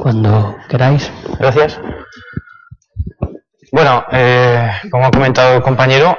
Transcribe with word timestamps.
Cuando 0.00 0.56
queráis. 0.68 1.12
Gracias. 1.38 1.78
Bueno, 3.70 4.04
eh, 4.10 4.70
como 4.90 5.06
ha 5.06 5.10
comentado 5.10 5.56
el 5.56 5.62
compañero, 5.62 6.16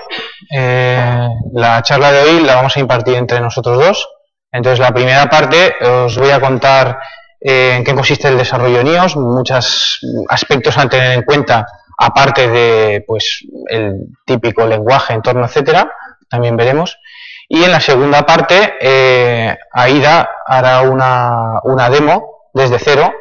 eh, 0.51 1.27
la 1.53 1.81
charla 1.81 2.11
de 2.11 2.21
hoy 2.21 2.43
la 2.43 2.55
vamos 2.55 2.77
a 2.77 2.79
impartir 2.79 3.15
entre 3.15 3.39
nosotros 3.39 3.79
dos. 3.79 4.07
Entonces, 4.51 4.79
la 4.79 4.93
primera 4.93 5.27
parte 5.29 5.73
os 5.83 6.15
voy 6.15 6.29
a 6.29 6.39
contar 6.39 6.99
eh, 7.39 7.77
en 7.77 7.83
qué 7.83 7.95
consiste 7.95 8.27
el 8.27 8.37
desarrollo 8.37 8.77
de 8.77 8.83
NIOS, 8.83 9.15
muchos 9.15 9.99
aspectos 10.29 10.77
a 10.77 10.87
tener 10.87 11.13
en 11.13 11.23
cuenta, 11.23 11.65
aparte 11.97 12.49
de 12.49 13.03
pues 13.07 13.43
el 13.67 13.95
típico 14.25 14.67
lenguaje, 14.67 15.13
entorno, 15.13 15.45
etcétera, 15.45 15.91
también 16.29 16.55
veremos. 16.55 16.97
Y 17.49 17.63
en 17.63 17.71
la 17.71 17.81
segunda 17.81 18.25
parte, 18.27 18.75
eh, 18.79 19.57
Aida 19.71 20.29
hará 20.45 20.81
una, 20.81 21.59
una 21.63 21.89
demo 21.89 22.49
desde 22.53 22.77
cero 22.77 23.11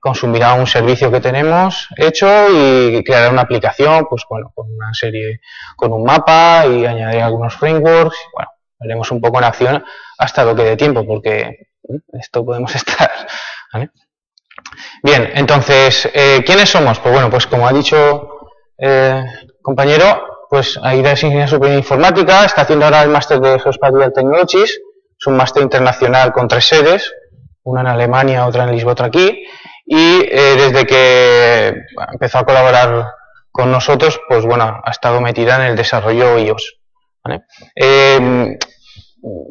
Consumirá 0.00 0.54
un 0.54 0.66
servicio 0.66 1.10
que 1.10 1.20
tenemos 1.20 1.88
hecho 1.96 2.26
y 2.50 3.02
creará 3.04 3.30
una 3.30 3.42
aplicación, 3.42 4.06
pues 4.08 4.24
bueno, 4.28 4.52
con 4.54 4.66
una 4.72 4.92
serie, 4.92 5.40
con 5.76 5.92
un 5.92 6.04
mapa 6.04 6.64
y 6.66 6.86
añadirá 6.86 7.26
algunos 7.26 7.54
frameworks. 7.54 8.16
Bueno, 8.32 8.50
veremos 8.78 9.10
un 9.10 9.20
poco 9.20 9.38
en 9.38 9.44
acción 9.44 9.84
hasta 10.18 10.44
lo 10.44 10.54
que 10.54 10.62
dé 10.62 10.76
tiempo, 10.76 11.06
porque 11.06 11.68
esto 12.12 12.44
podemos 12.44 12.74
estar. 12.74 13.10
Bien, 15.02 15.30
entonces, 15.34 16.08
eh, 16.12 16.42
¿quiénes 16.44 16.70
somos? 16.70 16.98
Pues 16.98 17.12
bueno, 17.12 17.30
pues 17.30 17.46
como 17.46 17.68
ha 17.68 17.72
dicho 17.72 18.50
eh, 18.78 19.24
compañero, 19.62 20.46
pues 20.48 20.78
Aida 20.82 21.12
es 21.12 21.22
ingeniero 21.22 21.48
superior 21.48 21.78
informática, 21.78 22.44
está 22.44 22.62
haciendo 22.62 22.84
ahora 22.84 23.02
el 23.02 23.10
máster 23.10 23.40
de 23.40 23.58
Geospatial 23.58 24.12
Technologies, 24.12 24.80
es 25.18 25.26
un 25.26 25.36
máster 25.36 25.62
internacional 25.62 26.32
con 26.32 26.48
tres 26.48 26.66
sedes, 26.66 27.12
una 27.66 27.80
en 27.80 27.88
Alemania, 27.88 28.46
otra 28.46 28.64
en 28.64 28.72
Lisboa, 28.72 28.92
otra 28.92 29.06
aquí, 29.06 29.44
y 29.84 30.20
eh, 30.30 30.54
desde 30.56 30.86
que 30.86 31.74
empezó 32.12 32.38
a 32.38 32.44
colaborar 32.44 33.12
con 33.50 33.70
nosotros, 33.70 34.20
pues 34.28 34.44
bueno, 34.46 34.80
ha 34.84 34.90
estado 34.90 35.20
metida 35.20 35.56
en 35.56 35.62
el 35.70 35.76
desarrollo 35.76 36.38
iOS. 36.38 36.78
Eh, 37.74 38.56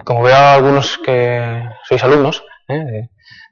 como 0.06 0.24
veo 0.24 0.36
a 0.36 0.54
algunos 0.54 0.98
que 1.00 1.62
sois 1.84 2.02
alumnos 2.04 2.42
¿eh? 2.70 3.10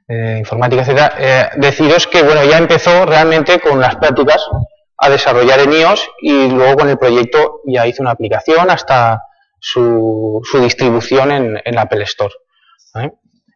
de, 0.08 0.38
informática, 0.38 0.80
etcétera, 0.80 1.50
deciros 1.56 2.06
que 2.06 2.22
bueno, 2.22 2.42
ya 2.44 2.56
empezó 2.56 3.04
realmente 3.04 3.60
con 3.60 3.80
las 3.80 3.96
prácticas 3.96 4.48
a 4.96 5.10
desarrollar 5.10 5.60
en 5.60 5.72
iOS 5.72 6.08
y 6.22 6.48
luego 6.48 6.76
con 6.76 6.88
el 6.88 6.96
proyecto 6.96 7.60
ya 7.66 7.86
hizo 7.86 8.02
una 8.02 8.12
aplicación 8.12 8.70
hasta 8.70 9.20
su, 9.60 10.40
su 10.44 10.60
distribución 10.60 11.60
en, 11.64 11.78
Apple 11.78 12.04
Store. 12.04 12.32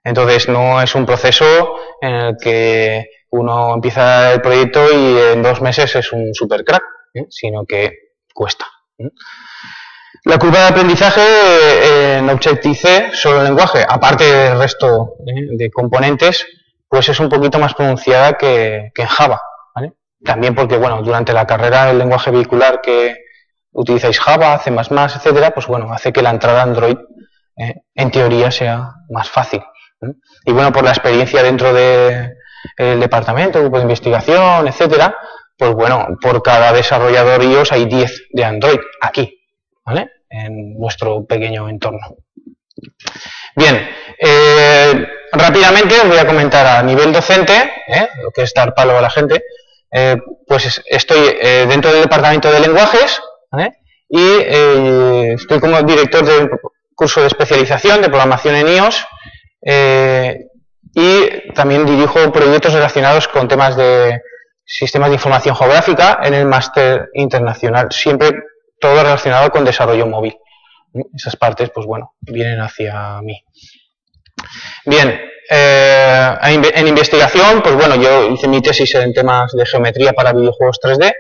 Entonces 0.09 0.49
no 0.49 0.81
es 0.81 0.95
un 0.95 1.05
proceso 1.05 1.77
en 2.01 2.15
el 2.15 2.37
que 2.43 3.11
uno 3.31 3.75
empieza 3.75 4.33
el 4.33 4.41
proyecto 4.41 4.91
y 4.91 5.19
en 5.35 5.43
dos 5.43 5.61
meses 5.61 5.95
es 5.97 6.13
un 6.13 6.33
super 6.33 6.65
crack, 6.65 6.83
¿eh? 7.13 7.27
sino 7.29 7.67
que 7.67 7.93
cuesta. 8.33 8.65
¿eh? 8.97 9.11
La 10.25 10.39
curva 10.39 10.61
de 10.61 10.69
aprendizaje 10.69 11.21
eh, 11.21 12.19
en 12.19 12.31
Objective-C, 12.31 13.11
solo 13.13 13.41
el 13.41 13.49
lenguaje, 13.49 13.85
aparte 13.87 14.25
del 14.25 14.59
resto 14.59 15.17
de 15.27 15.71
componentes, 15.71 16.47
pues 16.89 17.07
es 17.11 17.21
un 17.21 17.29
poquito 17.29 17.59
más 17.59 17.75
pronunciada 17.75 18.33
que, 18.33 18.91
en 18.97 19.07
Java. 19.07 19.43
También 20.25 20.55
porque, 20.55 20.79
bueno, 20.79 21.03
durante 21.03 21.33
la 21.33 21.47
carrera 21.47 21.91
el 21.91 21.99
lenguaje 21.99 22.31
vehicular 22.31 22.81
que 22.81 23.15
utilizáis 23.73 24.19
Java, 24.19 24.59
C++, 24.59 24.71
etcétera, 24.71 25.51
pues 25.53 25.67
bueno, 25.67 25.93
hace 25.93 26.13
que 26.13 26.23
la 26.23 26.31
entrada 26.31 26.63
Android 26.63 26.97
en 27.95 28.11
teoría 28.11 28.51
sea 28.51 28.95
más 29.11 29.31
fácil. 29.31 29.63
Y 30.45 30.53
bueno, 30.53 30.73
por 30.73 30.85
la 30.85 30.91
experiencia 30.91 31.43
dentro 31.43 31.73
de, 31.73 32.35
el 32.77 33.01
departamento, 33.01 33.61
grupo 33.61 33.79
de 33.79 33.83
investigación, 33.83 34.69
etcétera, 34.69 35.17
pues 35.57 35.73
bueno, 35.73 36.07
por 36.21 36.43
cada 36.43 36.73
desarrollador 36.73 37.43
iOS 37.43 37.73
hay 37.73 37.87
10 37.87 38.29
de 38.31 38.45
Android 38.45 38.79
aquí, 39.01 39.43
¿vale? 39.85 40.11
En 40.31 40.79
nuestro 40.79 41.27
pequeño 41.27 41.69
entorno. 41.69 42.17
Bien, 43.57 43.89
eh, 44.19 45.07
rápidamente 45.33 46.01
os 46.01 46.09
voy 46.09 46.19
a 46.19 46.27
comentar 46.27 46.65
a 46.65 46.83
nivel 46.83 47.13
docente, 47.13 47.53
¿eh? 47.89 48.09
lo 48.23 48.31
que 48.31 48.43
es 48.43 48.55
dar 48.55 48.73
palo 48.73 48.97
a 48.97 49.03
la 49.03 49.11
gente, 49.11 49.43
eh, 49.91 50.17
pues 50.47 50.81
estoy 50.87 51.19
dentro 51.67 51.91
del 51.91 52.03
departamento 52.03 52.53
de 52.53 52.61
lenguajes 52.61 53.21
¿vale? 53.51 53.79
y 54.09 54.43
estoy 55.33 55.61
como 55.61 55.83
director 55.83 56.25
del 56.25 56.51
curso 56.95 57.23
de 57.23 57.29
especialización 57.29 58.03
de 58.03 58.09
programación 58.09 58.55
en 58.55 58.69
iOS 58.69 59.07
y 59.63 61.53
también 61.55 61.87
dirijo 61.87 62.33
proyectos 62.33 62.73
relacionados 62.73 63.29
con 63.29 63.49
temas 63.49 63.77
de 63.77 64.21
sistemas 64.65 65.09
de 65.09 65.15
información 65.15 65.57
geográfica 65.57 66.21
en 66.23 66.35
el 66.35 66.47
máster 66.47 67.09
internacional, 67.15 67.89
siempre 67.91 68.31
todo 68.79 69.03
relacionado 69.03 69.51
con 69.51 69.65
desarrollo 69.65 70.07
móvil. 70.07 70.37
Esas 71.15 71.37
partes, 71.37 71.71
pues 71.71 71.87
bueno, 71.87 72.15
vienen 72.21 72.61
hacia 72.61 73.21
mí. 73.23 73.43
Bien, 74.85 75.21
eh, 75.51 76.37
en 76.43 76.87
investigación, 76.87 77.63
pues 77.63 77.75
bueno, 77.75 77.97
yo 77.97 78.31
hice 78.31 78.49
mi 78.49 78.61
tesis 78.61 78.95
en 78.95 79.13
temas 79.13 79.53
de 79.53 79.65
geometría 79.65 80.13
para 80.13 80.33
videojuegos 80.33 80.79
3D 80.83 81.13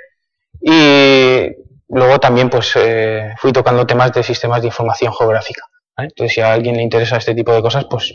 y 0.60 1.48
luego 1.88 2.18
también 2.18 2.50
pues 2.50 2.72
eh, 2.76 3.32
fui 3.38 3.52
tocando 3.52 3.86
temas 3.86 4.12
de 4.12 4.22
sistemas 4.22 4.60
de 4.60 4.68
información 4.68 5.12
geográfica. 5.12 5.62
Entonces, 5.98 6.34
si 6.34 6.40
a 6.40 6.52
alguien 6.52 6.76
le 6.76 6.82
interesa 6.82 7.16
este 7.16 7.34
tipo 7.34 7.52
de 7.52 7.62
cosas, 7.62 7.86
pues 7.90 8.14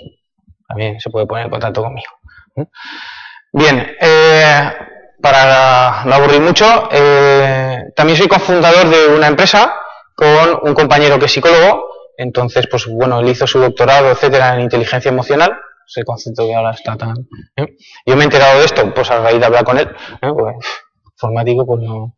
también 0.68 1.00
se 1.00 1.10
puede 1.10 1.28
poner 1.28 1.46
en 1.46 1.52
contacto 1.52 1.84
conmigo. 1.84 2.12
Bien, 3.52 3.96
eh, 4.00 4.72
para 5.22 6.04
no 6.06 6.16
aburrir 6.16 6.42
mucho, 6.42 6.90
eh, 6.92 7.92
también 7.96 8.18
soy 8.18 8.28
cofundador 8.28 8.88
de 8.90 9.16
una 9.16 9.28
empresa 9.28 9.74
con 10.16 10.68
un 10.68 10.74
compañero 10.74 11.20
que 11.20 11.26
es 11.26 11.32
psicólogo, 11.32 11.88
entonces, 12.18 12.68
pues 12.70 12.88
bueno, 12.88 13.20
él 13.20 13.30
hizo 13.30 13.48
su 13.48 13.60
doctorado, 13.60 14.12
etcétera, 14.12 14.56
en 14.56 14.62
inteligencia 14.62 15.10
emocional, 15.10 15.52
ese 15.86 16.04
concepto 16.04 16.46
que 16.46 16.56
ahora 16.56 16.72
está 16.72 16.96
tan... 16.96 17.16
¿eh? 17.58 17.76
Yo 18.06 18.16
me 18.16 18.22
he 18.22 18.26
enterado 18.26 18.60
de 18.60 18.66
esto, 18.66 18.94
pues 18.94 19.10
a 19.12 19.20
raíz 19.20 19.40
de 19.40 19.46
hablar 19.46 19.64
con 19.64 19.78
él, 19.78 19.90
pues, 20.22 20.56
informático, 21.12 21.66
pues 21.66 21.82
no... 21.82 22.16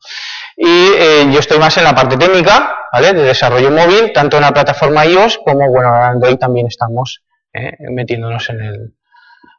Y 0.55 1.31
yo 1.31 1.39
estoy 1.39 1.59
más 1.59 1.77
en 1.77 1.83
la 1.83 1.93
parte 1.93 2.17
técnica, 2.17 2.75
¿vale? 2.91 3.13
De 3.13 3.23
desarrollo 3.23 3.71
móvil, 3.71 4.13
tanto 4.13 4.37
en 4.37 4.43
la 4.43 4.53
plataforma 4.53 5.05
iOS 5.05 5.39
como, 5.39 5.69
bueno, 5.69 5.89
en 5.89 6.03
Android 6.03 6.37
también 6.37 6.67
estamos 6.67 7.23
¿eh? 7.53 7.73
metiéndonos 7.89 8.49
en 8.49 8.61
el, 8.61 8.93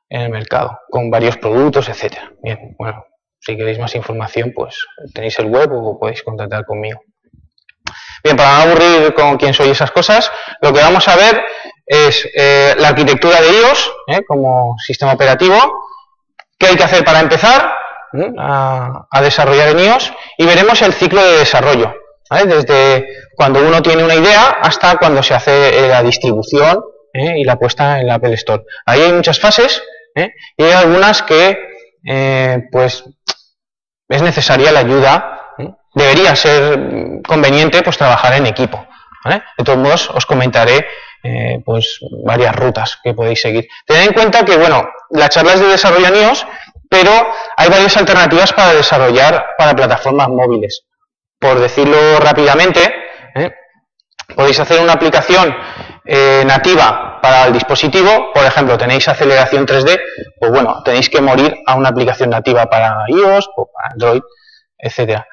en 0.08 0.20
el 0.22 0.30
mercado, 0.30 0.80
con 0.90 1.10
varios 1.10 1.36
productos, 1.36 1.88
etcétera. 1.88 2.32
Bien, 2.42 2.74
bueno, 2.78 3.04
si 3.40 3.56
queréis 3.56 3.78
más 3.78 3.94
información, 3.94 4.52
pues 4.54 4.86
tenéis 5.14 5.38
el 5.38 5.46
web 5.46 5.70
o 5.72 5.98
podéis 5.98 6.22
contactar 6.22 6.64
conmigo. 6.64 7.00
Bien, 8.24 8.36
para 8.36 8.56
no 8.56 8.70
aburrir 8.70 9.14
con 9.14 9.36
quién 9.36 9.54
soy 9.54 9.68
esas 9.70 9.90
cosas, 9.90 10.30
lo 10.60 10.72
que 10.72 10.80
vamos 10.80 11.06
a 11.08 11.16
ver 11.16 11.44
es 11.86 12.28
eh, 12.34 12.74
la 12.78 12.88
arquitectura 12.88 13.40
de 13.40 13.48
iOS 13.48 13.92
¿eh? 14.08 14.24
como 14.26 14.76
sistema 14.78 15.12
operativo, 15.12 15.56
qué 16.58 16.66
hay 16.66 16.76
que 16.76 16.84
hacer 16.84 17.04
para 17.04 17.20
empezar 17.20 17.70
a, 18.38 19.06
desarrollar 19.22 19.68
en 19.68 19.80
iOS 19.80 20.12
y 20.38 20.46
veremos 20.46 20.82
el 20.82 20.92
ciclo 20.92 21.22
de 21.22 21.38
desarrollo, 21.38 21.94
desde 22.30 23.08
cuando 23.36 23.60
uno 23.60 23.82
tiene 23.82 24.04
una 24.04 24.14
idea 24.14 24.58
hasta 24.60 24.96
cuando 24.96 25.22
se 25.22 25.34
hace 25.34 25.88
la 25.88 26.02
distribución 26.02 26.82
¿eh? 27.16 27.38
y 27.38 27.44
la 27.44 27.56
puesta 27.56 28.00
en 28.00 28.06
la 28.06 28.14
Apple 28.14 28.34
Store. 28.34 28.64
Ahí 28.84 29.02
hay 29.02 29.12
muchas 29.12 29.40
fases 29.40 29.82
¿eh? 30.14 30.32
y 30.56 30.64
hay 30.64 30.72
algunas 30.72 31.22
que 31.22 31.58
eh, 32.06 32.62
pues 32.70 33.04
es 34.08 34.22
necesaria 34.22 34.72
la 34.72 34.80
ayuda, 34.80 35.54
debería 35.94 36.36
ser 36.36 36.78
conveniente 37.26 37.82
pues 37.82 37.98
trabajar 37.98 38.34
en 38.34 38.46
equipo. 38.46 38.86
De 39.24 39.64
todos 39.64 39.78
modos 39.78 40.10
os 40.10 40.24
comentaré 40.24 40.86
pues 41.64 41.98
varias 42.24 42.54
rutas 42.54 43.00
que 43.02 43.14
podéis 43.14 43.40
seguir. 43.40 43.66
Tened 43.84 44.08
en 44.08 44.12
cuenta 44.12 44.44
que 44.44 44.56
bueno, 44.56 44.88
la 45.10 45.28
charla 45.28 45.54
es 45.54 45.60
de 45.60 45.66
desarrollo 45.66 46.06
en 46.06 46.14
iOS, 46.14 46.46
pero 46.88 47.10
hay 47.56 47.68
varias 47.68 47.96
alternativas 47.96 48.52
para 48.52 48.74
desarrollar 48.74 49.46
para 49.58 49.74
plataformas 49.74 50.28
móviles. 50.28 50.84
Por 51.38 51.58
decirlo 51.58 52.18
rápidamente, 52.20 52.92
podéis 54.34 54.58
hacer 54.60 54.80
una 54.80 54.94
aplicación 54.94 55.54
eh, 56.04 56.42
nativa 56.46 57.18
para 57.20 57.46
el 57.46 57.52
dispositivo, 57.52 58.32
por 58.32 58.44
ejemplo, 58.44 58.78
tenéis 58.78 59.08
aceleración 59.08 59.66
3D, 59.66 60.00
pues 60.38 60.52
bueno, 60.52 60.82
tenéis 60.84 61.10
que 61.10 61.20
morir 61.20 61.56
a 61.66 61.74
una 61.74 61.88
aplicación 61.88 62.30
nativa 62.30 62.66
para 62.66 63.04
iOS 63.08 63.48
o 63.56 63.70
para 63.72 63.88
Android, 63.92 64.22
etcétera. 64.78 65.26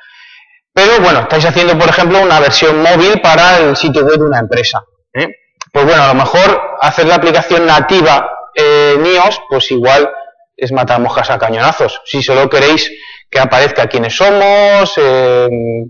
Pero 0.74 1.00
bueno, 1.02 1.20
estáis 1.22 1.46
haciendo, 1.46 1.78
por 1.78 1.90
ejemplo, 1.90 2.20
una 2.20 2.40
versión 2.40 2.82
móvil 2.82 3.22
para 3.22 3.60
el 3.60 3.76
sitio 3.76 4.04
web 4.04 4.18
de 4.18 4.24
una 4.24 4.40
empresa. 4.40 4.84
¿eh? 5.14 5.28
Pues 5.72 5.86
bueno, 5.86 6.04
a 6.04 6.08
lo 6.08 6.16
mejor 6.16 6.62
hacer 6.82 7.06
la 7.06 7.16
aplicación 7.16 7.68
nativa 7.68 8.28
en 8.56 9.06
iOS, 9.06 9.42
pues 9.50 9.70
igual 9.72 10.10
es 10.56 10.72
matar 10.72 11.00
mojas 11.00 11.30
a 11.30 11.38
cañonazos. 11.38 12.02
Si 12.06 12.22
solo 12.22 12.50
queréis 12.50 12.92
que 13.30 13.40
aparezca 13.40 13.88
quiénes 13.88 14.16
somos, 14.16 14.94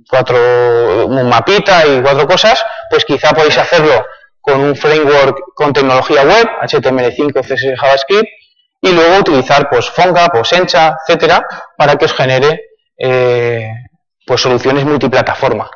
cuatro, 0.09 1.07
un 1.07 1.27
mapita 1.27 1.85
y 1.85 2.01
cuatro 2.01 2.25
cosas, 2.27 2.65
pues 2.89 3.03
quizá 3.03 3.33
podéis 3.33 3.57
hacerlo 3.57 4.05
con 4.39 4.59
un 4.59 4.75
framework 4.75 5.37
con 5.55 5.73
tecnología 5.73 6.23
web, 6.23 6.47
HTML5, 6.61 7.41
CSS, 7.41 7.79
JavaScript, 7.79 8.29
y 8.81 8.91
luego 8.91 9.19
utilizar 9.19 9.69
pues 9.69 9.89
PhoneGap 9.89 10.35
o 10.35 10.43
Sencha, 10.43 10.97
etcétera, 11.05 11.45
para 11.77 11.95
que 11.95 12.05
os 12.05 12.13
genere 12.13 12.61
eh, 12.97 13.69
pues 14.25 14.41
soluciones 14.41 14.85
multiplataforma. 14.85 15.69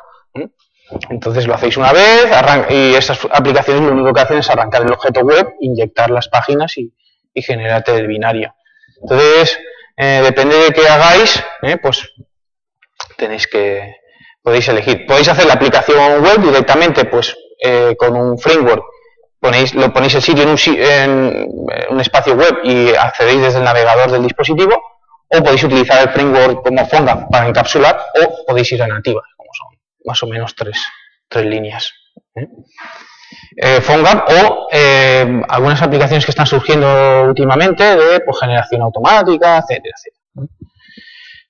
Entonces 1.10 1.46
lo 1.46 1.54
hacéis 1.54 1.76
una 1.76 1.92
vez 1.92 2.26
y 2.70 2.94
esas 2.94 3.26
aplicaciones 3.30 3.82
lo 3.82 3.92
único 3.92 4.12
que 4.12 4.20
hacen 4.20 4.38
es 4.38 4.48
arrancar 4.48 4.82
el 4.82 4.92
objeto 4.92 5.20
web, 5.20 5.54
inyectar 5.60 6.10
las 6.10 6.28
páginas 6.28 6.78
y, 6.78 6.92
y 7.34 7.42
generarte 7.42 7.94
el 7.94 8.06
binario. 8.06 8.54
Entonces, 9.02 9.58
eh, 9.96 10.20
depende 10.24 10.56
de 10.56 10.70
qué 10.70 10.88
hagáis, 10.88 11.42
eh, 11.62 11.76
pues 11.76 12.12
tenéis 13.16 13.46
que, 13.46 13.94
podéis 14.48 14.68
elegir. 14.68 15.04
Podéis 15.06 15.28
hacer 15.28 15.46
la 15.46 15.54
aplicación 15.54 16.22
web 16.22 16.40
directamente, 16.40 17.04
pues 17.04 17.36
eh, 17.62 17.94
con 17.98 18.16
un 18.16 18.38
framework, 18.38 18.82
ponéis, 19.40 19.74
lo 19.74 19.92
ponéis 19.92 20.14
el 20.14 20.22
sitio 20.22 20.44
en 20.44 21.48
un, 21.90 22.00
espacio 22.00 22.34
web 22.34 22.60
y 22.64 22.94
accedéis 22.94 23.42
desde 23.42 23.58
el 23.58 23.64
navegador 23.64 24.10
del 24.10 24.22
dispositivo, 24.22 24.74
o 25.28 25.42
podéis 25.42 25.64
utilizar 25.64 26.02
el 26.02 26.08
framework 26.14 26.62
como 26.62 26.86
Fonda 26.86 27.28
para 27.28 27.46
encapsular, 27.46 28.06
o 28.22 28.46
podéis 28.46 28.72
ir 28.72 28.82
a 28.82 28.86
nativa, 28.86 29.22
como 29.36 29.50
son 29.52 29.68
más 30.04 30.22
o 30.22 30.26
menos 30.26 30.54
tres, 30.54 30.78
tres 31.28 31.44
líneas. 31.44 31.92
Eh, 32.34 32.46
PhoneGap 33.56 34.28
o 34.28 34.68
eh, 34.72 35.42
algunas 35.48 35.80
aplicaciones 35.82 36.24
que 36.24 36.30
están 36.30 36.46
surgiendo 36.46 37.24
últimamente 37.24 37.82
de 37.96 38.20
pues, 38.20 38.38
generación 38.38 38.82
automática, 38.82 39.58
etcétera, 39.58 39.94
etcétera. 39.96 40.18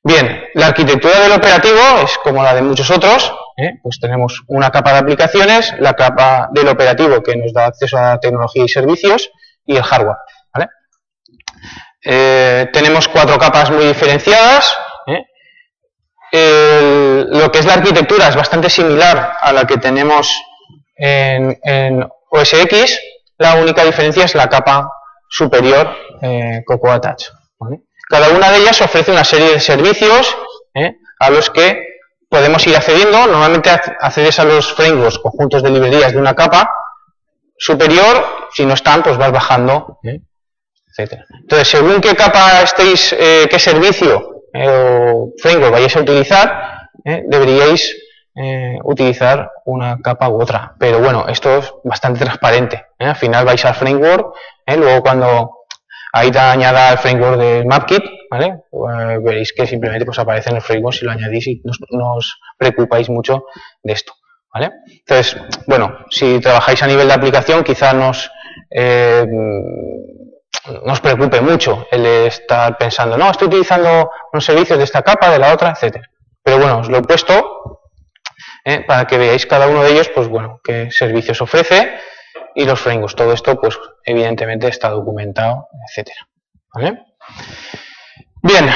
Bien, 0.02 0.44
la 0.54 0.68
arquitectura 0.68 1.20
del 1.20 1.32
operativo 1.32 1.80
es 2.02 2.16
como 2.18 2.42
la 2.42 2.54
de 2.54 2.62
muchos 2.62 2.90
otros, 2.90 3.34
¿eh? 3.56 3.78
pues 3.82 3.98
tenemos 4.00 4.42
una 4.46 4.70
capa 4.70 4.92
de 4.92 4.98
aplicaciones, 5.00 5.74
la 5.80 5.94
capa 5.94 6.48
del 6.52 6.68
operativo 6.68 7.22
que 7.22 7.36
nos 7.36 7.52
da 7.52 7.66
acceso 7.66 7.98
a 7.98 8.18
tecnología 8.18 8.64
y 8.64 8.68
servicios 8.68 9.30
y 9.66 9.76
el 9.76 9.82
hardware. 9.82 10.16
tenemos 12.72 13.08
cuatro 13.08 13.38
capas 13.38 13.70
muy 13.70 13.84
diferenciadas. 13.84 14.78
lo 16.32 17.50
que 17.50 17.58
es 17.58 17.66
la 17.66 17.74
arquitectura 17.74 18.28
es 18.28 18.36
bastante 18.36 18.70
similar 18.70 19.36
a 19.40 19.52
la 19.52 19.66
que 19.66 19.78
tenemos 19.78 20.32
en, 20.98 22.08
OS 22.30 22.54
X, 22.54 23.00
la 23.38 23.54
única 23.54 23.84
diferencia 23.84 24.24
es 24.24 24.34
la 24.34 24.48
capa 24.48 24.90
superior 25.30 25.94
eh, 26.20 26.62
Cocoa 26.66 27.00
Touch. 27.00 27.28
Cada 28.08 28.30
una 28.30 28.50
de 28.50 28.58
ellas 28.58 28.80
ofrece 28.80 29.10
una 29.10 29.24
serie 29.24 29.52
de 29.52 29.60
servicios 29.60 30.36
eh, 30.74 30.96
a 31.18 31.30
los 31.30 31.50
que 31.50 31.86
podemos 32.28 32.66
ir 32.66 32.74
accediendo. 32.74 33.26
Normalmente 33.26 33.70
accedes 33.70 34.38
a 34.38 34.44
los 34.44 34.72
frameworks, 34.72 35.18
conjuntos 35.18 35.62
de 35.62 35.70
librerías 35.70 36.12
de 36.12 36.18
una 36.18 36.34
capa 36.34 36.70
superior. 37.56 38.48
Si 38.52 38.64
no 38.64 38.74
están, 38.74 39.02
pues 39.02 39.18
vas 39.18 39.30
bajando, 39.30 39.98
eh, 40.02 40.20
etc. 40.96 41.20
Entonces, 41.40 41.68
según 41.68 42.00
qué 42.00 42.14
capa 42.14 42.62
estéis, 42.62 43.12
eh, 43.12 43.46
qué 43.50 43.58
servicio 43.58 44.42
o 44.54 45.34
framework 45.38 45.72
vayáis 45.72 45.96
a 45.96 46.00
utilizar, 46.00 46.88
deberíais 47.04 47.94
eh, 48.40 48.78
utilizar 48.84 49.50
una 49.64 49.98
capa 50.00 50.28
u 50.28 50.40
otra. 50.40 50.74
Pero 50.78 51.00
bueno, 51.00 51.26
esto 51.28 51.58
es 51.58 51.74
bastante 51.82 52.20
transparente. 52.20 52.86
¿eh? 52.96 53.06
Al 53.06 53.16
final 53.16 53.44
vais 53.44 53.64
al 53.64 53.74
framework, 53.74 54.32
¿eh? 54.64 54.76
luego 54.76 55.02
cuando 55.02 55.56
ahí 56.12 56.30
te 56.30 56.38
añada 56.38 56.92
el 56.92 56.98
framework 56.98 57.36
de 57.36 57.64
MapKit, 57.64 58.04
¿vale? 58.30 58.62
Veréis 59.24 59.52
que 59.52 59.66
simplemente 59.66 60.06
pues, 60.06 60.20
aparece 60.20 60.50
en 60.50 60.56
el 60.56 60.62
framework 60.62 60.96
si 60.96 61.04
lo 61.04 61.10
añadís 61.10 61.48
y 61.48 61.62
no 61.90 62.14
os 62.14 62.38
preocupáis 62.56 63.10
mucho 63.10 63.46
de 63.82 63.92
esto. 63.92 64.12
¿vale? 64.54 64.70
Entonces, 64.86 65.36
bueno, 65.66 65.98
si 66.08 66.38
trabajáis 66.38 66.80
a 66.82 66.86
nivel 66.86 67.08
de 67.08 67.14
aplicación, 67.14 67.64
quizá 67.64 67.92
nos, 67.92 68.30
nos 70.84 71.00
preocupe 71.00 71.40
mucho 71.40 71.88
el 71.90 72.06
estar 72.06 72.78
pensando, 72.78 73.18
no, 73.18 73.32
estoy 73.32 73.48
utilizando 73.48 74.10
unos 74.32 74.44
servicios 74.44 74.78
de 74.78 74.84
esta 74.84 75.02
capa, 75.02 75.28
de 75.28 75.40
la 75.40 75.52
otra, 75.52 75.70
etcétera. 75.70 76.08
Pero 76.42 76.58
bueno, 76.58 76.78
os 76.78 76.88
lo 76.88 76.98
he 76.98 77.02
puesto 77.02 77.77
¿eh? 78.68 78.84
para 78.86 79.06
que 79.06 79.18
veáis 79.18 79.46
cada 79.46 79.66
uno 79.66 79.82
de 79.82 79.92
ellos, 79.92 80.10
pues 80.14 80.28
bueno, 80.28 80.60
qué 80.62 80.90
servicios 80.90 81.40
ofrece 81.40 81.98
y 82.54 82.64
los 82.64 82.78
frameworks. 82.78 83.16
Todo 83.16 83.32
esto, 83.32 83.58
pues 83.58 83.78
evidentemente 84.04 84.68
está 84.68 84.90
documentado, 84.90 85.68
etcétera. 85.88 86.28
Bien, 88.42 88.70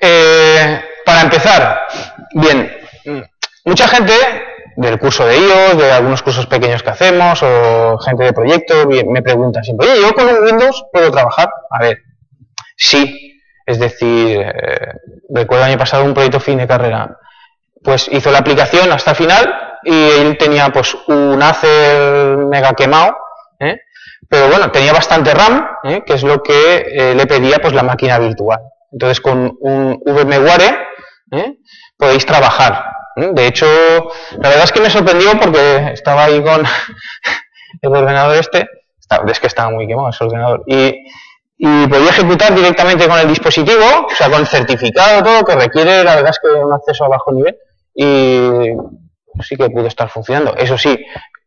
eh, 0.00 0.80
para 1.04 1.22
empezar, 1.22 1.86
bien, 2.34 2.70
mucha 3.64 3.88
gente 3.88 4.12
del 4.76 4.98
curso 4.98 5.26
de 5.26 5.36
ellos, 5.36 5.78
de 5.78 5.90
algunos 5.90 6.22
cursos 6.22 6.46
pequeños 6.46 6.82
que 6.82 6.90
hacemos, 6.90 7.42
o 7.42 7.98
gente 7.98 8.24
de 8.24 8.32
proyecto, 8.32 8.86
me 8.88 9.22
pregunta 9.22 9.62
siempre, 9.62 9.88
oye, 9.90 10.02
¿yo 10.02 10.12
con 10.12 10.26
Windows 10.44 10.84
puedo 10.92 11.10
trabajar? 11.10 11.48
A 11.70 11.80
ver, 11.80 11.98
sí, 12.76 13.40
es 13.64 13.78
decir, 13.78 14.40
eh, 14.40 14.92
recuerdo 15.30 15.64
el 15.64 15.70
año 15.70 15.78
pasado 15.78 16.04
un 16.04 16.14
proyecto 16.14 16.40
fin 16.40 16.58
de 16.58 16.66
carrera 16.66 17.18
pues 17.84 18.08
hizo 18.10 18.32
la 18.32 18.38
aplicación 18.38 18.90
hasta 18.90 19.14
final 19.14 19.54
y 19.84 19.92
él 19.92 20.38
tenía 20.38 20.70
pues 20.70 20.96
un 21.06 21.40
Acer 21.42 22.38
mega 22.38 22.72
quemado, 22.72 23.14
¿eh? 23.60 23.78
pero 24.28 24.48
bueno, 24.48 24.72
tenía 24.72 24.92
bastante 24.92 25.34
RAM, 25.34 25.66
¿eh? 25.84 26.02
que 26.04 26.14
es 26.14 26.22
lo 26.22 26.42
que 26.42 26.86
eh, 26.90 27.14
le 27.14 27.26
pedía 27.26 27.58
pues 27.58 27.74
la 27.74 27.82
máquina 27.82 28.18
virtual. 28.18 28.60
Entonces 28.90 29.20
con 29.20 29.56
un 29.60 30.00
VMware 30.04 30.78
podéis 31.98 32.24
trabajar. 32.24 32.86
De 33.16 33.46
hecho, 33.46 33.66
la 34.38 34.48
verdad 34.48 34.64
es 34.64 34.72
que 34.72 34.80
me 34.80 34.90
sorprendió 34.90 35.38
porque 35.38 35.92
estaba 35.92 36.24
ahí 36.24 36.42
con 36.42 36.64
el 37.82 37.94
ordenador 37.94 38.36
este, 38.36 38.66
es 39.26 39.40
que 39.40 39.46
estaba 39.46 39.70
muy 39.70 39.86
quemado 39.86 40.08
ese 40.08 40.24
ordenador, 40.24 40.62
y, 40.66 41.06
y 41.58 41.86
podía 41.86 42.10
ejecutar 42.10 42.54
directamente 42.54 43.06
con 43.06 43.18
el 43.18 43.28
dispositivo, 43.28 44.06
o 44.10 44.14
sea, 44.14 44.30
con 44.30 44.40
el 44.40 44.46
certificado, 44.46 45.22
todo, 45.22 45.44
que 45.44 45.54
requiere, 45.54 46.02
la 46.02 46.16
verdad 46.16 46.30
es 46.30 46.40
que 46.40 46.48
un 46.48 46.72
acceso 46.72 47.04
a 47.04 47.08
bajo 47.08 47.32
nivel, 47.32 47.56
y 47.94 48.74
sí 49.42 49.56
que 49.56 49.70
puede 49.70 49.88
estar 49.88 50.08
funcionando. 50.08 50.54
Eso 50.56 50.76
sí, 50.76 50.96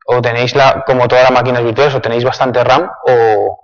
o 0.07 0.21
tenéis 0.21 0.55
la, 0.55 0.83
como 0.85 1.07
todas 1.07 1.23
las 1.23 1.33
máquinas 1.33 1.63
virtuales, 1.63 1.95
o 1.95 2.01
tenéis 2.01 2.23
bastante 2.23 2.63
RAM, 2.63 2.89
o 3.07 3.59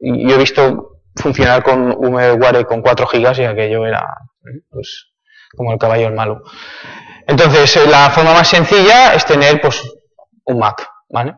yo 0.00 0.34
he 0.34 0.38
visto 0.38 1.00
funcionar 1.14 1.62
con 1.62 1.90
VMware 1.90 2.66
con 2.66 2.80
4 2.80 3.06
GB 3.06 3.40
y 3.40 3.44
aquello 3.44 3.86
era 3.86 4.02
pues, 4.70 5.12
como 5.54 5.72
el 5.72 5.78
caballo 5.78 6.08
el 6.08 6.14
malo. 6.14 6.42
Entonces, 7.26 7.76
eh, 7.76 7.86
la 7.88 8.10
forma 8.10 8.32
más 8.32 8.48
sencilla 8.48 9.14
es 9.14 9.24
tener 9.24 9.60
pues 9.60 9.82
un 10.46 10.58
Mac, 10.58 10.88
¿vale? 11.10 11.36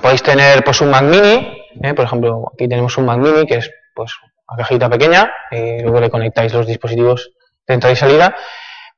Podéis 0.00 0.22
tener 0.22 0.62
pues 0.62 0.80
un 0.82 0.90
Mac 0.90 1.02
mini, 1.02 1.62
¿eh? 1.82 1.94
por 1.94 2.04
ejemplo, 2.04 2.52
aquí 2.52 2.68
tenemos 2.68 2.96
un 2.98 3.06
Mac 3.06 3.18
mini 3.18 3.46
que 3.46 3.56
es 3.56 3.70
pues 3.94 4.12
una 4.48 4.58
cajita 4.58 4.90
pequeña, 4.90 5.32
y 5.50 5.80
luego 5.80 6.00
le 6.00 6.10
conectáis 6.10 6.52
los 6.52 6.66
dispositivos 6.66 7.32
de 7.66 7.74
entrada 7.74 7.92
y 7.92 7.96
salida 7.96 8.36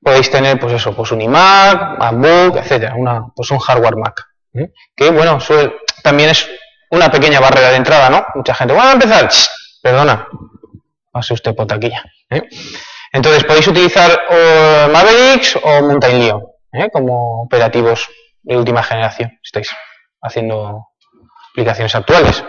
podéis 0.02 0.30
tener, 0.30 0.58
pues 0.58 0.74
eso, 0.74 0.94
pues 0.94 1.12
un 1.12 1.20
iMac, 1.20 1.98
MacBook, 1.98 2.56
etcétera, 2.58 2.94
una, 2.96 3.26
pues 3.34 3.50
un 3.50 3.58
hardware 3.58 3.96
Mac. 3.96 4.26
¿eh? 4.54 4.70
Que 4.94 5.10
bueno, 5.10 5.38
también 6.02 6.30
es 6.30 6.48
una 6.90 7.10
pequeña 7.10 7.40
barrera 7.40 7.70
de 7.70 7.76
entrada, 7.76 8.10
¿no? 8.10 8.24
Mucha 8.34 8.54
gente, 8.54 8.74
bueno, 8.74 8.88
a 8.88 8.92
empezar, 8.92 9.28
perdona, 9.82 10.28
pase 11.10 11.34
usted 11.34 11.54
por 11.54 11.66
taquilla. 11.66 12.04
¿eh? 12.30 12.42
Entonces 13.12 13.44
podéis 13.44 13.66
utilizar 13.66 14.10
o 14.30 14.88
Mavericks 14.90 15.56
o 15.62 15.82
Mountain 15.82 16.20
Lion 16.20 16.42
¿eh? 16.72 16.88
como 16.92 17.42
operativos 17.42 18.08
de 18.42 18.56
última 18.56 18.82
generación, 18.82 19.38
estáis 19.42 19.70
haciendo 20.22 20.88
aplicaciones 21.52 21.94
actuales. 21.94 22.44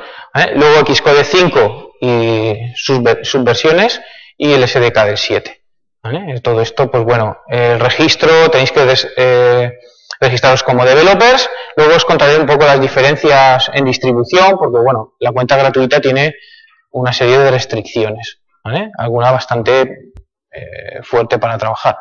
Luego 0.55 0.85
Xcode 0.93 1.23
5 1.23 1.93
y 2.01 2.73
sus, 2.75 2.99
sus 3.23 3.43
versiones 3.43 4.01
y 4.37 4.51
el 4.51 4.67
SDK 4.67 5.05
del 5.05 5.17
7. 5.17 5.56
Todo 6.41 6.61
esto, 6.61 6.89
pues 6.89 7.03
bueno, 7.03 7.37
el 7.47 7.79
registro, 7.79 8.49
tenéis 8.49 8.71
que 8.71 8.93
eh, 9.17 9.73
registraros 10.19 10.63
como 10.63 10.85
developers, 10.85 11.49
luego 11.75 11.95
os 11.95 12.05
contaré 12.05 12.37
un 12.37 12.45
poco 12.45 12.65
las 12.65 12.79
diferencias 12.79 13.69
en 13.73 13.85
distribución, 13.85 14.57
porque 14.57 14.79
bueno, 14.79 15.15
la 15.19 15.31
cuenta 15.31 15.57
gratuita 15.57 15.99
tiene 15.99 16.35
una 16.91 17.13
serie 17.13 17.37
de 17.37 17.51
restricciones, 17.51 18.39
Alguna 18.97 19.31
bastante 19.31 20.11
eh, 20.51 21.01
fuerte 21.03 21.39
para 21.39 21.57
trabajar. 21.57 21.97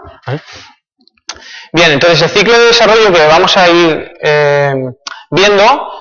Bien, 1.73 1.93
entonces 1.93 2.23
el 2.23 2.31
ciclo 2.31 2.59
de 2.59 2.67
desarrollo 2.67 3.13
que 3.13 3.27
vamos 3.27 3.57
a 3.57 3.69
ir 3.69 4.13
eh, 4.21 4.75
viendo, 5.31 5.93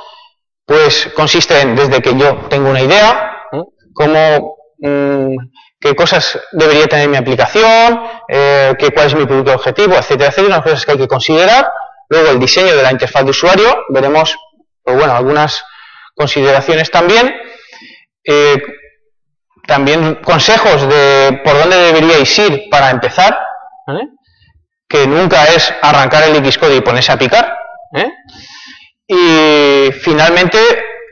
pues 0.65 1.11
consiste 1.15 1.61
en, 1.61 1.75
desde 1.75 2.01
que 2.01 2.17
yo 2.17 2.47
tengo 2.49 2.69
una 2.69 2.81
idea, 2.81 3.31
cómo 3.93 4.57
mm, 4.79 5.35
qué 5.85 5.95
cosas 5.95 6.39
debería 6.51 6.87
tener 6.87 7.07
mi 7.07 7.15
aplicación, 7.15 8.01
eh, 8.27 8.73
qué, 8.79 8.89
cuál 8.89 9.05
es 9.05 9.15
mi 9.15 9.27
producto 9.27 9.53
objetivo, 9.53 9.93
etcétera, 9.93 10.29
etcétera, 10.29 10.55
unas 10.55 10.63
cosas 10.63 10.83
que 10.83 10.91
hay 10.93 10.97
que 10.97 11.07
considerar. 11.07 11.71
Luego 12.09 12.31
el 12.31 12.39
diseño 12.39 12.75
de 12.75 12.81
la 12.81 12.91
interfaz 12.91 13.23
de 13.23 13.29
usuario, 13.29 13.83
veremos, 13.89 14.35
pues 14.81 14.97
bueno, 14.97 15.15
algunas 15.15 15.63
consideraciones 16.15 16.89
también. 16.89 17.35
Eh, 18.23 18.57
también 19.67 20.15
consejos 20.23 20.89
de 20.89 21.41
por 21.43 21.55
dónde 21.55 21.77
deberíais 21.77 22.39
ir 22.39 22.67
para 22.71 22.89
empezar, 22.89 23.37
que 24.87 25.05
nunca 25.05 25.45
es 25.45 25.71
arrancar 25.83 26.23
el 26.23 26.51
Xcode 26.51 26.77
y 26.77 26.81
ponerse 26.81 27.11
a 27.11 27.17
picar. 27.17 27.55
¿eh? 27.95 28.11
Y 29.07 29.91
finalmente 29.91 30.57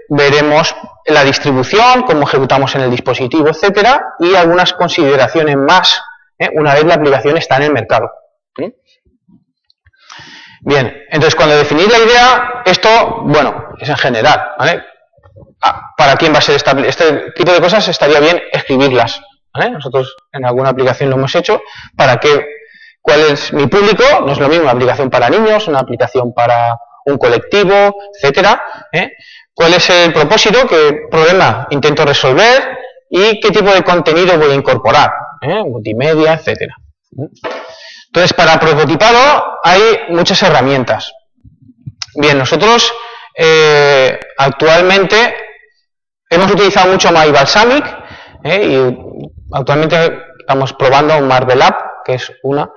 veremos 0.09 0.75
la 1.05 1.23
distribución, 1.23 2.03
cómo 2.03 2.23
ejecutamos 2.23 2.73
en 2.75 2.81
el 2.81 2.91
dispositivo, 2.91 3.49
etcétera, 3.49 4.15
y 4.19 4.35
algunas 4.35 4.73
consideraciones 4.73 5.57
más 5.57 6.01
¿eh? 6.37 6.49
una 6.53 6.73
vez 6.73 6.85
la 6.85 6.95
aplicación 6.95 7.37
está 7.37 7.57
en 7.57 7.63
el 7.63 7.73
mercado. 7.73 8.11
Bien, 10.65 11.03
entonces 11.09 11.35
cuando 11.35 11.57
definís 11.57 11.91
la 11.91 11.97
idea, 11.97 12.61
esto, 12.65 13.23
bueno, 13.23 13.73
es 13.79 13.89
en 13.89 13.97
general, 13.97 14.53
¿vale? 14.57 14.81
Ah, 15.61 15.91
¿Para 15.97 16.15
quién 16.15 16.33
va 16.33 16.37
a 16.37 16.41
ser 16.41 16.55
esta, 16.55 16.71
este 16.71 17.31
tipo 17.31 17.51
de 17.51 17.59
cosas? 17.59 17.85
Estaría 17.89 18.21
bien 18.21 18.41
escribirlas. 18.51 19.21
Nosotros 19.53 20.15
en 20.31 20.45
alguna 20.45 20.69
aplicación 20.69 21.09
lo 21.09 21.17
hemos 21.17 21.35
hecho. 21.35 21.61
¿Para 21.95 22.17
qué? 22.17 22.45
¿Cuál 23.01 23.19
es 23.21 23.53
mi 23.53 23.67
público? 23.67 24.03
No 24.25 24.31
es 24.31 24.39
lo 24.39 24.47
mismo 24.47 24.63
una 24.63 24.71
aplicación 24.71 25.09
para 25.09 25.29
niños, 25.29 25.67
una 25.67 25.79
aplicación 25.79 26.33
para 26.33 26.77
un 27.05 27.17
colectivo, 27.17 27.95
etcétera. 28.15 28.63
¿eh? 28.91 29.11
¿Cuál 29.53 29.75
es 29.75 29.89
el 29.89 30.11
propósito? 30.11 30.67
¿Qué 30.67 31.07
problema 31.09 31.67
intento 31.69 32.05
resolver? 32.05 32.77
¿Y 33.09 33.39
qué 33.39 33.51
tipo 33.51 33.71
de 33.71 33.83
contenido 33.83 34.37
voy 34.37 34.51
a 34.51 34.55
incorporar? 34.55 35.11
¿Eh? 35.41 35.63
Multimedia, 35.63 36.33
etcétera. 36.33 36.75
Entonces, 38.07 38.33
para 38.33 38.59
prototipado 38.59 39.59
hay 39.63 39.81
muchas 40.09 40.41
herramientas. 40.41 41.11
Bien, 42.15 42.37
nosotros 42.37 42.91
eh, 43.35 44.19
actualmente 44.37 45.35
hemos 46.29 46.51
utilizado 46.51 46.91
mucho 46.91 47.11
MyBalsamic 47.11 47.85
¿eh? 48.43 48.65
y 48.65 48.97
actualmente 49.51 50.19
estamos 50.39 50.73
probando 50.73 51.19
Marvel 51.21 51.61
App, 51.61 52.03
que 52.03 52.15
es 52.15 52.31
una, 52.41 52.71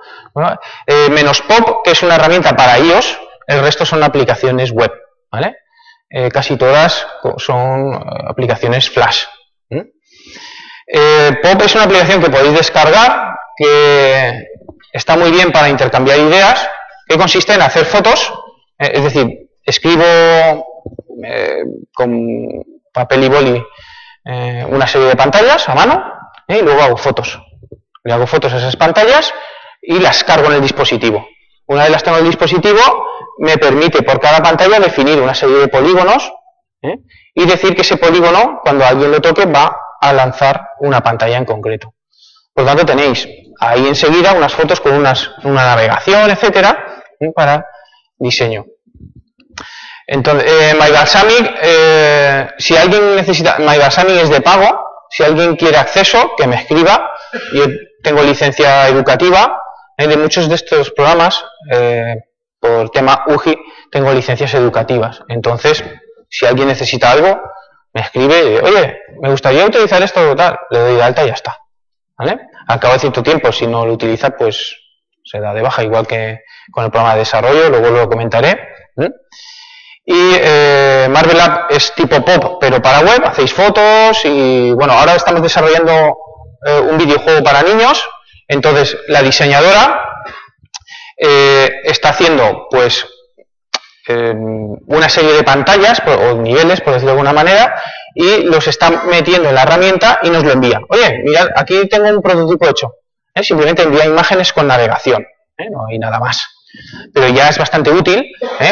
menos 1.09 1.41
Pop, 1.41 1.83
que 1.83 1.91
es 1.91 2.03
una 2.03 2.15
herramienta 2.15 2.55
para 2.55 2.79
iOS, 2.79 3.19
el 3.47 3.61
resto 3.61 3.85
son 3.85 4.03
aplicaciones 4.03 4.71
web, 4.71 4.91
¿vale? 5.31 5.57
Eh, 6.09 6.29
casi 6.29 6.55
todas 6.55 7.05
son 7.37 7.93
eh, 7.93 7.99
aplicaciones 8.27 8.89
Flash. 8.89 9.25
Eh, 10.89 11.37
Pop 11.43 11.61
es 11.65 11.75
una 11.75 11.83
aplicación 11.83 12.21
que 12.21 12.29
podéis 12.29 12.53
descargar, 12.53 13.35
que 13.57 14.45
está 14.93 15.17
muy 15.17 15.31
bien 15.31 15.51
para 15.51 15.67
intercambiar 15.67 16.17
ideas, 16.17 16.69
que 17.05 17.17
consiste 17.17 17.53
en 17.53 17.61
hacer 17.61 17.83
fotos, 17.83 18.33
es 18.79 19.03
decir, 19.03 19.49
escribo 19.65 20.65
con 21.93 22.63
papel 22.93 23.23
y 23.25 23.29
boli 23.29 23.63
una 24.69 24.87
serie 24.87 25.07
de 25.07 25.15
pantallas 25.15 25.67
a 25.67 25.75
mano 25.75 26.13
y 26.47 26.61
luego 26.61 26.81
hago 26.81 26.97
fotos. 26.97 27.37
Le 28.03 28.13
hago 28.13 28.27
fotos 28.27 28.53
a 28.53 28.57
esas 28.57 28.77
pantallas 28.77 29.33
y 29.81 29.99
las 29.99 30.23
cargo 30.23 30.47
en 30.47 30.53
el 30.53 30.61
dispositivo. 30.61 31.27
Una 31.65 31.83
vez 31.83 31.91
las 31.91 32.03
tengo 32.03 32.17
en 32.17 32.23
el 32.23 32.29
dispositivo, 32.29 32.79
me 33.39 33.57
permite 33.57 34.03
por 34.03 34.19
cada 34.19 34.41
pantalla 34.41 34.79
definir 34.79 35.19
una 35.21 35.33
serie 35.33 35.57
de 35.57 35.67
polígonos 35.67 36.31
¿eh? 36.81 36.97
y 37.33 37.45
decir 37.45 37.75
que 37.75 37.81
ese 37.81 37.97
polígono, 37.97 38.59
cuando 38.63 38.85
alguien 38.85 39.11
lo 39.11 39.21
toque, 39.21 39.45
va 39.45 39.75
a 39.99 40.13
lanzar 40.13 40.69
una 40.79 41.01
pantalla 41.01 41.37
en 41.37 41.45
concreto. 41.45 41.93
Por 42.53 42.65
lo 42.65 42.69
tanto, 42.69 42.85
tenéis 42.85 43.27
ahí 43.59 43.87
enseguida 43.87 44.33
unas 44.33 44.53
fotos 44.53 44.79
con 44.79 44.93
unas, 44.93 45.29
una 45.43 45.65
navegación, 45.65 46.29
etcétera, 46.29 47.03
¿eh? 47.19 47.31
para 47.35 47.65
diseño. 48.17 48.65
Entonces, 50.05 50.49
eh, 50.49 50.73
MyBalsamic, 50.73 51.55
eh, 51.61 52.47
si 52.57 52.75
alguien 52.77 53.15
necesita, 53.15 53.57
MyBalsamic 53.59 54.15
es 54.23 54.29
de 54.29 54.41
pago, 54.41 55.05
si 55.09 55.23
alguien 55.23 55.55
quiere 55.55 55.77
acceso, 55.77 56.31
que 56.37 56.47
me 56.47 56.55
escriba, 56.55 57.11
yo 57.53 57.65
tengo 58.01 58.23
licencia 58.23 58.87
educativa, 58.87 59.61
de 59.97 60.15
muchos 60.15 60.47
de 60.47 60.55
estos 60.55 60.91
programas, 60.91 61.43
por 62.59 62.89
tema 62.89 63.23
UGI, 63.27 63.57
tengo 63.91 64.13
licencias 64.13 64.53
educativas. 64.53 65.21
Entonces, 65.27 65.83
si 66.29 66.45
alguien 66.45 66.67
necesita 66.67 67.11
algo, 67.11 67.39
me 67.93 68.01
escribe, 68.01 68.61
oye, 68.61 68.99
me 69.21 69.29
gustaría 69.29 69.65
utilizar 69.65 70.01
esto 70.01 70.31
o 70.31 70.35
tal, 70.35 70.57
le 70.69 70.79
doy 70.79 70.95
de 70.95 71.03
alta 71.03 71.23
y 71.23 71.27
ya 71.27 71.33
está. 71.33 71.57
¿Vale? 72.17 72.39
Al 72.67 72.79
cabo 72.79 72.93
de 72.93 72.99
cierto 72.99 73.23
tiempo, 73.23 73.51
si 73.51 73.67
no 73.67 73.85
lo 73.85 73.93
utiliza, 73.93 74.31
pues 74.31 74.75
se 75.23 75.39
da 75.39 75.53
de 75.53 75.61
baja, 75.61 75.83
igual 75.83 76.07
que 76.07 76.39
con 76.71 76.85
el 76.85 76.91
programa 76.91 77.13
de 77.13 77.19
desarrollo, 77.19 77.69
luego 77.69 77.89
lo 77.89 78.09
comentaré. 78.09 78.59
Y 80.05 80.31
eh, 80.41 81.07
Marvel 81.09 81.39
App 81.39 81.71
es 81.71 81.93
tipo 81.93 82.23
pop, 82.23 82.57
pero 82.61 82.81
para 82.81 83.01
web, 83.01 83.23
hacéis 83.25 83.53
fotos 83.53 84.23
y 84.23 84.71
bueno, 84.71 84.93
ahora 84.93 85.15
estamos 85.15 85.41
desarrollando 85.41 86.17
eh, 86.65 86.79
un 86.79 86.97
videojuego 86.97 87.43
para 87.43 87.61
niños 87.61 88.07
entonces, 88.47 88.97
la 89.07 89.21
diseñadora 89.21 90.06
eh, 91.17 91.81
está 91.83 92.09
haciendo, 92.09 92.67
pues, 92.69 93.05
em, 94.07 94.77
una 94.87 95.09
serie 95.09 95.33
de 95.33 95.43
pantallas 95.43 96.01
o 96.05 96.35
niveles, 96.35 96.81
por 96.81 96.93
decirlo 96.93 97.13
de 97.13 97.19
alguna 97.19 97.33
manera, 97.33 97.81
y 98.13 98.43
los 98.43 98.67
está 98.67 98.89
metiendo 99.05 99.49
en 99.49 99.55
la 99.55 99.63
herramienta 99.63 100.19
y 100.23 100.29
nos 100.29 100.43
lo 100.43 100.51
envía. 100.51 100.79
Oye, 100.89 101.21
mirad, 101.23 101.49
aquí 101.55 101.87
tengo 101.87 102.09
un 102.09 102.21
prototipo 102.21 102.67
hecho. 102.69 102.93
¿eh? 103.33 103.43
Simplemente 103.43 103.83
envía 103.83 104.05
imágenes 104.05 104.53
con 104.53 104.67
navegación, 104.67 105.25
¿eh? 105.57 105.69
no 105.71 105.85
hay 105.87 105.99
nada 105.99 106.19
más. 106.19 106.41
Pero 107.13 107.29
ya 107.29 107.49
es 107.49 107.57
bastante 107.57 107.89
útil 107.89 108.29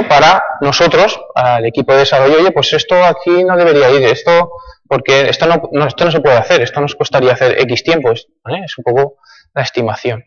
para 0.07 0.43
nosotros, 0.61 1.19
al 1.33 1.65
equipo 1.65 1.93
de 1.93 1.99
desarrollo, 1.99 2.39
oye, 2.39 2.51
pues 2.51 2.71
esto 2.73 3.03
aquí 3.03 3.43
no 3.43 3.57
debería 3.57 3.89
ir, 3.89 4.03
esto, 4.03 4.51
porque 4.87 5.29
esto 5.29 5.47
no, 5.47 5.87
esto 5.87 6.05
no 6.05 6.11
se 6.11 6.19
puede 6.19 6.37
hacer, 6.37 6.61
esto 6.61 6.81
nos 6.81 6.95
costaría 6.95 7.33
hacer 7.33 7.59
X 7.61 7.83
tiempos. 7.83 8.27
Es 8.63 8.77
un 8.77 8.83
poco 8.83 9.17
la 9.53 9.63
estimación. 9.63 10.25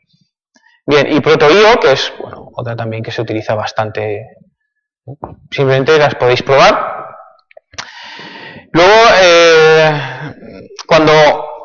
Bien, 0.89 1.07
y 1.13 1.21
ProtoIO, 1.21 1.79
que 1.81 1.93
es 1.93 2.11
bueno, 2.19 2.49
otra 2.55 2.75
también 2.75 3.03
que 3.03 3.11
se 3.11 3.21
utiliza 3.21 3.55
bastante, 3.55 4.39
simplemente 5.51 5.99
las 5.99 6.15
podéis 6.15 6.43
probar. 6.43 7.05
Luego, 8.73 8.95
eh, 9.21 9.93
cuando 10.87 11.13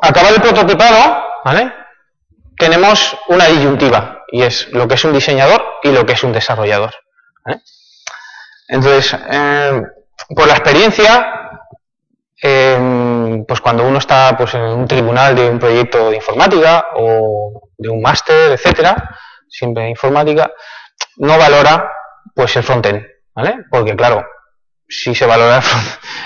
acaba 0.01 0.27
el 0.27 0.42
prototipado, 0.42 1.24
¿vale? 1.46 1.72
tenemos 2.58 3.18
una 3.30 3.46
disyuntiva, 3.46 4.25
y 4.27 4.42
es 4.42 4.68
lo 4.74 4.89
que 4.89 4.96
es 4.96 5.06
un 5.06 5.13
diseñador 5.13 5.63
y 5.84 5.92
lo 5.94 6.06
que 6.06 6.13
es 6.13 6.24
un 6.25 6.34
desarrollador. 6.34 6.94
Entonces, 8.68 9.18
eh, 9.32 9.84
por 10.36 10.48
la 10.48 10.56
experiencia, 10.56 11.62
pues 13.48 13.62
cuando 13.62 13.88
uno 13.88 14.00
está 14.00 14.36
pues, 14.38 14.53
en 14.56 14.63
un 14.63 14.86
tribunal 14.86 15.34
de 15.34 15.50
un 15.50 15.60
proyecto 15.60 16.10
de 16.10 16.18
informática 16.18 16.88
o 16.98 17.70
de 17.84 17.90
un 17.90 18.02
máster, 18.02 18.52
etcétera, 18.52 18.96
siempre 19.48 19.90
informática, 19.90 20.52
no 21.18 21.38
valora 21.38 21.92
pues 22.34 22.56
el 22.56 22.63
frontend, 22.63 23.06
¿vale? 23.36 23.66
Porque 23.70 23.96
claro, 23.96 24.25
si 24.88 25.13
se 25.13 25.25
valora 25.25 25.62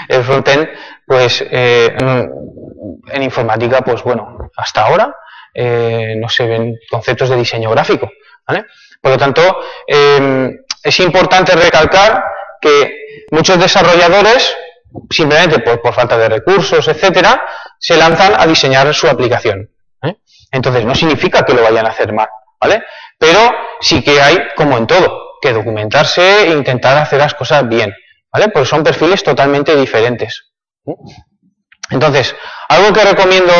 el 0.08 0.24
frontend, 0.30 0.70
pues 1.06 1.44
eh, 1.50 1.96
en, 2.00 3.24
informática, 3.24 3.82
pues 3.82 4.04
bueno, 4.04 4.52
hasta 4.56 4.86
ahora 4.86 5.16
eh, 5.54 6.16
no 6.18 6.30
se 6.30 6.48
ven 6.48 6.76
conceptos 6.90 7.30
de 7.30 7.38
diseño 7.38 7.72
gráfico, 7.72 8.12
¿vale? 8.48 8.66
Por 9.02 9.12
lo 9.12 9.18
tanto, 9.18 9.42
em, 9.88 10.58
es 10.84 11.00
importante 11.00 11.54
recalcar 11.56 12.24
que 12.62 13.26
muchos 13.32 13.60
desarrolladores 13.60 14.56
simplemente 15.10 15.60
por, 15.60 15.94
falta 15.94 16.18
de 16.18 16.30
recursos, 16.30 16.88
etcétera, 16.88 17.44
se 17.80 17.98
lanzan 17.98 18.34
a 18.38 18.46
diseñar 18.46 18.94
su 18.94 19.08
aplicación. 19.08 19.70
¿Eh? 20.58 20.60
Entonces, 20.60 20.86
no 20.86 20.96
significa 20.96 21.46
que 21.46 21.54
lo 21.54 21.62
vayan 21.64 21.86
a 21.86 21.90
hacer 21.90 22.14
mal, 22.14 22.28
¿vale? 22.60 22.84
Pero 23.18 23.40
sí 23.80 24.04
que 24.04 24.22
hay, 24.22 24.38
como 24.56 24.78
en 24.78 24.88
todo, 24.88 25.38
que 25.42 25.54
documentarse 25.54 26.48
e 26.48 26.52
intentar 26.52 26.98
hacer 26.98 27.20
las 27.20 27.34
cosas 27.34 27.68
bien, 27.68 27.94
¿vale? 28.32 28.50
Porque 28.50 28.68
son 28.68 28.84
perfiles 28.84 29.24
totalmente 29.24 29.76
diferentes. 29.76 30.52
¿eh? 30.86 30.96
Entonces, 31.92 32.36
algo 32.70 32.92
que 32.92 33.04
recomiendo 33.04 33.54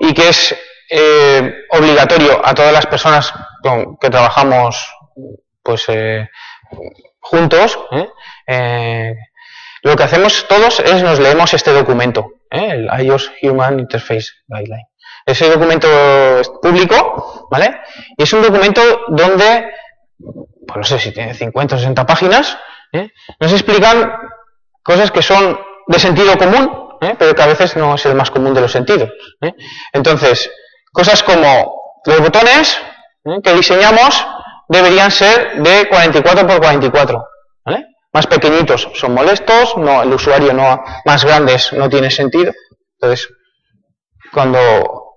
y 0.00 0.12
que 0.12 0.28
es 0.28 0.56
eh, 0.90 1.54
obligatorio 1.70 2.40
a 2.44 2.54
todas 2.54 2.72
las 2.72 2.86
personas 2.86 3.32
con, 3.62 3.96
que 3.98 4.10
trabajamos 4.10 4.92
pues 5.62 5.86
juntos, 7.20 7.78
lo 9.82 9.96
que 9.96 10.02
hacemos 10.02 10.46
todos 10.48 10.80
es 10.80 11.02
nos 11.02 11.20
leemos 11.20 11.54
este 11.54 11.72
documento, 11.72 12.32
¿eh? 12.50 12.70
el 12.72 13.04
iOS 13.04 13.32
Human 13.42 13.80
Interface 13.80 14.30
Guideline. 14.46 14.89
Ese 15.26 15.48
documento 15.50 15.88
es 16.40 16.48
público, 16.48 17.48
¿vale? 17.50 17.80
Y 18.16 18.22
es 18.22 18.32
un 18.32 18.42
documento 18.42 18.80
donde, 19.08 19.70
pues 20.66 20.76
no 20.76 20.84
sé 20.84 20.98
si 20.98 21.12
tiene 21.12 21.34
50 21.34 21.74
o 21.74 21.78
60 21.78 22.06
páginas, 22.06 22.58
¿eh? 22.92 23.10
nos 23.38 23.52
explican 23.52 24.12
cosas 24.82 25.10
que 25.10 25.22
son 25.22 25.58
de 25.86 25.98
sentido 25.98 26.36
común, 26.38 26.98
¿eh? 27.00 27.14
pero 27.18 27.34
que 27.34 27.42
a 27.42 27.46
veces 27.46 27.76
no 27.76 27.94
es 27.94 28.06
el 28.06 28.14
más 28.14 28.30
común 28.30 28.54
de 28.54 28.60
los 28.60 28.72
sentidos. 28.72 29.10
Entonces, 29.92 30.50
cosas 30.92 31.22
como 31.22 32.00
los 32.04 32.20
botones 32.20 32.80
que 33.42 33.54
diseñamos 33.54 34.26
deberían 34.68 35.10
ser 35.10 35.62
de 35.62 35.88
44 35.88 36.46
por 36.46 36.60
44, 36.60 37.24
¿vale? 37.64 37.86
más 38.12 38.26
pequeñitos 38.26 38.88
son 38.94 39.14
molestos, 39.14 39.76
no, 39.76 40.02
el 40.02 40.12
usuario 40.12 40.52
no, 40.52 40.82
más 41.04 41.24
grandes 41.24 41.72
no 41.72 41.88
tiene 41.88 42.10
sentido. 42.10 42.52
Entonces, 43.00 43.28
cuando 44.32 45.09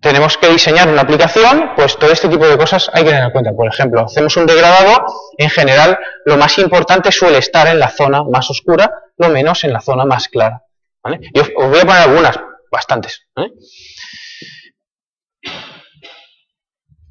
tenemos 0.00 0.38
que 0.38 0.48
diseñar 0.48 0.88
una 0.88 1.02
aplicación, 1.02 1.72
pues 1.76 1.98
todo 1.98 2.10
este 2.10 2.28
tipo 2.28 2.46
de 2.46 2.56
cosas 2.56 2.90
hay 2.92 3.04
que 3.04 3.10
tener 3.10 3.24
en 3.24 3.30
cuenta. 3.30 3.52
Por 3.52 3.68
ejemplo, 3.68 4.04
hacemos 4.04 4.36
un 4.36 4.46
degradado, 4.46 5.04
en 5.36 5.50
general 5.50 5.98
lo 6.24 6.36
más 6.36 6.58
importante 6.58 7.12
suele 7.12 7.38
estar 7.38 7.66
en 7.68 7.78
la 7.78 7.88
zona 7.88 8.24
más 8.24 8.48
oscura, 8.50 8.90
lo 9.18 9.28
menos 9.28 9.62
en 9.64 9.72
la 9.72 9.80
zona 9.80 10.04
más 10.06 10.28
clara. 10.28 10.62
¿vale? 11.02 11.20
Y 11.34 11.38
os, 11.38 11.50
voy 11.54 11.78
a 11.78 11.84
poner 11.84 12.02
algunas, 12.02 12.40
bastantes. 12.72 13.26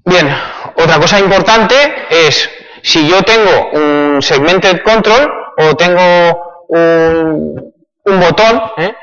Bien, 0.06 0.36
otra 0.76 1.00
cosa 1.00 1.20
importante 1.20 1.76
es 2.10 2.50
si 2.82 3.08
yo 3.08 3.22
tengo 3.22 3.70
un 3.74 4.22
segmented 4.22 4.82
control 4.82 5.32
o 5.58 5.76
tengo 5.76 6.66
un, 6.70 7.74
botón 8.06 8.62
¿eh? 8.78 8.96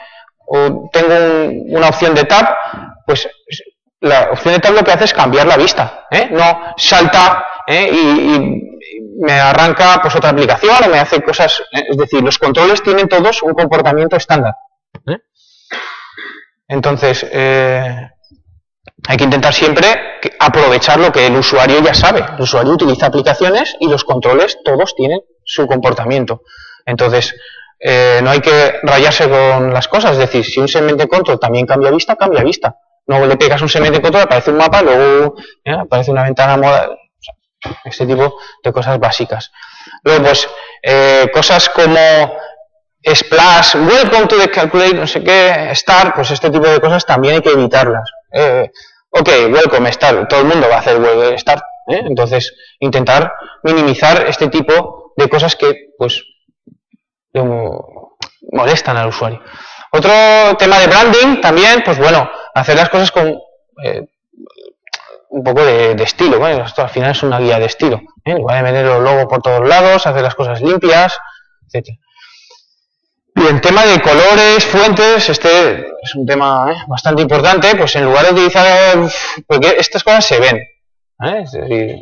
o 0.47 0.91
tengo 0.93 1.15
una 1.77 1.89
opción 1.89 2.15
de 2.15 2.25
tab, 2.25 2.57
pues 3.07 3.29
la 4.07 4.31
opción 4.33 4.55
de 4.55 4.61
tab 4.61 4.75
lo 4.75 4.85
que 4.85 4.93
hace 4.93 5.05
es 5.05 5.15
cambiar 5.15 5.47
la 5.47 5.57
vista, 5.57 6.07
¿eh? 6.11 6.29
no 6.31 6.75
salta 6.77 7.47
¿eh? 7.67 7.91
y, 7.93 8.63
me 9.19 9.33
arranca 9.33 9.99
pues 10.03 10.15
otra 10.15 10.31
aplicación 10.31 10.77
o 10.85 10.89
me 10.91 10.99
hace 10.99 11.23
cosas, 11.23 11.63
es 11.73 11.97
decir, 11.97 12.23
los 12.23 12.39
controles 12.39 12.83
tienen 12.83 13.09
todos 13.09 13.43
un 13.43 13.55
comportamiento 13.55 14.15
estándar. 14.15 14.55
Entonces, 16.69 17.25
hay 19.09 19.17
que 19.17 19.25
intentar 19.25 19.55
siempre 19.55 19.87
aprovechar 20.39 20.99
lo 20.99 21.13
que 21.13 21.27
el 21.27 21.37
usuario 21.37 21.81
ya 21.81 21.95
sabe. 21.95 22.25
El 22.37 22.43
usuario 22.43 22.73
utiliza 22.73 23.07
aplicaciones 23.07 23.77
y 23.81 23.89
los 23.89 24.05
controles 24.05 24.59
todos 24.65 24.95
tienen 24.95 25.21
su 25.45 25.67
comportamiento. 25.67 26.43
Entonces, 26.85 27.35
eh, 27.79 28.21
no 28.23 28.31
hay 28.31 28.41
que 28.41 28.81
rayarse 28.83 29.29
con 29.29 29.73
las 29.73 29.89
cosas. 29.89 30.13
Es 30.13 30.19
decir, 30.19 30.45
si 30.45 30.61
un 30.61 30.69
segmento 30.69 31.07
control 31.09 31.39
también 31.39 31.67
cambia 31.67 31.91
vista, 31.91 32.17
cambia 32.17 32.43
vista. 32.43 32.77
No 33.07 33.25
le 33.25 33.37
pegas 33.37 33.63
un 33.63 33.69
segmento 33.69 34.01
control, 34.03 34.25
aparece 34.25 34.51
un 34.51 34.57
mapa, 34.57 34.83
luego 34.83 35.37
¿eh? 35.65 35.73
aparece 35.73 36.11
una 36.11 36.25
ventana 36.25 36.57
modal. 36.57 36.99
Este 37.85 38.07
tipo 38.07 38.39
de 38.63 38.73
cosas 38.73 38.99
básicas. 38.99 39.53
Luego, 40.03 40.25
pues, 40.25 40.49
eh, 40.83 41.31
cosas 41.33 41.69
como 41.69 42.37
splash, 43.15 43.77
welcome 43.77 44.27
to 44.27 44.37
the 44.37 44.51
calculate, 44.51 44.95
no 44.95 45.07
sé 45.07 45.23
qué, 45.23 45.71
start, 45.75 46.15
pues 46.15 46.31
este 46.33 46.51
tipo 46.51 46.67
de 46.67 46.81
cosas 46.81 47.07
también 47.07 47.37
hay 47.37 47.41
que 47.41 47.53
evitarlas. 47.53 48.11
Eh, 48.33 48.71
ok, 49.11 49.29
welcome 49.51 49.93
start, 49.93 50.29
todo 50.29 50.41
el 50.41 50.47
mundo 50.47 50.69
va 50.69 50.77
a 50.77 50.79
hacer 50.81 51.01
welcome 51.01 51.39
start, 51.39 51.63
¿eh? 51.89 52.03
entonces 52.05 52.53
intentar 52.81 53.33
minimizar 53.63 54.27
este 54.27 54.49
tipo 54.49 55.13
de 55.17 55.29
cosas 55.29 55.55
que 55.55 55.93
pues 55.97 56.25
molestan 58.53 58.97
al 58.97 59.09
usuario. 59.09 59.41
Otro 59.97 60.57
tema 60.59 60.79
de 60.79 60.89
branding 60.89 61.41
también, 61.41 61.83
pues 61.85 61.99
bueno, 61.99 62.31
hacer 62.55 62.77
las 62.77 62.91
cosas 62.91 63.11
con 63.11 63.39
eh, 63.83 64.07
un 65.31 65.43
poco 65.43 65.65
de, 65.65 65.93
estilo, 66.03 66.39
¿vale? 66.39 66.63
esto 66.63 66.83
al 66.83 66.91
final 66.91 67.13
es 67.13 67.23
una 67.23 67.39
guía 67.39 67.59
de 67.59 67.67
estilo, 67.67 67.97
¿eh? 68.25 68.33
en 68.33 68.39
lugar 68.39 68.59
de 68.59 68.71
meter 68.71 68.85
los 68.85 69.03
logos 69.03 69.25
por 69.27 69.41
todos 69.41 69.67
lados, 69.67 70.07
hacer 70.07 70.23
las 70.23 70.35
cosas 70.35 70.61
limpias, 70.61 71.19
etcétera. 71.67 71.97
Bien, 73.35 73.61
tema 73.61 73.85
de 73.85 74.01
colores, 74.01 74.65
fuentes, 74.65 75.29
este 75.29 75.87
es 76.03 76.15
un 76.15 76.27
tema 76.27 76.73
¿eh? 76.73 76.77
bastante 76.89 77.23
importante, 77.23 77.75
pues 77.77 77.97
en 77.97 78.05
lugar 78.05 78.27
de 78.27 78.33
utilizar, 78.33 78.99
porque 79.47 79.77
estas 79.79 80.05
cosas 80.05 80.25
se 80.25 80.41
ven, 80.41 80.57
¿eh? 80.57 81.45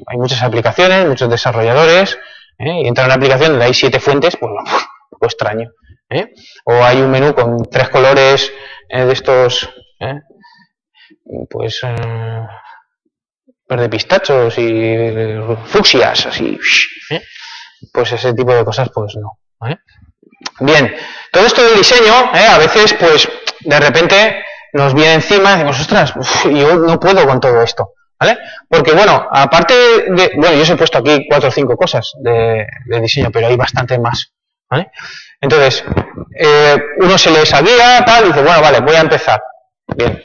hay 0.06 0.16
muchas 0.16 0.42
aplicaciones, 0.42 1.06
muchos 1.06 1.28
desarrolladores, 1.28 2.18
¿eh? 2.58 2.82
y 2.82 2.88
entra 2.88 3.04
en 3.04 3.06
una 3.06 3.14
aplicación 3.16 3.50
donde 3.50 3.66
hay 3.66 3.74
siete 3.74 4.00
fuentes, 4.00 4.36
pues 4.36 4.50
un 4.50 4.64
poco 5.10 5.26
extraño. 5.26 5.70
O 6.64 6.72
hay 6.84 7.00
un 7.00 7.10
menú 7.10 7.34
con 7.34 7.64
tres 7.70 7.88
colores 7.88 8.52
de 8.88 9.12
estos, 9.12 9.70
pues, 11.50 11.80
verde 13.68 13.88
pistachos 13.88 14.58
y 14.58 14.96
fucsias, 15.66 16.26
así, 16.26 16.58
pues 17.92 18.12
ese 18.12 18.34
tipo 18.34 18.54
de 18.54 18.64
cosas, 18.64 18.90
pues 18.94 19.16
no. 19.16 19.38
Bien, 20.60 20.94
todo 21.32 21.46
esto 21.46 21.64
del 21.64 21.78
diseño, 21.78 22.30
¿eh? 22.34 22.46
a 22.46 22.58
veces, 22.58 22.94
pues, 22.94 23.28
de 23.60 23.80
repente 23.80 24.44
nos 24.72 24.94
viene 24.94 25.14
encima 25.14 25.50
y 25.50 25.52
decimos, 25.54 25.80
ostras, 25.80 26.14
yo 26.44 26.76
no 26.76 27.00
puedo 27.00 27.26
con 27.26 27.40
todo 27.40 27.62
esto, 27.62 27.92
¿vale? 28.18 28.38
Porque, 28.68 28.92
bueno, 28.92 29.26
aparte 29.30 29.74
de, 30.08 30.32
bueno, 30.36 30.54
yo 30.54 30.62
os 30.62 30.70
he 30.70 30.76
puesto 30.76 30.98
aquí 30.98 31.26
cuatro 31.28 31.48
o 31.48 31.52
cinco 31.52 31.76
cosas 31.76 32.12
de, 32.20 32.66
diseño, 33.00 33.30
pero 33.32 33.46
hay 33.46 33.56
bastante 33.56 33.98
más, 33.98 34.32
¿vale? 34.74 34.90
Entonces, 35.40 35.84
eh, 36.38 36.76
uno 36.98 37.16
se 37.16 37.30
lee 37.30 37.42
esa 37.42 37.62
guía, 37.62 38.04
tal, 38.04 38.24
y 38.24 38.28
dice, 38.28 38.42
bueno, 38.42 38.60
vale, 38.60 38.80
voy 38.80 38.96
a 38.96 39.00
empezar. 39.00 39.40
Bien, 39.96 40.22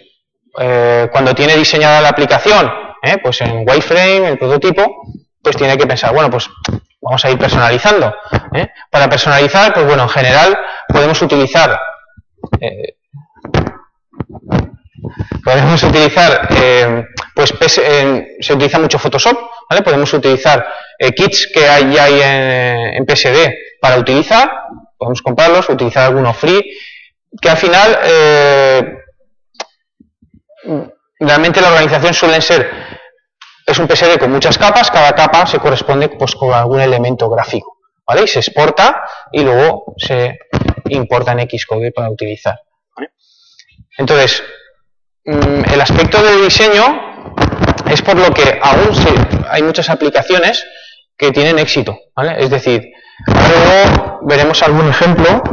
eh, 0.59 1.07
cuando 1.11 1.35
tiene 1.35 1.55
diseñada 1.55 2.01
la 2.01 2.09
aplicación, 2.09 2.71
pues 3.23 3.41
en 3.41 3.65
wireframe, 3.67 4.27
el 4.27 4.37
prototipo, 4.37 5.03
pues 5.41 5.55
tiene 5.55 5.77
que 5.77 5.87
pensar, 5.87 6.13
bueno, 6.13 6.29
pues 6.29 6.49
vamos 7.01 7.23
a 7.23 7.29
ir 7.29 7.37
personalizando. 7.37 8.13
¿eh? 8.53 8.67
Para 8.89 9.09
personalizar, 9.09 9.73
pues 9.73 9.85
bueno, 9.85 10.03
en 10.03 10.09
general 10.09 10.57
podemos 10.87 11.21
utilizar 11.21 11.79
eh, 12.59 12.95
podemos 15.43 15.81
utilizar 15.83 16.47
eh, 16.51 17.05
pues 17.33 17.53
se 17.59 18.53
utiliza 18.53 18.79
mucho 18.79 18.99
Photoshop, 18.99 19.37
¿vale? 19.69 19.81
Podemos 19.81 20.13
utilizar 20.13 20.65
kits 21.15 21.49
que 21.53 21.67
hay 21.67 21.93
ya 21.93 22.03
hay 22.03 22.21
en, 22.97 23.05
PSD 23.05 23.53
para 23.81 23.97
utilizar, 23.97 24.51
podemos 24.97 25.21
comprarlos, 25.21 25.69
utilizar 25.69 26.05
algunos 26.05 26.37
free, 26.37 26.77
que 27.41 27.49
al 27.49 27.57
final 27.57 27.99
realmente 31.19 31.61
la 31.61 31.69
organización 31.69 32.13
suelen 32.13 32.41
ser 32.41 32.69
es 33.69 33.77
un 33.77 33.87
PSD 33.87 34.17
con 34.17 34.31
muchas 34.31 34.57
capas, 34.57 34.89
cada 34.89 35.13
capa 35.13 35.45
se 35.45 35.59
corresponde 35.59 36.09
pues, 36.09 36.35
con 36.35 36.51
algún 36.53 36.81
elemento 36.81 37.29
gráfico, 37.29 37.77
¿vale? 38.05 38.23
Y 38.23 38.27
se 38.27 38.39
exporta 38.39 39.03
y 39.31 39.43
luego 39.43 39.93
se 39.97 40.39
importa 40.89 41.33
en 41.33 41.47
Xcode 41.47 41.91
para 41.91 42.09
utilizar. 42.09 42.59
Entonces, 43.97 44.43
mm, 45.25 45.71
el 45.71 45.81
aspecto 45.81 46.21
del 46.23 46.43
diseño 46.43 47.33
es 47.91 48.01
por 48.01 48.17
lo 48.17 48.33
que 48.33 48.59
aún 48.61 48.89
hay 49.49 49.61
muchas 49.61 49.89
aplicaciones 49.89 50.65
que 51.15 51.31
tienen 51.31 51.59
éxito, 51.59 51.97
¿vale? 52.15 52.43
Es 52.43 52.49
decir, 52.49 52.91
luego 53.27 54.19
veremos 54.23 54.61
algún 54.63 54.87
ejemplo, 54.89 55.43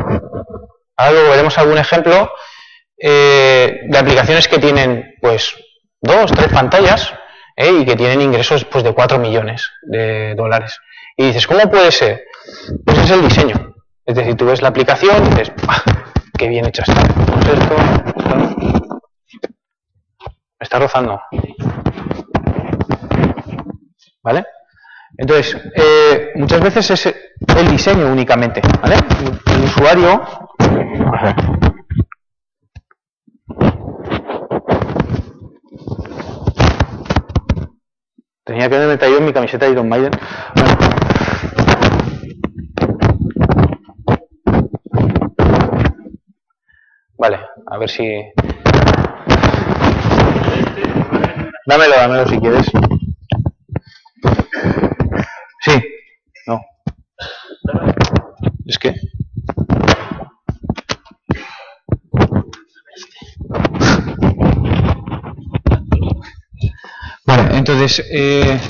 luego 0.99 1.31
veremos 1.31 1.59
algún 1.59 1.79
ejemplo 1.79 2.31
eh, 2.99 3.81
de 3.89 3.99
aplicaciones 3.99 4.49
que 4.49 4.59
tienen, 4.59 5.15
pues, 5.21 5.55
dos, 6.01 6.33
tres 6.33 6.53
pantallas, 6.53 7.13
¿eh? 7.57 7.73
y 7.81 7.85
que 7.85 7.97
tienen 7.97 8.21
ingresos 8.21 8.65
pues, 8.65 8.85
de 8.85 8.93
4 8.95 9.19
millones 9.19 9.71
de 9.83 10.35
dólares. 10.35 10.79
Y 11.17 11.27
dices, 11.27 11.47
¿cómo 11.47 11.71
puede 11.71 11.91
ser? 11.91 12.25
Pues 12.85 12.99
es 12.99 13.11
el 13.11 13.23
diseño. 13.23 13.75
Es 14.05 14.15
decir, 14.15 14.37
tú 14.37 14.47
ves 14.47 14.63
la 14.63 14.69
aplicación 14.69 15.27
y 15.27 15.31
dices, 15.31 15.53
¡qué 16.39 16.49
bien 16.49 16.67
hecha 16.67 16.83
está! 16.83 17.03
me 20.59 20.65
está 20.65 20.79
rozando. 20.79 21.21
¿Vale? 24.23 24.47
Entonces, 25.19 25.57
eh, 25.75 26.33
muchas 26.35 26.61
veces 26.61 26.91
es 26.91 27.07
el 27.57 27.71
diseño 27.71 28.11
únicamente, 28.13 28.61
¿vale? 28.83 28.97
El 29.47 29.65
usuario... 29.65 30.23
Tenía 38.45 38.69
que 38.69 38.77
haberme 38.77 38.97
traído 38.97 39.21
mi 39.21 39.33
camiseta 39.33 39.67
de 39.67 39.73
Iron 39.73 39.89
Maiden. 39.89 40.13
Vale, 47.19 47.41
a 47.67 47.79
ver 47.79 47.91
si... 47.91 48.05
Dámelo, 51.67 51.97
dámelo 51.97 52.29
si 52.29 52.39
quieres. 52.39 52.71
Sí, 55.67 55.73
no. 56.47 56.61
Es 58.67 58.79
que... 58.79 58.95
Entonces, 67.69 68.01
eh, 68.13 68.61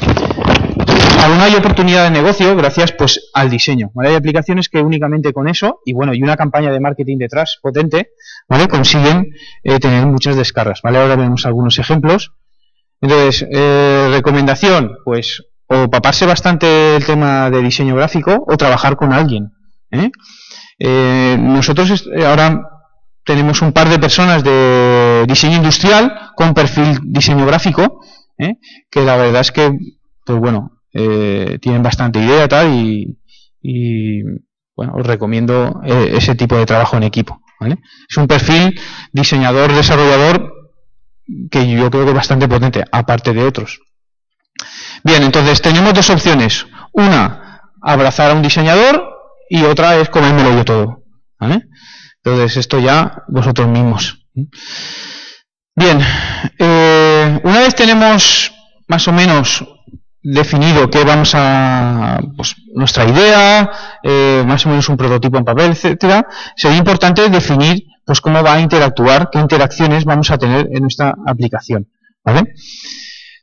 aún 1.22 1.38
hay 1.38 1.54
oportunidad 1.54 2.04
de 2.04 2.10
negocio 2.10 2.56
gracias 2.56 2.92
pues 2.92 3.28
al 3.34 3.50
diseño. 3.50 3.90
Hay 4.02 4.14
aplicaciones 4.14 4.70
que 4.70 4.80
únicamente 4.80 5.34
con 5.34 5.48
eso 5.48 5.80
y 5.84 5.92
bueno 5.92 6.14
y 6.14 6.22
una 6.22 6.34
campaña 6.34 6.72
de 6.72 6.80
marketing 6.80 7.18
detrás 7.18 7.58
potente, 7.60 8.12
¿vale? 8.48 8.68
Consiguen 8.68 9.34
eh, 9.64 9.78
tener 9.80 10.06
muchas 10.06 10.34
descargas. 10.36 10.80
¿vale? 10.82 10.96
Ahora 10.96 11.16
vemos 11.16 11.44
algunos 11.44 11.78
ejemplos. 11.78 12.32
Entonces, 13.02 13.46
eh, 13.52 14.08
recomendación, 14.10 14.96
pues 15.04 15.44
o 15.66 15.90
paparse 15.90 16.24
bastante 16.24 16.96
el 16.96 17.04
tema 17.04 17.50
de 17.50 17.60
diseño 17.60 17.96
gráfico 17.96 18.46
o 18.48 18.56
trabajar 18.56 18.96
con 18.96 19.12
alguien. 19.12 19.55
Nosotros 20.78 22.08
ahora 22.24 22.60
tenemos 23.26 23.60
un 23.60 23.72
par 23.72 23.88
de 23.88 23.98
personas 23.98 24.44
de 24.44 25.24
diseño 25.26 25.56
industrial 25.56 26.30
con 26.36 26.54
perfil 26.54 27.00
diseño 27.02 27.44
gráfico, 27.44 28.00
¿eh? 28.38 28.54
que 28.88 29.02
la 29.02 29.16
verdad 29.16 29.40
es 29.40 29.50
que, 29.50 29.72
pues 30.24 30.38
bueno, 30.38 30.78
eh, 30.92 31.58
tienen 31.60 31.82
bastante 31.82 32.20
idea 32.20 32.46
tal 32.46 32.72
y, 32.72 34.22
bueno, 34.76 34.94
os 34.94 35.04
recomiendo 35.04 35.80
eh, 35.84 36.12
ese 36.14 36.36
tipo 36.36 36.56
de 36.56 36.66
trabajo 36.66 36.96
en 36.96 37.02
equipo. 37.02 37.42
Es 38.08 38.16
un 38.16 38.28
perfil 38.28 38.78
diseñador, 39.12 39.72
desarrollador 39.72 40.52
que 41.50 41.68
yo 41.68 41.90
creo 41.90 42.04
que 42.04 42.10
es 42.10 42.16
bastante 42.16 42.46
potente, 42.46 42.84
aparte 42.92 43.32
de 43.32 43.42
otros. 43.42 43.80
Bien, 45.02 45.22
entonces 45.24 45.60
tenemos 45.60 45.94
dos 45.94 46.10
opciones. 46.10 46.66
Una, 46.92 47.72
abrazar 47.82 48.30
a 48.30 48.34
un 48.34 48.42
diseñador 48.42 49.15
y 49.48 49.62
otra 49.64 49.96
es 49.96 50.08
comérmelo 50.08 50.54
yo 50.54 50.64
todo. 50.64 51.04
Entonces 52.22 52.56
esto 52.56 52.78
ya 52.78 53.22
vosotros 53.28 53.68
mismos. 53.68 54.26
Bien, 55.74 56.00
eh, 56.58 57.40
una 57.44 57.60
vez 57.60 57.74
tenemos 57.74 58.52
más 58.88 59.06
o 59.08 59.12
menos 59.12 59.64
definido 60.22 60.90
que 60.90 61.04
vamos 61.04 61.32
a 61.34 62.18
pues, 62.36 62.56
nuestra 62.74 63.04
idea, 63.04 63.70
eh, 64.02 64.42
más 64.46 64.66
o 64.66 64.70
menos 64.70 64.88
un 64.88 64.96
prototipo 64.96 65.38
en 65.38 65.44
papel, 65.44 65.70
etcétera, 65.70 66.26
sería 66.56 66.78
importante 66.78 67.28
definir 67.28 67.84
pues 68.04 68.20
cómo 68.20 68.42
va 68.42 68.54
a 68.54 68.60
interactuar, 68.60 69.28
qué 69.30 69.38
interacciones 69.38 70.04
vamos 70.04 70.30
a 70.30 70.38
tener 70.38 70.68
en 70.72 70.82
nuestra 70.82 71.14
aplicación. 71.26 71.88
¿vale? 72.24 72.54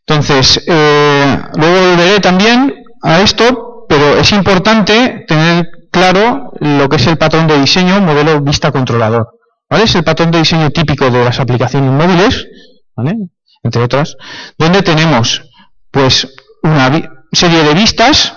Entonces, 0.05 0.61
eh, 0.67 1.37
luego 1.55 1.89
volveré 1.89 2.19
también 2.19 2.83
a 3.01 3.21
esto, 3.21 3.85
pero 3.87 4.17
es 4.17 4.31
importante 4.31 5.25
tener 5.27 5.67
claro 5.93 6.51
lo 6.59 6.89
que 6.89 6.97
es 6.97 7.07
el 7.07 7.17
patrón 7.17 7.47
de 7.47 7.61
diseño 7.61 8.01
modelo 8.01 8.41
vista 8.41 8.71
controlador. 8.71 9.39
¿vale? 9.69 9.83
Es 9.83 9.95
el 9.95 10.03
patrón 10.03 10.31
de 10.31 10.39
diseño 10.39 10.71
típico 10.71 11.09
de 11.09 11.23
las 11.23 11.39
aplicaciones 11.39 11.91
móviles, 11.91 12.47
¿vale? 12.95 13.15
entre 13.61 13.83
otras, 13.83 14.17
donde 14.57 14.81
tenemos 14.81 15.43
pues 15.91 16.27
una 16.63 16.91
serie 17.31 17.63
de 17.63 17.73
vistas, 17.75 18.33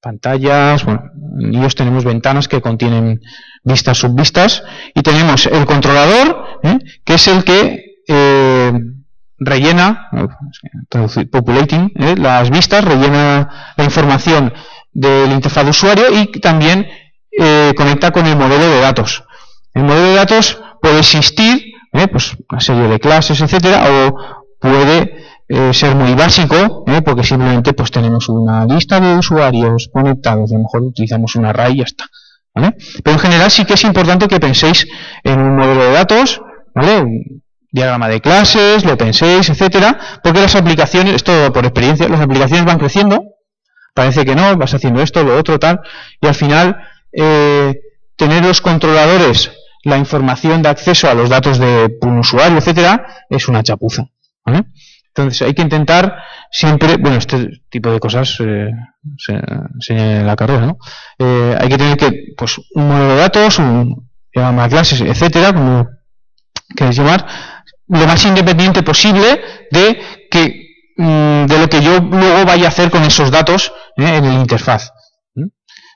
pantallas, 0.00 0.84
bueno, 0.84 1.02
en 1.40 1.54
ellos 1.54 1.74
tenemos 1.74 2.04
ventanas 2.04 2.46
que 2.46 2.60
contienen 2.60 3.20
vistas, 3.64 3.98
subvistas, 3.98 4.62
y 4.94 5.02
tenemos 5.02 5.46
el 5.46 5.64
controlador, 5.64 6.60
¿eh? 6.62 6.78
que 7.04 7.14
es 7.14 7.28
el 7.28 7.44
que 7.44 7.84
eh, 8.08 8.72
rellena, 9.38 10.10
populating, 11.30 11.92
¿eh? 11.94 12.16
las 12.16 12.50
vistas, 12.50 12.84
rellena 12.84 13.74
la 13.76 13.84
información 13.84 14.52
del 14.92 15.32
interfaz 15.32 15.64
de 15.64 15.70
usuario 15.70 16.04
y 16.12 16.26
también 16.40 16.86
conecta 17.76 18.10
con 18.10 18.26
el 18.26 18.36
modelo 18.36 18.68
de 18.68 18.80
datos. 18.80 19.24
El 19.72 19.84
modelo 19.84 20.08
de 20.08 20.14
datos 20.14 20.60
puede 20.82 20.98
existir, 20.98 21.62
pues 22.10 22.36
una 22.50 22.60
serie 22.60 22.88
de 22.88 23.00
clases, 23.00 23.40
etcétera, 23.40 23.84
o 23.88 24.16
puede 24.60 25.22
eh, 25.48 25.74
ser 25.74 25.94
muy 25.94 26.14
básico, 26.14 26.84
¿eh? 26.86 27.02
porque 27.02 27.24
simplemente 27.24 27.74
pues 27.74 27.90
tenemos 27.90 28.28
una 28.30 28.64
lista 28.64 29.00
de 29.00 29.18
usuarios 29.18 29.90
conectados, 29.92 30.50
a 30.50 30.54
lo 30.54 30.60
mejor 30.60 30.82
utilizamos 30.82 31.36
un 31.36 31.44
array 31.44 31.74
y 31.74 31.76
ya 31.78 31.84
está. 31.84 32.06
¿vale? 32.54 32.74
Pero 33.02 33.16
en 33.16 33.20
general 33.20 33.50
sí 33.50 33.64
que 33.64 33.74
es 33.74 33.84
importante 33.84 34.28
que 34.28 34.40
penséis 34.40 34.86
en 35.22 35.40
un 35.40 35.56
modelo 35.56 35.84
de 35.84 35.92
datos, 35.92 36.40
¿vale? 36.74 37.02
un 37.02 37.42
diagrama 37.70 38.08
de 38.08 38.20
clases, 38.20 38.84
lo 38.84 38.96
penséis, 38.96 39.50
etcétera, 39.50 39.98
porque 40.22 40.40
las 40.40 40.54
aplicaciones, 40.54 41.16
esto 41.16 41.52
por 41.52 41.64
experiencia, 41.64 42.08
las 42.08 42.20
aplicaciones 42.20 42.64
van 42.64 42.78
creciendo, 42.78 43.22
parece 43.94 44.24
que 44.24 44.34
no, 44.34 44.56
vas 44.56 44.74
haciendo 44.74 45.02
esto, 45.02 45.22
lo 45.22 45.36
otro, 45.36 45.58
tal, 45.58 45.80
y 46.20 46.26
al 46.26 46.34
final 46.34 46.76
eh, 47.12 47.80
tener 48.16 48.44
los 48.44 48.60
controladores 48.60 49.50
la 49.84 49.98
información 49.98 50.62
de 50.62 50.68
acceso 50.68 51.10
a 51.10 51.14
los 51.14 51.28
datos 51.28 51.58
de 51.58 51.98
un 52.02 52.18
usuario, 52.18 52.58
etcétera, 52.58 53.24
es 53.28 53.48
una 53.48 53.62
chapuza. 53.62 54.04
¿vale? 54.44 54.64
Entonces 55.08 55.42
hay 55.42 55.54
que 55.54 55.62
intentar 55.62 56.22
siempre, 56.50 56.96
bueno, 56.96 57.18
este 57.18 57.62
tipo 57.68 57.90
de 57.90 58.00
cosas 58.00 58.38
eh, 58.40 58.70
se 59.18 59.40
enseña 59.74 60.20
en 60.20 60.26
la 60.26 60.36
carrera, 60.36 60.66
¿no? 60.66 60.78
Eh, 61.18 61.56
hay 61.60 61.68
que 61.68 61.78
tener 61.78 61.96
que, 61.96 62.32
pues, 62.36 62.58
un 62.74 62.88
modelo 62.88 63.14
de 63.14 63.16
datos, 63.16 63.58
un 63.58 64.08
de 64.32 64.68
clases, 64.70 65.00
etcétera, 65.02 65.52
como 65.52 65.88
queréis 66.74 66.96
llamar, 66.96 67.26
lo 67.88 68.06
más 68.06 68.24
independiente 68.24 68.82
posible 68.82 69.42
de 69.70 70.00
que 70.30 70.61
mm, 70.96 71.46
de 71.46 71.58
lo 71.58 71.68
que 71.68 71.82
yo 71.82 72.00
luego 72.00 72.44
vaya 72.44 72.66
a 72.66 72.68
hacer 72.68 72.90
con 72.90 73.02
esos 73.02 73.30
datos 73.30 73.72
¿eh? 73.96 74.16
en 74.16 74.24
el 74.24 74.34
interfaz. 74.34 74.92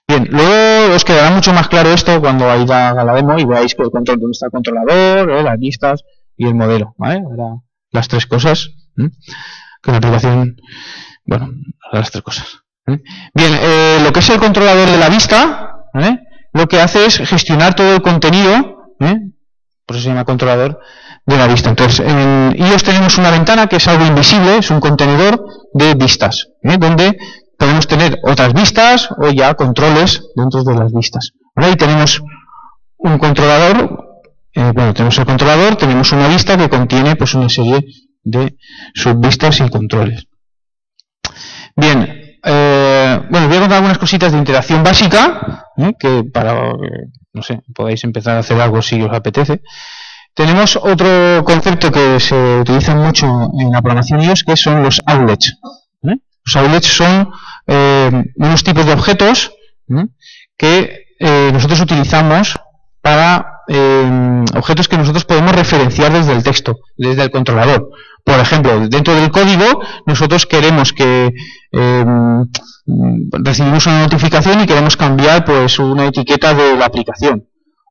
Bien, 0.08 0.28
luego 0.30 0.94
os 0.94 1.04
quedará 1.04 1.32
mucho 1.32 1.52
más 1.52 1.66
claro 1.66 1.90
esto 1.90 2.20
cuando 2.20 2.48
a 2.48 2.56
la 2.56 3.14
demo 3.14 3.36
y 3.38 3.44
veáis 3.44 3.74
el 3.76 3.90
control, 3.90 4.20
dónde 4.20 4.32
está 4.32 4.46
el 4.46 4.52
controlador, 4.52 5.42
las 5.42 5.58
listas 5.58 6.04
y 6.36 6.46
el 6.46 6.54
modelo, 6.54 6.94
¿vale? 6.96 7.22
las 7.90 8.06
tres 8.06 8.26
cosas 8.26 8.70
que 9.82 9.90
la 9.90 9.98
aplicación, 9.98 10.56
bueno, 11.24 11.50
las 11.92 12.10
tres 12.12 12.22
cosas. 12.22 12.60
Bien, 12.86 13.02
eh, 13.34 13.98
lo 14.04 14.12
que 14.12 14.20
es 14.20 14.30
el 14.30 14.38
controlador 14.38 14.88
de 14.90 14.98
la 14.98 15.08
vista, 15.08 15.86
lo 16.52 16.68
que 16.68 16.80
hace 16.80 17.06
es 17.06 17.18
gestionar 17.18 17.74
todo 17.74 17.94
el 17.96 18.02
contenido, 18.02 18.94
por 18.98 19.96
eso 19.96 20.04
se 20.04 20.08
llama 20.08 20.24
controlador 20.24 20.80
de 21.26 21.36
la 21.36 21.46
vista. 21.46 21.70
Entonces, 21.70 22.00
en 22.00 22.54
iOS 22.56 22.84
tenemos 22.84 23.18
una 23.18 23.30
ventana 23.30 23.66
que 23.66 23.76
es 23.76 23.88
algo 23.88 24.06
invisible, 24.06 24.58
es 24.58 24.70
un 24.70 24.80
contenedor 24.80 25.44
de 25.74 25.94
vistas, 25.94 26.48
donde 26.62 27.18
podemos 27.58 27.86
tener 27.86 28.18
otras 28.22 28.54
vistas 28.54 29.08
o 29.18 29.28
ya 29.30 29.54
controles 29.54 30.22
dentro 30.36 30.62
de 30.62 30.74
las 30.74 30.92
vistas. 30.92 31.32
Ahí 31.56 31.74
tenemos 31.76 32.22
un 32.98 33.18
controlador, 33.18 34.20
eh, 34.54 34.72
bueno, 34.74 34.94
tenemos 34.94 35.18
el 35.18 35.26
controlador, 35.26 35.76
tenemos 35.76 36.12
una 36.12 36.28
vista 36.28 36.56
que 36.56 36.68
contiene 36.68 37.16
pues 37.16 37.34
una 37.34 37.48
serie 37.48 37.84
de 38.22 38.56
subvistas 38.94 39.60
y 39.60 39.68
controles. 39.68 40.26
Bien, 41.74 42.38
eh, 42.44 43.20
bueno, 43.30 43.48
voy 43.48 43.56
a 43.56 43.60
contar 43.60 43.76
algunas 43.76 43.98
cositas 43.98 44.32
de 44.32 44.38
interacción 44.38 44.82
básica, 44.82 45.64
¿eh? 45.76 45.92
que 45.98 46.24
para, 46.32 46.72
no 47.32 47.42
sé, 47.42 47.60
podáis 47.74 48.02
empezar 48.04 48.36
a 48.36 48.40
hacer 48.40 48.60
algo 48.60 48.80
si 48.80 49.02
os 49.02 49.12
apetece. 49.12 49.62
Tenemos 50.36 50.76
otro 50.76 51.42
concepto 51.44 51.90
que 51.90 52.20
se 52.20 52.60
utiliza 52.60 52.94
mucho 52.94 53.26
en 53.58 53.72
la 53.72 53.80
programación 53.80 54.22
iOS, 54.22 54.44
que 54.44 54.54
son 54.54 54.82
los 54.82 55.02
outlets. 55.06 55.58
¿eh? 56.02 56.18
Los 56.44 56.56
outlets 56.56 56.86
son 56.86 57.30
unos 57.66 58.62
tipos 58.62 58.84
de 58.84 58.92
objetos 58.92 59.52
que 60.58 61.06
nosotros 61.52 61.80
utilizamos 61.80 62.54
para 63.00 63.62
objetos 64.54 64.88
que 64.88 64.98
nosotros 64.98 65.24
podemos 65.24 65.52
referenciar 65.52 66.12
desde 66.12 66.32
el 66.32 66.42
texto, 66.42 66.80
desde 66.98 67.22
el 67.22 67.30
controlador. 67.30 67.88
Por 68.22 68.38
ejemplo, 68.38 68.88
dentro 68.88 69.14
del 69.14 69.30
código 69.30 69.80
nosotros 70.04 70.44
queremos 70.44 70.92
que 70.92 71.32
em, 71.72 72.46
recibimos 73.32 73.86
una 73.86 74.02
notificación 74.02 74.60
y 74.60 74.66
queremos 74.66 74.96
cambiar 74.96 75.44
pues 75.44 75.78
una 75.78 76.06
etiqueta 76.06 76.52
de 76.52 76.76
la 76.76 76.86
aplicación. 76.86 77.46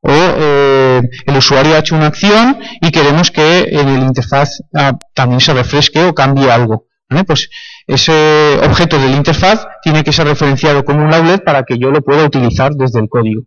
O 0.08 0.12
eh, 0.12 1.02
el 1.26 1.36
usuario 1.36 1.74
ha 1.74 1.78
hecho 1.78 1.96
una 1.96 2.06
acción 2.06 2.58
y 2.80 2.90
queremos 2.90 3.30
que 3.30 3.66
en 3.70 3.88
el 3.88 4.02
interfaz 4.02 4.62
ah, 4.74 4.96
también 5.14 5.40
se 5.40 5.52
refresque 5.52 6.04
o 6.04 6.14
cambie 6.14 6.50
algo. 6.50 6.86
Pues 7.26 7.48
ese 7.86 8.58
objeto 8.64 8.98
del 8.98 9.14
interfaz 9.14 9.66
tiene 9.82 10.02
que 10.02 10.12
ser 10.12 10.26
referenciado 10.26 10.84
como 10.84 11.04
un 11.04 11.14
outlet 11.14 11.44
para 11.44 11.62
que 11.62 11.78
yo 11.78 11.90
lo 11.90 12.02
pueda 12.02 12.24
utilizar 12.24 12.72
desde 12.74 13.00
el 13.00 13.08
código. 13.08 13.42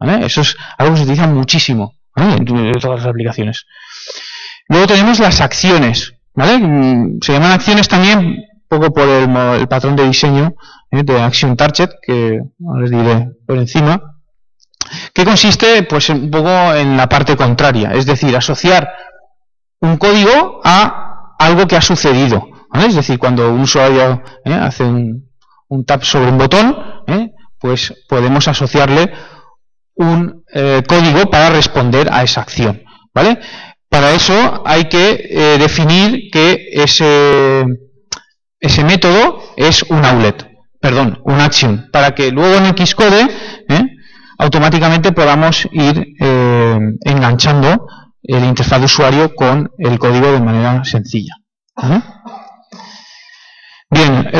Eso 0.00 0.40
es 0.40 0.56
algo 0.78 0.94
que 0.94 0.98
se 0.98 1.04
utiliza 1.04 1.26
muchísimo 1.26 1.94
en 2.16 2.44
todas 2.44 3.00
las 3.00 3.06
aplicaciones. 3.06 3.66
Luego 4.68 4.86
tenemos 4.86 5.18
las 5.18 5.40
acciones. 5.40 6.14
¿vale? 6.34 6.58
Mm, 6.58 7.18
se 7.22 7.32
llaman 7.32 7.52
acciones 7.52 7.88
también 7.88 8.18
un 8.18 8.46
poco 8.68 8.92
por 8.92 9.08
el, 9.08 9.68
patrón 9.68 9.96
de 9.96 10.06
diseño 10.06 10.54
¿eh? 10.90 11.02
de 11.02 11.20
Action 11.20 11.56
Target, 11.56 11.90
que 12.02 12.40
les 12.80 12.90
diré 12.90 13.30
por 13.46 13.58
encima, 13.58 14.13
que 15.12 15.24
consiste 15.24 15.82
pues 15.84 16.08
un 16.10 16.30
poco 16.30 16.74
en 16.74 16.96
la 16.96 17.08
parte 17.08 17.36
contraria, 17.36 17.92
es 17.92 18.06
decir, 18.06 18.36
asociar 18.36 18.92
un 19.80 19.96
código 19.96 20.60
a 20.64 21.34
algo 21.38 21.66
que 21.66 21.76
ha 21.76 21.80
sucedido. 21.80 22.48
Es 22.74 22.94
decir, 22.94 23.18
cuando 23.18 23.52
un 23.52 23.60
usuario 23.60 24.22
¿eh? 24.44 24.52
hace 24.54 24.84
un, 24.84 25.84
tap 25.86 26.02
sobre 26.02 26.30
un 26.30 26.38
botón, 26.38 26.76
¿eh? 27.06 27.30
pues 27.58 27.94
podemos 28.08 28.48
asociarle 28.48 29.12
un 29.94 30.44
código 30.88 31.30
para 31.30 31.50
responder 31.50 32.08
a 32.12 32.22
esa 32.24 32.40
acción. 32.40 32.82
¿Vale? 33.14 33.38
Para 33.94 34.10
eso 34.10 34.64
hay 34.66 34.86
que 34.86 35.28
eh, 35.30 35.56
definir 35.56 36.28
que 36.32 36.66
ese, 36.72 37.64
ese 38.58 38.82
método 38.82 39.40
es 39.56 39.84
un 39.84 40.04
outlet, 40.04 40.50
perdón, 40.80 41.20
un 41.22 41.38
action, 41.38 41.90
para 41.92 42.12
que 42.12 42.32
luego 42.32 42.56
en 42.56 42.74
Xcode 42.74 43.28
¿eh? 43.68 43.82
Automáticamente 44.38 45.12
podamos 45.12 45.68
ir 45.72 46.14
eh, 46.20 46.78
enganchando 47.04 47.86
el 48.22 48.44
interfaz 48.44 48.78
de 48.80 48.86
usuario 48.86 49.34
con 49.34 49.70
el 49.78 49.98
código 49.98 50.32
de 50.32 50.40
manera 50.40 50.84
sencilla. 50.84 51.34
Bien, 53.90 54.30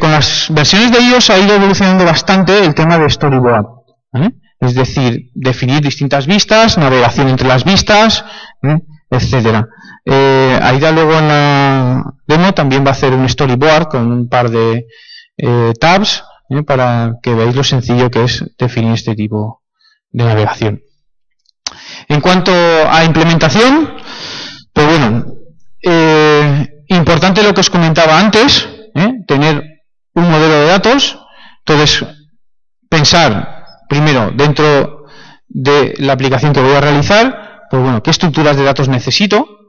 con 0.00 0.10
las 0.10 0.46
versiones 0.50 0.90
de 0.90 1.00
iOS 1.00 1.30
ha 1.30 1.38
ido 1.38 1.54
evolucionando 1.54 2.04
bastante 2.04 2.64
el 2.64 2.74
tema 2.74 2.98
de 2.98 3.10
storyboard. 3.10 3.66
es 4.58 4.74
decir, 4.74 5.30
definir 5.34 5.80
distintas 5.80 6.26
vistas, 6.26 6.76
navegación 6.76 7.28
entre 7.28 7.46
las 7.46 7.64
vistas, 7.64 8.24
¿eh? 8.62 8.78
etcétera. 9.10 9.68
Eh, 10.04 10.58
Aida 10.62 10.92
luego 10.92 11.18
en 11.18 11.28
la 11.28 12.04
demo 12.26 12.52
también 12.52 12.84
va 12.84 12.90
a 12.90 12.92
hacer 12.92 13.12
un 13.12 13.28
storyboard 13.28 13.88
con 13.88 14.10
un 14.10 14.28
par 14.28 14.50
de 14.50 14.86
eh, 15.36 15.72
tabs 15.78 16.24
¿eh? 16.50 16.62
para 16.62 17.14
que 17.22 17.34
veáis 17.34 17.56
lo 17.56 17.64
sencillo 17.64 18.10
que 18.10 18.24
es 18.24 18.44
definir 18.58 18.92
este 18.92 19.14
tipo 19.14 19.62
de 20.10 20.24
navegación. 20.24 20.82
En 22.08 22.20
cuanto 22.20 22.52
a 22.52 23.04
implementación, 23.04 23.94
pues 24.72 24.86
bueno, 24.86 25.24
importante 26.88 27.42
lo 27.42 27.54
que 27.54 27.60
os 27.60 27.70
comentaba 27.70 28.18
antes, 28.18 28.68
tener 29.26 29.62
un 30.14 30.30
modelo 30.30 30.54
de 30.54 30.66
datos, 30.66 31.18
entonces 31.64 32.04
pensar 32.88 33.64
primero 33.88 34.32
dentro 34.34 35.06
de 35.48 35.94
la 35.98 36.14
aplicación 36.14 36.52
que 36.52 36.60
voy 36.60 36.74
a 36.74 36.80
realizar, 36.80 37.66
pues 37.70 37.82
bueno, 37.82 38.02
qué 38.02 38.10
estructuras 38.10 38.56
de 38.56 38.64
datos 38.64 38.88
necesito, 38.88 39.59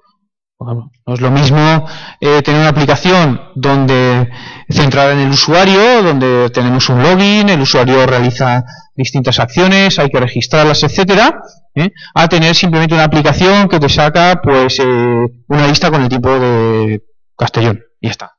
no 0.63 0.91
es 1.13 1.21
lo 1.21 1.31
mismo 1.31 1.87
eh, 2.19 2.41
tener 2.41 2.61
una 2.61 2.69
aplicación 2.69 3.41
donde 3.55 4.29
centrada 4.69 5.13
en 5.13 5.19
el 5.19 5.29
usuario, 5.29 6.03
donde 6.03 6.49
tenemos 6.51 6.87
un 6.89 7.01
login, 7.01 7.49
el 7.49 7.61
usuario 7.61 8.05
realiza 8.05 8.63
distintas 8.95 9.39
acciones, 9.39 9.97
hay 9.99 10.09
que 10.09 10.19
registrarlas, 10.19 10.83
etcétera, 10.83 11.41
¿eh? 11.75 11.91
a 12.13 12.27
tener 12.27 12.55
simplemente 12.55 12.93
una 12.93 13.05
aplicación 13.05 13.67
que 13.67 13.79
te 13.79 13.89
saca 13.89 14.39
pues 14.43 14.79
eh, 14.79 15.27
una 15.47 15.67
lista 15.67 15.89
con 15.89 16.03
el 16.03 16.09
tipo 16.09 16.29
de 16.29 17.03
Castellón 17.37 17.81
y 17.99 18.07
ya 18.07 18.11
está. 18.11 18.31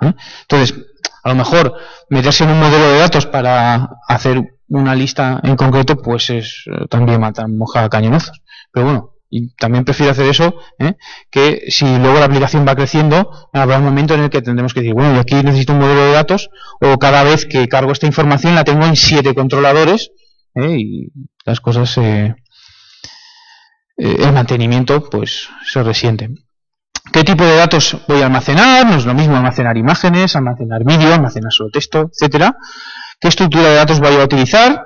Entonces, 0.00 0.74
a 1.22 1.28
lo 1.28 1.34
mejor 1.34 1.74
meterse 2.08 2.44
en 2.44 2.50
un 2.50 2.60
modelo 2.60 2.90
de 2.92 2.98
datos 2.98 3.26
para 3.26 3.90
hacer 4.08 4.42
una 4.68 4.94
lista 4.94 5.40
en 5.42 5.56
concreto, 5.56 5.96
pues 5.96 6.30
es 6.30 6.64
también 6.88 7.20
matar 7.20 7.48
moja 7.48 7.88
cañonazos. 7.90 8.40
Pero 8.72 8.86
bueno, 8.86 9.10
y 9.30 9.54
también 9.54 9.84
prefiero 9.84 10.10
hacer 10.10 10.26
eso, 10.26 10.56
¿eh? 10.78 10.94
que 11.30 11.62
si 11.68 11.86
luego 11.98 12.18
la 12.18 12.24
aplicación 12.24 12.66
va 12.66 12.74
creciendo, 12.74 13.30
habrá 13.52 13.78
un 13.78 13.84
momento 13.84 14.14
en 14.14 14.20
el 14.22 14.30
que 14.30 14.42
tendremos 14.42 14.74
que 14.74 14.80
decir, 14.80 14.94
bueno, 14.94 15.14
yo 15.14 15.20
aquí 15.20 15.36
necesito 15.36 15.72
un 15.72 15.78
modelo 15.78 16.04
de 16.04 16.12
datos, 16.12 16.50
o 16.80 16.98
cada 16.98 17.22
vez 17.22 17.46
que 17.46 17.68
cargo 17.68 17.92
esta 17.92 18.06
información 18.06 18.56
la 18.56 18.64
tengo 18.64 18.84
en 18.84 18.96
siete 18.96 19.32
controladores, 19.32 20.10
¿eh? 20.56 20.76
y 20.78 21.12
las 21.46 21.60
cosas, 21.60 21.96
eh, 21.98 22.34
el 23.96 24.32
mantenimiento, 24.32 25.08
pues 25.08 25.48
se 25.64 25.82
resiente. 25.82 26.30
¿Qué 27.12 27.22
tipo 27.22 27.44
de 27.44 27.56
datos 27.56 27.96
voy 28.08 28.22
a 28.22 28.26
almacenar? 28.26 28.86
No 28.86 28.96
es 28.96 29.06
lo 29.06 29.14
mismo 29.14 29.36
almacenar 29.36 29.76
imágenes, 29.76 30.34
almacenar 30.34 30.84
vídeo, 30.84 31.14
almacenar 31.14 31.52
solo 31.52 31.70
texto, 31.70 32.10
etcétera. 32.12 32.56
¿Qué 33.20 33.28
estructura 33.28 33.68
de 33.68 33.74
datos 33.76 34.00
voy 34.00 34.14
a 34.14 34.24
utilizar? 34.24 34.84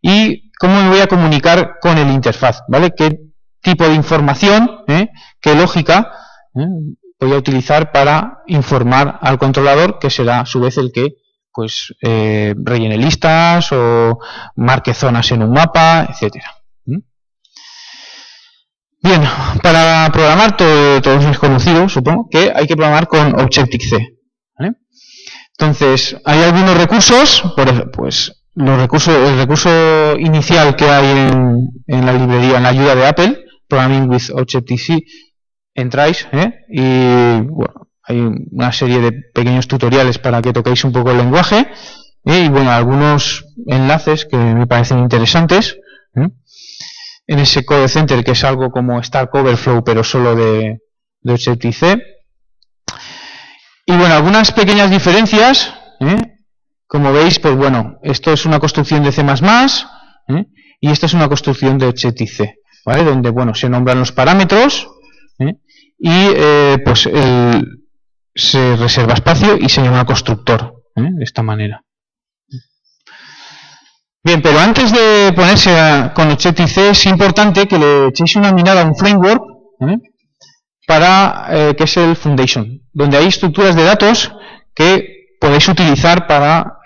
Y 0.00 0.50
cómo 0.58 0.82
me 0.82 0.88
voy 0.88 1.00
a 1.00 1.06
comunicar 1.06 1.78
con 1.80 1.96
el 1.98 2.10
interfaz, 2.10 2.62
¿vale? 2.68 2.92
¿Qué 2.96 3.18
tipo 3.64 3.88
de 3.88 3.94
información, 3.94 4.84
¿eh? 4.86 5.08
qué 5.40 5.56
lógica 5.56 6.12
¿eh? 6.54 6.66
voy 7.18 7.32
a 7.32 7.38
utilizar 7.38 7.90
para 7.90 8.42
informar 8.46 9.18
al 9.22 9.38
controlador, 9.38 9.98
que 9.98 10.10
será 10.10 10.40
a 10.40 10.46
su 10.46 10.60
vez 10.60 10.76
el 10.78 10.92
que 10.92 11.14
pues 11.52 11.94
eh, 12.02 12.54
rellene 12.56 12.98
listas 12.98 13.72
o 13.72 14.18
marque 14.56 14.92
zonas 14.92 15.30
en 15.32 15.42
un 15.42 15.52
mapa, 15.52 16.06
etcétera. 16.08 16.52
Bien, 19.00 19.22
para 19.62 20.10
programar 20.12 20.56
todo, 20.56 21.00
todos 21.02 21.24
es 21.26 21.38
conocido, 21.38 21.88
supongo, 21.90 22.26
que 22.30 22.50
hay 22.54 22.66
que 22.66 22.74
programar 22.74 23.06
con 23.06 23.38
Objective-C. 23.38 24.14
Entonces, 25.56 26.16
hay 26.24 26.42
algunos 26.42 26.76
recursos, 26.76 27.44
por, 27.54 27.90
pues 27.92 28.44
los 28.54 28.80
recursos, 28.80 29.14
el 29.14 29.38
recurso 29.38 30.18
inicial 30.18 30.74
que 30.74 30.86
hay 30.86 31.06
en 31.86 32.06
la 32.06 32.12
librería, 32.14 32.56
en 32.56 32.62
la 32.62 32.70
ayuda 32.70 32.94
de 32.94 33.06
Apple, 33.06 33.43
Programming 33.74 34.08
with 34.08 34.30
Objective-C, 34.30 35.02
entráis 35.74 36.28
¿eh? 36.30 36.64
y 36.68 37.40
bueno, 37.40 37.88
hay 38.04 38.20
una 38.52 38.70
serie 38.70 39.00
de 39.00 39.10
pequeños 39.34 39.66
tutoriales 39.66 40.18
para 40.18 40.40
que 40.40 40.52
toquéis 40.52 40.84
un 40.84 40.92
poco 40.92 41.10
el 41.10 41.16
lenguaje 41.16 41.66
¿eh? 42.24 42.44
y 42.44 42.48
bueno, 42.48 42.70
algunos 42.70 43.44
enlaces 43.66 44.26
que 44.26 44.36
me 44.36 44.68
parecen 44.68 45.00
interesantes. 45.00 45.76
¿eh? 46.14 46.28
En 47.26 47.38
ese 47.40 47.64
Code 47.64 47.88
Center 47.88 48.22
que 48.22 48.30
es 48.30 48.44
algo 48.44 48.70
como 48.70 49.02
Stack 49.02 49.34
Overflow 49.34 49.82
pero 49.82 50.04
solo 50.04 50.36
de, 50.36 50.78
de. 51.22 52.02
Y 53.86 53.96
bueno, 53.96 54.14
algunas 54.14 54.52
pequeñas 54.52 54.88
diferencias. 54.88 55.74
Como 56.86 57.12
veis, 57.12 57.40
pues 57.40 57.56
bueno, 57.56 57.98
esto 58.04 58.32
es 58.32 58.46
una 58.46 58.60
construcción 58.60 59.02
de 59.02 59.10
C++ 59.10 59.24
y 60.80 60.90
esta 60.90 61.06
es 61.06 61.14
una 61.14 61.28
construcción 61.28 61.76
de 61.78 61.86
Objective-C. 61.86 62.63
Donde, 62.84 63.30
bueno, 63.30 63.54
se 63.54 63.68
nombran 63.68 63.98
los 63.98 64.12
parámetros 64.12 64.88
¿eh? 65.38 65.54
y 65.98 66.10
eh, 66.10 66.78
pues 66.84 67.08
se 68.34 68.76
reserva 68.76 69.14
espacio 69.14 69.56
y 69.58 69.68
se 69.68 69.82
llama 69.82 70.04
constructor, 70.04 70.82
¿eh? 70.96 71.08
de 71.10 71.24
esta 71.24 71.42
manera. 71.42 71.82
Bien, 74.22 74.40
pero 74.42 74.58
antes 74.58 74.92
de 74.92 75.32
ponerse 75.34 75.70
con 76.14 76.30
Objective-C 76.30 76.90
es 76.90 77.06
importante 77.06 77.66
que 77.66 77.78
le 77.78 78.06
echéis 78.08 78.36
una 78.36 78.52
mirada 78.52 78.82
a 78.82 78.86
un 78.86 78.96
framework 78.96 79.42
para 80.86 81.74
que 81.76 81.84
es 81.84 81.96
el 81.98 82.16
Foundation, 82.16 82.80
donde 82.92 83.18
hay 83.18 83.26
estructuras 83.26 83.76
de 83.76 83.84
datos 83.84 84.32
que 84.74 85.36
podéis 85.38 85.68
utilizar 85.68 86.26
para 86.26 86.78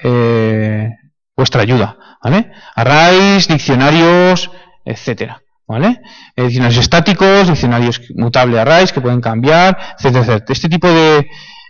vuestra 1.36 1.62
ayuda. 1.62 1.96
Arrays, 2.74 3.46
diccionarios, 3.46 4.50
etcétera. 4.84 5.40
¿Vale? 5.68 6.00
Eh, 6.34 6.44
diccionarios 6.44 6.80
estáticos, 6.80 7.46
diccionarios 7.46 8.00
mutable 8.16 8.58
arrays 8.58 8.90
que 8.90 9.02
pueden 9.02 9.20
cambiar, 9.20 9.76
etcétera, 9.98 10.42
Este 10.48 10.68
tipo 10.68 10.88
de 10.88 11.28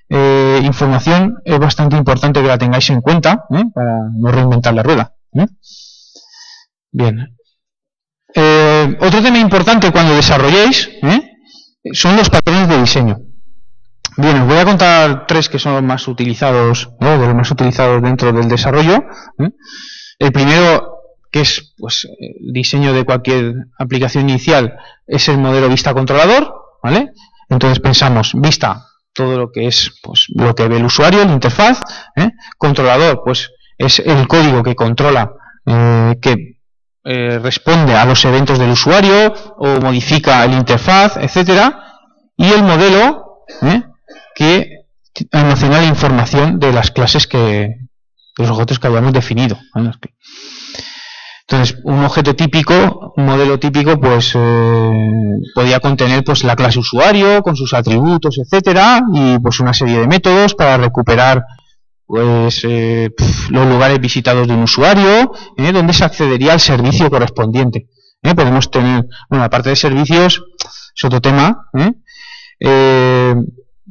eh, 0.08 0.60
información 0.62 1.38
es 1.44 1.58
bastante 1.58 1.96
importante 1.96 2.40
que 2.40 2.46
la 2.46 2.58
tengáis 2.58 2.88
en 2.90 3.00
cuenta 3.00 3.46
¿eh? 3.50 3.64
para 3.74 4.08
no 4.16 4.30
reinventar 4.30 4.72
la 4.72 4.84
rueda. 4.84 5.14
Bien. 6.92 7.36
otro 9.00 9.22
tema 9.22 9.38
importante 9.38 9.90
cuando 9.90 10.14
desarrolléis 10.14 10.88
son 11.92 12.16
los 12.16 12.30
patrones 12.30 12.68
de 12.68 12.78
diseño. 12.78 13.18
Bien, 14.16 14.36
os 14.42 14.48
voy 14.48 14.58
a 14.58 14.64
contar 14.64 15.26
tres 15.26 15.48
que 15.48 15.58
son 15.58 15.74
los 15.74 15.82
más 15.82 16.06
utilizados, 16.06 16.88
de 17.00 17.18
los 17.18 17.34
más 17.34 17.50
utilizados 17.50 18.00
dentro 18.00 18.32
del 18.32 18.48
desarrollo. 18.48 19.04
El 20.18 20.32
primero 20.32 20.87
que 21.30 21.40
es 21.40 21.74
pues 21.76 22.08
el 22.18 22.52
diseño 22.52 22.92
de 22.92 23.04
cualquier 23.04 23.54
aplicación 23.78 24.28
inicial, 24.28 24.76
es 25.06 25.28
el 25.28 25.38
modelo 25.38 25.68
vista 25.68 25.94
controlador, 25.94 26.52
¿vale? 26.82 27.12
Entonces 27.48 27.80
pensamos 27.80 28.32
vista, 28.34 28.86
todo 29.12 29.38
lo 29.38 29.50
que 29.50 29.66
es 29.66 29.92
pues 30.02 30.26
lo 30.34 30.54
que 30.54 30.68
ve 30.68 30.76
el 30.76 30.84
usuario, 30.84 31.24
la 31.24 31.32
interfaz, 31.32 31.80
¿eh? 32.16 32.30
controlador, 32.56 33.22
pues 33.24 33.50
es 33.76 33.98
el 34.00 34.26
código 34.28 34.62
que 34.62 34.74
controla, 34.74 35.32
eh, 35.66 36.16
que 36.20 36.58
eh, 37.04 37.38
responde 37.38 37.94
a 37.94 38.04
los 38.04 38.24
eventos 38.24 38.58
del 38.58 38.70
usuario 38.70 39.32
o 39.58 39.80
modifica 39.80 40.44
el 40.44 40.52
interfaz, 40.52 41.16
etcétera, 41.16 41.84
y 42.36 42.52
el 42.52 42.62
modelo 42.62 43.44
que 44.34 44.84
almacena 45.32 45.80
la 45.80 45.86
información 45.86 46.58
de 46.60 46.72
las 46.72 46.90
clases 46.90 47.26
que, 47.26 47.38
de 47.38 47.78
los 48.36 48.50
objetos 48.50 48.78
que 48.78 48.86
habíamos 48.86 49.12
definido. 49.12 49.58
Entonces, 51.50 51.80
un 51.84 52.04
objeto 52.04 52.36
típico, 52.36 53.14
un 53.16 53.24
modelo 53.24 53.58
típico, 53.58 53.98
pues 53.98 54.32
eh, 54.34 54.92
podía 55.54 55.80
contener 55.80 56.22
pues 56.22 56.44
la 56.44 56.54
clase 56.54 56.78
usuario 56.78 57.42
con 57.42 57.56
sus 57.56 57.72
atributos, 57.72 58.36
etcétera, 58.36 59.00
y 59.14 59.38
pues 59.38 59.58
una 59.58 59.72
serie 59.72 59.98
de 59.98 60.06
métodos 60.06 60.54
para 60.54 60.76
recuperar 60.76 61.42
pues 62.04 62.60
eh, 62.64 63.08
los 63.48 63.66
lugares 63.66 63.98
visitados 63.98 64.46
de 64.46 64.52
un 64.52 64.64
usuario, 64.64 65.32
eh, 65.56 65.72
donde 65.72 65.94
se 65.94 66.04
accedería 66.04 66.52
al 66.52 66.60
servicio 66.60 67.08
correspondiente. 67.08 67.88
Podemos 68.20 68.70
tener, 68.70 69.06
bueno, 69.30 69.42
aparte 69.42 69.70
de 69.70 69.76
servicios, 69.76 70.44
es 70.94 71.04
otro 71.04 71.22
tema. 71.22 71.70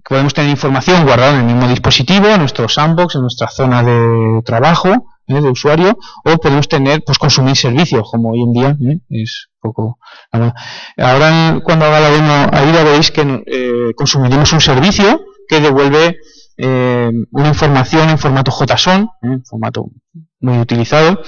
podemos 0.08 0.34
tener 0.36 0.52
información 0.52 1.06
guardada 1.06 1.34
en 1.34 1.40
el 1.40 1.56
mismo 1.56 1.68
dispositivo, 1.68 2.28
en 2.28 2.40
nuestro 2.40 2.70
sandbox, 2.70 3.16
en 3.16 3.22
nuestra 3.22 3.48
zona 3.48 3.82
de 3.82 4.44
trabajo, 4.46 5.08
¿eh? 5.28 5.42
de 5.42 5.50
usuario 5.50 5.98
o 6.24 6.38
podemos 6.38 6.68
tener 6.68 7.04
pues 7.06 7.18
consumir 7.18 7.56
servicios 7.56 8.08
como 8.12 8.32
hoy 8.32 8.42
en 8.42 8.54
día 8.54 8.78
¿eh? 8.92 9.00
es 9.10 9.50
poco 9.60 10.00
ahora 10.32 11.60
cuando 11.64 11.86
haga 11.86 12.00
la 12.00 12.10
demo 12.10 12.50
ahí 12.52 12.72
veis 12.86 13.12
que 13.12 13.44
eh, 13.46 13.94
consumiremos 13.96 14.52
un 14.54 14.62
servicio 14.62 15.22
que 15.48 15.60
devuelve 15.60 16.18
una 16.60 17.50
información 17.50 18.10
en 18.10 18.18
formato 18.18 18.52
JSON 18.52 19.10
un 19.22 19.46
formato 19.46 19.92
muy 20.40 20.58
utilizado 20.58 21.22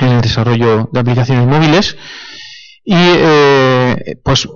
en 0.00 0.08
el 0.08 0.20
desarrollo 0.20 0.88
de 0.92 1.00
aplicaciones 1.00 1.46
móviles 1.46 1.96
y 2.84 2.96
pues 4.24 4.48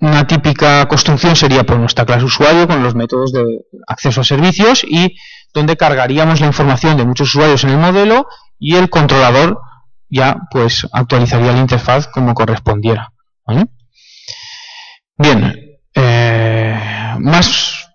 una 0.00 0.26
típica 0.26 0.86
construcción 0.88 1.36
sería 1.36 1.64
por 1.64 1.78
nuestra 1.78 2.04
clase 2.04 2.24
usuario 2.24 2.66
con 2.66 2.82
los 2.82 2.94
métodos 2.94 3.32
de 3.32 3.44
acceso 3.86 4.22
a 4.22 4.24
servicios 4.24 4.84
y 4.84 5.16
donde 5.54 5.76
cargaríamos 5.76 6.40
la 6.40 6.46
información 6.46 6.96
de 6.96 7.04
muchos 7.04 7.28
usuarios 7.28 7.64
en 7.64 7.70
el 7.70 7.78
modelo 7.78 8.26
y 8.58 8.76
el 8.76 8.90
controlador 8.90 9.60
ya 10.08 10.36
pues 10.50 10.86
actualizaría 10.92 11.52
la 11.52 11.60
interfaz 11.60 12.08
como 12.08 12.34
correspondiera. 12.34 13.12
Bien, 15.16 15.78
eh, 15.94 17.14
más 17.18 17.88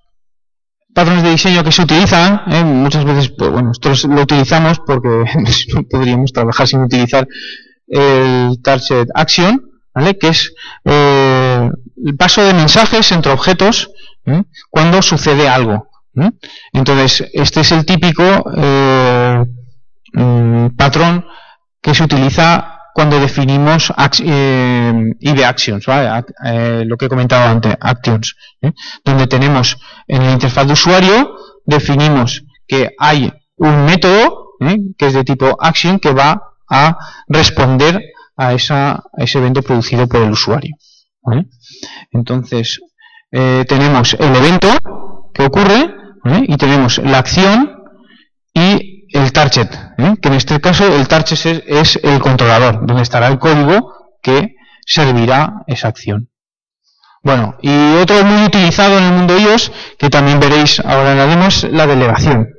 patrones 0.94 1.24
de 1.24 1.32
diseño 1.32 1.64
que 1.64 1.72
se 1.72 1.82
utilizan, 1.82 2.42
¿eh? 2.48 2.64
muchas 2.64 3.04
veces, 3.04 3.30
pues, 3.38 3.52
bueno, 3.52 3.70
nosotros 3.70 4.06
lo 4.06 4.22
utilizamos 4.22 4.80
porque 4.86 5.26
no 5.74 5.84
podríamos 5.90 6.32
trabajar 6.32 6.68
sin 6.68 6.82
utilizar 6.82 7.28
el 7.88 8.62
Target 8.64 9.08
Action, 9.14 9.62
¿vale? 9.94 10.18
que 10.18 10.30
es 10.30 10.54
eh, 10.86 11.70
el 12.06 12.16
paso 12.16 12.44
de 12.44 12.54
mensajes 12.54 13.12
entre 13.12 13.32
objetos 13.32 13.92
cuando 14.70 15.02
sucede 15.02 15.48
algo. 15.48 15.90
Entonces, 16.72 17.30
este 17.34 17.62
es 17.62 17.72
el 17.72 17.86
típico 17.86 18.24
mm, 20.14 20.76
patrón 20.76 21.26
que 21.82 21.94
se 21.94 22.04
utiliza 22.04 22.76
cuando 22.96 23.20
definimos 23.20 23.92
eh, 24.24 25.14
IB 25.20 25.44
Actions, 25.44 25.86
eh, 25.86 26.84
lo 26.86 26.96
que 26.96 27.08
he 27.08 27.10
comentado 27.10 27.50
antes, 27.50 27.76
Actions, 27.82 28.38
¿eh? 28.62 28.72
donde 29.04 29.28
tenemos 29.28 29.78
en 30.08 30.24
la 30.24 30.32
interfaz 30.32 30.66
de 30.66 30.72
usuario, 30.72 31.36
definimos 31.66 32.46
que 32.66 32.92
hay 32.98 33.34
un 33.58 33.84
método 33.84 34.56
que 34.98 35.08
es 35.08 35.14
de 35.14 35.26
tipo 35.26 35.58
Action 35.60 36.00
que 36.00 36.14
va 36.14 36.42
a 36.70 36.98
responder 37.28 38.02
a, 38.38 38.54
esa, 38.54 39.04
ese 39.18 39.40
evento 39.40 39.62
producido 39.62 40.08
por 40.08 40.22
el 40.22 40.32
usuario. 40.32 40.78
Entonces, 42.12 42.80
tenemos 43.30 44.14
el 44.14 44.36
evento 44.38 44.70
que 45.34 45.44
ocurre 45.44 45.95
y 46.26 46.58
tenemos 46.58 46.98
la 47.00 47.20
acción 47.20 47.84
y 48.54 49.08
el 49.14 49.32
target, 49.32 49.70
¿eh? 49.98 50.16
que 50.22 50.30
en 50.30 50.34
este 50.34 50.60
caso 50.60 50.86
el 50.88 51.08
target 51.08 51.64
es, 51.68 52.00
el 52.02 52.20
controlador, 52.20 52.86
donde 52.86 53.04
estará 53.04 53.28
el 53.28 53.40
código 53.40 53.94
que 54.22 54.56
servirá 54.86 55.64
esa 55.68 55.88
acción. 55.88 56.30
Bueno, 57.24 57.58
y 57.62 57.96
otro 57.96 58.24
muy 58.24 58.44
utilizado 58.44 58.98
en 58.98 59.04
el 59.06 59.14
mundo 59.14 59.38
iOS, 59.38 59.72
que 59.98 60.10
también 60.10 60.40
veréis 60.40 60.80
ahora 60.80 61.12
en 61.12 61.18
la 61.18 61.26
demo, 61.26 61.48
es 61.48 61.64
la 61.64 61.88
delegación. 61.88 62.50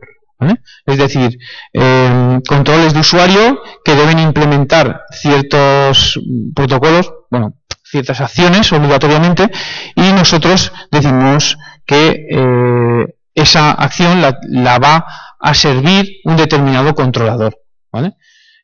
Es 0.85 0.99
decir, 0.99 1.39
em, 1.73 2.41
controles 2.43 2.93
de 2.93 3.01
usuario 3.01 3.61
que 3.85 3.95
deben 3.95 4.19
implementar 4.19 5.03
ciertos 5.11 6.21
protocolos, 6.55 7.13
bueno, 7.31 7.55
ciertas 7.83 8.21
acciones 8.21 8.73
obligatoriamente, 8.73 9.51
y 9.95 10.13
nosotros 10.13 10.73
decimos 10.91 11.57
que 11.87 12.27
eh, 12.31 13.16
esa 13.37 13.71
acción 13.71 14.21
la, 14.21 14.79
va 14.79 15.07
a 15.39 15.55
servir 15.55 16.21
un 16.25 16.37
determinado 16.37 16.95
controlador. 16.95 17.57
¿vale? 17.93 18.15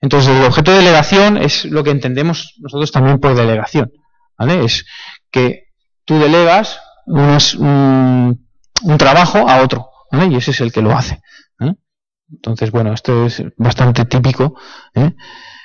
Entonces, 0.00 0.34
el 0.36 0.44
objeto 0.44 0.72
de 0.72 0.78
delegación 0.78 1.36
es 1.36 1.66
lo 1.66 1.84
que 1.84 1.90
entendemos 1.90 2.54
nosotros 2.58 2.90
también 2.90 3.20
por 3.20 3.36
delegación. 3.36 3.92
¿vale? 4.36 4.64
Es 4.64 4.84
que 5.30 5.66
tú 6.04 6.18
delegas 6.18 6.80
un, 7.06 8.48
trabajo 8.98 9.48
a 9.48 9.62
otro, 9.62 9.90
y 10.10 10.36
ese 10.36 10.50
es 10.50 10.60
el 10.60 10.72
que 10.72 10.82
lo 10.82 10.96
hace. 10.96 11.20
Entonces, 12.32 12.70
bueno, 12.70 12.94
esto 12.94 13.26
es 13.26 13.42
bastante 13.58 14.06
típico, 14.06 14.58
¿eh? 14.94 15.12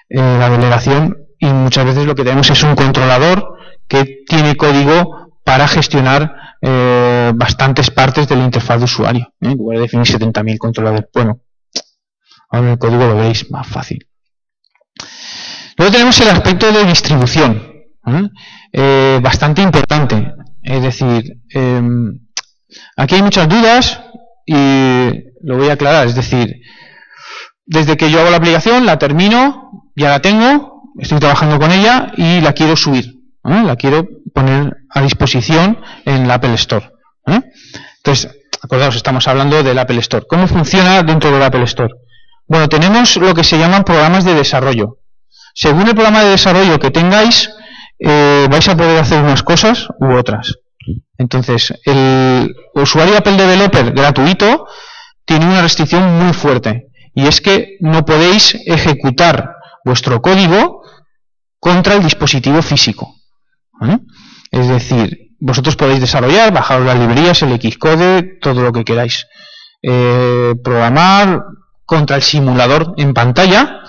Eh, 0.09 0.37
la 0.39 0.49
delegación, 0.49 1.17
y 1.39 1.45
muchas 1.45 1.85
veces 1.85 2.05
lo 2.05 2.13
que 2.13 2.25
tenemos 2.25 2.49
es 2.49 2.61
un 2.63 2.75
controlador 2.75 3.57
que 3.87 4.23
tiene 4.27 4.57
código 4.57 5.31
para 5.45 5.67
gestionar 5.69 6.46
eh, 6.61 7.31
bastantes 7.35 7.91
partes 7.91 8.27
de 8.27 8.35
la 8.35 8.45
interfaz 8.45 8.79
de 8.79 8.85
usuario. 8.85 9.33
¿eh? 9.41 9.51
En 9.51 9.57
lugar 9.57 9.77
de 9.77 9.83
definir 9.83 10.05
70.000 10.05 10.57
controladores. 10.57 11.07
Bueno, 11.13 11.41
ahora 12.49 12.67
en 12.67 12.71
el 12.73 12.79
código 12.79 13.05
lo 13.07 13.15
veréis 13.15 13.49
más 13.51 13.67
fácil. 13.67 14.07
Luego 15.77 15.91
tenemos 15.91 16.19
el 16.21 16.29
aspecto 16.29 16.71
de 16.71 16.85
distribución. 16.85 17.73
¿eh? 18.73 19.19
bastante 19.21 19.61
importante. 19.61 20.33
Es 20.63 20.81
decir, 20.81 21.39
em, 21.49 22.19
aquí 22.95 23.15
hay 23.15 23.21
muchas 23.21 23.47
dudas 23.47 24.01
y 24.45 24.55
lo 25.43 25.57
voy 25.57 25.69
a 25.69 25.73
aclarar. 25.73 26.07
Es 26.07 26.15
decir, 26.15 26.61
desde 27.65 27.97
que 27.97 28.09
yo 28.09 28.19
hago 28.19 28.31
la 28.31 28.37
aplicación, 28.37 28.85
la 28.85 28.97
termino, 28.97 29.91
ya 29.95 30.09
la 30.09 30.21
tengo, 30.21 30.83
estoy 30.99 31.19
trabajando 31.19 31.59
con 31.59 31.71
ella 31.71 32.11
y 32.17 32.41
la 32.41 32.53
quiero 32.53 32.75
subir. 32.75 33.16
La 33.47 33.77
quiero 33.77 34.05
poner 34.33 34.75
a 34.89 35.01
disposición 35.01 35.79
en 36.03 36.27
la 36.27 36.33
Apple 36.33 36.53
Store. 36.55 36.91
¿eh? 37.27 37.39
Entonces, 37.97 38.29
acordaos, 38.61 38.97
estamos 38.97 39.25
hablando 39.29 39.63
del 39.63 39.79
Apple 39.79 39.99
Store. 39.99 40.25
¿Cómo 40.27 40.47
funciona 40.47 41.01
dentro 41.01 41.31
del 41.31 41.41
Apple 41.41 41.63
Store? 41.63 41.93
Bueno, 42.45 42.67
tenemos 42.67 43.15
lo 43.15 43.33
que 43.33 43.45
se 43.45 43.57
llaman 43.57 43.85
programas 43.85 44.25
de 44.25 44.33
desarrollo. 44.33 44.97
Según 45.53 45.87
el 45.87 45.93
programa 45.93 46.23
de 46.23 46.31
desarrollo 46.31 46.77
que 46.77 46.91
tengáis, 46.91 47.49
eh, 47.99 48.47
vais 48.51 48.67
a 48.67 48.75
poder 48.75 48.99
hacer 48.99 49.23
unas 49.23 49.43
cosas 49.43 49.87
u 49.97 50.11
otras. 50.11 50.55
Entonces, 51.17 51.73
el 51.85 52.53
usuario 52.75 53.17
Apple 53.17 53.37
Developer 53.37 53.93
gratuito 53.93 54.67
tiene 55.23 55.45
una 55.45 55.61
restricción 55.61 56.19
muy 56.19 56.33
fuerte 56.33 56.87
y 57.15 57.27
es 57.27 57.39
que 57.39 57.77
no 57.79 58.03
podéis 58.03 58.55
ejecutar 58.65 59.55
vuestro 59.85 60.21
código 60.21 60.81
contra 61.59 61.95
el 61.95 62.03
dispositivo 62.03 62.61
físico. 62.61 63.16
Es 64.51 64.67
decir, 64.67 65.31
vosotros 65.39 65.75
podéis 65.75 66.01
desarrollar, 66.01 66.51
bajar 66.53 66.81
las 66.81 66.99
librerías, 66.99 67.41
el 67.43 67.59
Xcode, 67.59 68.39
todo 68.41 68.61
lo 68.61 68.71
que 68.71 68.83
queráis. 68.83 69.27
Eh, 69.81 70.55
programar 70.63 71.43
contra 71.85 72.15
el 72.15 72.23
simulador 72.23 72.93
en 72.97 73.13
pantalla, 73.13 73.81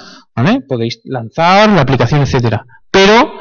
podéis 0.69 1.01
lanzar 1.05 1.71
la 1.71 1.83
aplicación, 1.83 2.23
etcétera. 2.23 2.65
Pero 2.91 3.33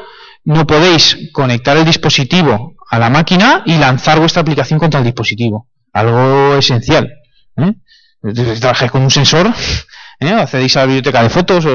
no 0.44 0.66
podéis 0.66 1.30
conectar 1.32 1.76
el 1.76 1.84
dispositivo 1.84 2.74
a 2.90 2.98
la 2.98 3.10
máquina 3.10 3.62
y 3.66 3.76
lanzar 3.76 4.18
vuestra 4.18 4.42
aplicación 4.42 4.78
contra 4.78 5.00
el 5.00 5.04
dispositivo. 5.04 5.68
Algo 5.92 6.56
esencial. 6.56 7.08
¿eh? 7.56 7.74
Trabajáis 8.60 8.90
con 8.90 9.02
un 9.02 9.10
sensor, 9.10 9.46
¿eh? 10.20 10.32
accedéis 10.32 10.76
a 10.76 10.80
la 10.80 10.86
biblioteca 10.86 11.22
de 11.22 11.30
fotos, 11.30 11.66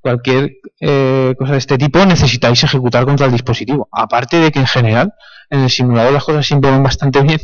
cualquier 0.00 0.52
eh, 0.80 1.34
cosa 1.38 1.52
de 1.52 1.58
este 1.58 1.78
tipo 1.78 2.04
necesitáis 2.04 2.62
ejecutar 2.64 3.04
contra 3.04 3.26
el 3.26 3.32
dispositivo. 3.32 3.88
Aparte 3.92 4.38
de 4.38 4.50
que 4.50 4.60
en 4.60 4.66
general 4.66 5.14
en 5.50 5.60
el 5.60 5.70
simulador 5.70 6.12
las 6.12 6.24
cosas 6.24 6.46
siempre 6.46 6.70
van 6.70 6.82
bastante 6.82 7.22
bien 7.22 7.40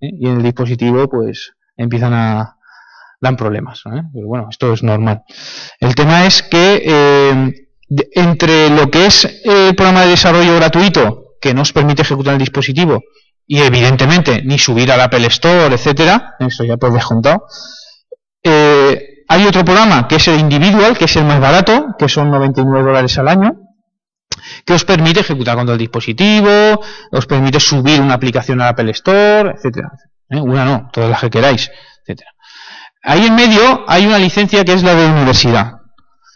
¿eh? 0.00 0.10
y 0.12 0.28
en 0.28 0.38
el 0.38 0.42
dispositivo 0.42 1.08
pues 1.08 1.52
empiezan 1.76 2.14
a 2.14 2.56
dan 3.20 3.36
problemas. 3.36 3.82
¿eh? 3.86 4.02
Pero 4.12 4.26
bueno, 4.26 4.48
esto 4.50 4.72
es 4.72 4.82
normal. 4.82 5.22
El 5.80 5.94
tema 5.94 6.26
es 6.26 6.42
que 6.42 7.64
entre 7.88 8.70
lo 8.70 8.90
que 8.90 9.06
es 9.06 9.42
el 9.44 9.74
programa 9.74 10.02
de 10.02 10.10
desarrollo 10.10 10.56
gratuito 10.56 11.36
que 11.40 11.54
nos 11.54 11.72
permite 11.72 12.02
ejecutar 12.02 12.34
el 12.34 12.40
dispositivo 12.40 13.02
y 13.46 13.60
evidentemente 13.60 14.42
ni 14.42 14.58
subir 14.58 14.90
al 14.90 15.00
Apple 15.00 15.26
Store, 15.28 15.72
etcétera, 15.74 16.34
eso 16.40 16.64
ya 16.64 16.76
por 16.76 16.92
descontado, 16.92 17.44
eh, 18.42 19.05
hay 19.28 19.46
otro 19.46 19.64
programa 19.64 20.06
que 20.08 20.16
es 20.16 20.28
el 20.28 20.40
individual, 20.40 20.96
que 20.96 21.06
es 21.06 21.16
el 21.16 21.24
más 21.24 21.40
barato, 21.40 21.94
que 21.98 22.08
son 22.08 22.30
99 22.30 22.82
dólares 22.82 23.18
al 23.18 23.28
año, 23.28 23.52
que 24.64 24.74
os 24.74 24.84
permite 24.84 25.20
ejecutar 25.20 25.56
contra 25.56 25.74
el 25.74 25.78
dispositivo, 25.78 26.80
os 27.10 27.26
permite 27.26 27.60
subir 27.60 28.00
una 28.00 28.14
aplicación 28.14 28.60
al 28.60 28.68
Apple 28.68 28.90
Store, 28.90 29.54
etcétera. 29.56 29.90
¿Eh? 30.28 30.40
Una 30.40 30.64
no, 30.64 30.90
todas 30.92 31.10
las 31.10 31.20
que 31.20 31.30
queráis, 31.30 31.70
etcétera. 32.02 32.30
Ahí 33.02 33.26
en 33.26 33.34
medio 33.34 33.84
hay 33.86 34.06
una 34.06 34.18
licencia 34.18 34.64
que 34.64 34.72
es 34.72 34.82
la 34.82 34.94
de 34.94 35.06
universidad. 35.06 35.74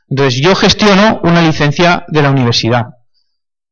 Entonces 0.09 0.41
yo 0.41 0.55
gestiono 0.55 1.21
una 1.23 1.43
licencia 1.43 2.05
de 2.09 2.23
la 2.23 2.31
universidad. 2.31 2.87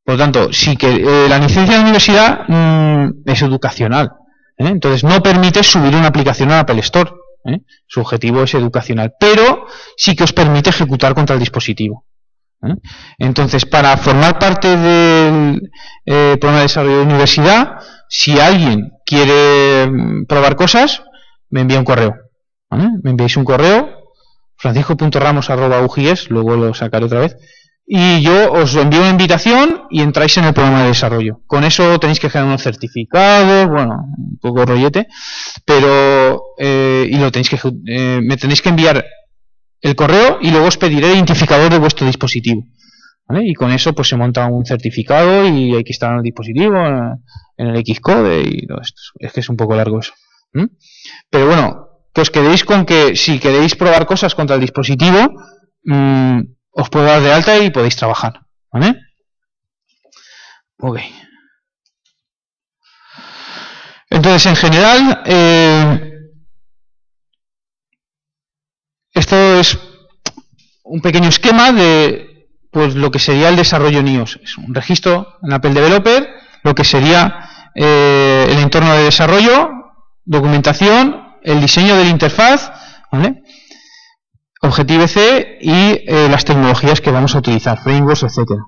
Por 0.04 0.14
lo 0.14 0.18
tanto, 0.18 0.52
sí 0.52 0.76
que 0.76 0.94
eh, 0.94 1.28
la 1.28 1.38
licencia 1.38 1.74
de 1.74 1.78
la 1.78 1.82
universidad 1.82 2.40
mm, 2.48 3.22
es 3.26 3.42
educacional. 3.42 4.12
¿eh? 4.56 4.68
Entonces 4.68 5.04
no 5.04 5.22
permite 5.22 5.62
subir 5.62 5.94
una 5.94 6.08
aplicación 6.08 6.50
al 6.50 6.60
Apple 6.60 6.80
Store. 6.80 7.10
¿Eh? 7.44 7.60
Su 7.86 8.00
objetivo 8.00 8.42
es 8.42 8.54
educacional, 8.54 9.14
pero 9.18 9.66
sí 9.96 10.14
que 10.16 10.24
os 10.24 10.32
permite 10.32 10.70
ejecutar 10.70 11.14
contra 11.14 11.34
el 11.34 11.40
dispositivo. 11.40 12.04
¿eh? 12.62 12.74
Entonces, 13.18 13.64
para 13.64 13.96
formar 13.96 14.38
parte 14.38 14.76
del 14.76 15.70
eh, 16.06 16.36
programa 16.40 16.58
de 16.58 16.62
desarrollo 16.62 16.98
de 16.98 17.04
universidad, 17.04 17.78
si 18.08 18.38
alguien 18.38 18.92
quiere 19.04 19.86
mm, 19.90 20.26
probar 20.26 20.56
cosas, 20.56 21.02
me 21.50 21.60
envía 21.62 21.78
un 21.78 21.84
correo. 21.84 22.14
Me 22.70 23.10
enviáis 23.10 23.36
un 23.38 23.44
correo, 23.44 23.88
francisco.ramos.ugis, 24.56 26.28
luego 26.30 26.54
lo 26.56 26.74
sacaré 26.74 27.06
otra 27.06 27.20
vez, 27.20 27.36
y 27.90 28.20
yo 28.20 28.52
os 28.52 28.76
envío 28.76 29.00
una 29.00 29.08
invitación 29.08 29.84
y 29.88 30.02
entráis 30.02 30.36
en 30.36 30.44
el 30.44 30.52
programa 30.52 30.82
de 30.82 30.88
desarrollo. 30.88 31.40
Con 31.46 31.64
eso 31.64 31.98
tenéis 31.98 32.20
que 32.20 32.28
generar 32.28 32.48
unos 32.48 32.62
certificados, 32.62 33.66
bueno, 33.66 33.94
un 34.18 34.38
poco 34.38 34.66
rollete, 34.66 35.08
pero 35.64 36.42
eh, 36.58 37.08
y 37.10 37.16
lo 37.16 37.32
tenéis 37.32 37.48
que 37.48 37.58
eh, 37.86 38.20
me 38.22 38.36
tenéis 38.36 38.60
que 38.60 38.68
enviar 38.68 39.06
el 39.80 39.96
correo 39.96 40.36
y 40.42 40.50
luego 40.50 40.66
os 40.66 40.76
pediré 40.76 41.06
el 41.06 41.14
identificador 41.14 41.70
de 41.70 41.78
vuestro 41.78 42.06
dispositivo. 42.06 42.62
Y 43.30 43.54
con 43.54 43.72
eso 43.72 43.94
pues 43.94 44.08
se 44.08 44.16
monta 44.16 44.46
un 44.46 44.66
certificado 44.66 45.46
y 45.48 45.74
hay 45.74 45.84
que 45.84 45.92
instalar 45.92 46.18
el 46.18 46.22
dispositivo 46.22 46.76
en 47.56 47.66
el 47.66 47.84
Xcode 47.84 48.42
y 48.42 48.66
todo 48.66 48.82
esto. 48.82 49.00
Es 49.18 49.32
que 49.32 49.40
es 49.40 49.48
un 49.48 49.56
poco 49.56 49.74
largo 49.74 49.98
eso. 49.98 50.12
Pero 51.30 51.46
bueno, 51.46 51.88
que 52.12 52.20
os 52.20 52.30
quedéis 52.30 52.64
con 52.64 52.84
que 52.84 53.16
si 53.16 53.38
queréis 53.38 53.76
probar 53.76 54.04
cosas 54.04 54.34
contra 54.34 54.56
el 54.56 54.62
dispositivo, 54.62 55.30
mmm, 55.84 56.40
os 56.78 56.88
puedo 56.90 57.06
dar 57.06 57.20
de 57.20 57.32
alta 57.32 57.58
y 57.58 57.70
podéis 57.70 57.96
trabajar. 57.96 58.40
¿Vale? 58.72 58.94
Ok. 60.78 61.00
Entonces, 64.10 64.46
en 64.46 64.56
general, 64.56 65.22
eh, 65.26 66.12
esto 69.12 69.36
es 69.58 69.78
un 70.84 71.00
pequeño 71.00 71.28
esquema 71.28 71.72
de 71.72 72.24
pues 72.70 72.94
lo 72.94 73.10
que 73.10 73.18
sería 73.18 73.48
el 73.48 73.56
desarrollo 73.56 74.02
NIOS. 74.02 74.38
Es 74.42 74.56
un 74.56 74.72
registro 74.74 75.38
en 75.42 75.52
Apple 75.52 75.74
Developer, 75.74 76.28
lo 76.62 76.74
que 76.74 76.84
sería 76.84 77.48
eh, 77.74 78.46
el 78.50 78.58
entorno 78.58 78.94
de 78.94 79.04
desarrollo, 79.04 79.70
documentación, 80.24 81.38
el 81.42 81.60
diseño 81.60 81.96
de 81.96 82.04
la 82.04 82.10
interfaz, 82.10 82.70
¿vale? 83.10 83.42
Objective-C 84.60 85.58
y 85.60 85.70
eh, 85.70 86.28
las 86.30 86.44
tecnologías 86.44 87.00
que 87.00 87.10
vamos 87.10 87.34
a 87.34 87.38
utilizar, 87.38 87.78
frameworks, 87.78 88.24
etcétera. 88.24 88.62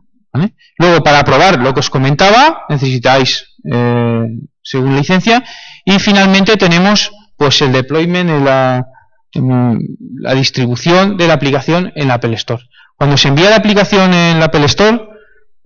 Luego, 0.79 1.03
para 1.03 1.25
probar 1.25 1.61
lo 1.61 1.75
que 1.75 1.81
os 1.81 1.91
comentaba, 1.91 2.65
necesitáis 2.69 3.57
eh, 3.71 4.25
según 4.63 4.97
licencia. 4.97 5.43
Y 5.85 5.99
finalmente 5.99 6.57
tenemos 6.57 7.11
pues 7.37 7.61
el 7.63 7.73
deployment 7.73 8.31
en 8.31 8.45
la, 8.45 8.87
la 9.35 10.35
distribución 10.35 11.17
de 11.17 11.27
la 11.27 11.35
aplicación 11.35 11.93
en 11.97 12.09
la 12.09 12.15
Apple 12.15 12.35
Store. 12.35 12.63
Cuando 12.97 13.17
se 13.17 13.29
envía 13.29 13.51
la 13.51 13.57
aplicación 13.57 14.13
en 14.13 14.39
la 14.39 14.47
Apple 14.47 14.67
Store, 14.67 15.01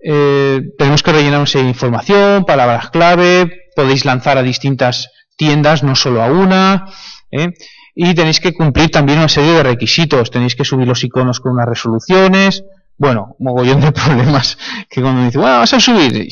eh, 0.01 0.61
tenemos 0.77 1.03
que 1.03 1.11
rellenar 1.11 1.39
una 1.39 1.47
serie 1.47 1.65
de 1.65 1.71
información, 1.71 2.45
palabras 2.45 2.89
clave, 2.91 3.69
podéis 3.75 4.05
lanzar 4.05 4.37
a 4.37 4.43
distintas 4.43 5.09
tiendas, 5.35 5.83
no 5.83 5.95
solo 5.95 6.21
a 6.23 6.27
una. 6.27 6.85
¿eh? 7.31 7.49
Y 7.95 8.13
tenéis 8.13 8.39
que 8.39 8.53
cumplir 8.53 8.91
también 8.91 9.19
una 9.19 9.29
serie 9.29 9.53
de 9.53 9.63
requisitos. 9.63 10.29
Tenéis 10.29 10.55
que 10.55 10.65
subir 10.65 10.87
los 10.87 11.03
iconos 11.03 11.39
con 11.39 11.53
unas 11.53 11.67
resoluciones. 11.67 12.63
Bueno, 12.97 13.35
mogollón 13.39 13.81
de 13.81 13.91
problemas 13.93 14.57
que 14.89 15.01
cuando 15.01 15.23
dice, 15.23 15.37
bueno, 15.37 15.59
vas 15.59 15.73
a 15.73 15.79
subir, 15.79 16.27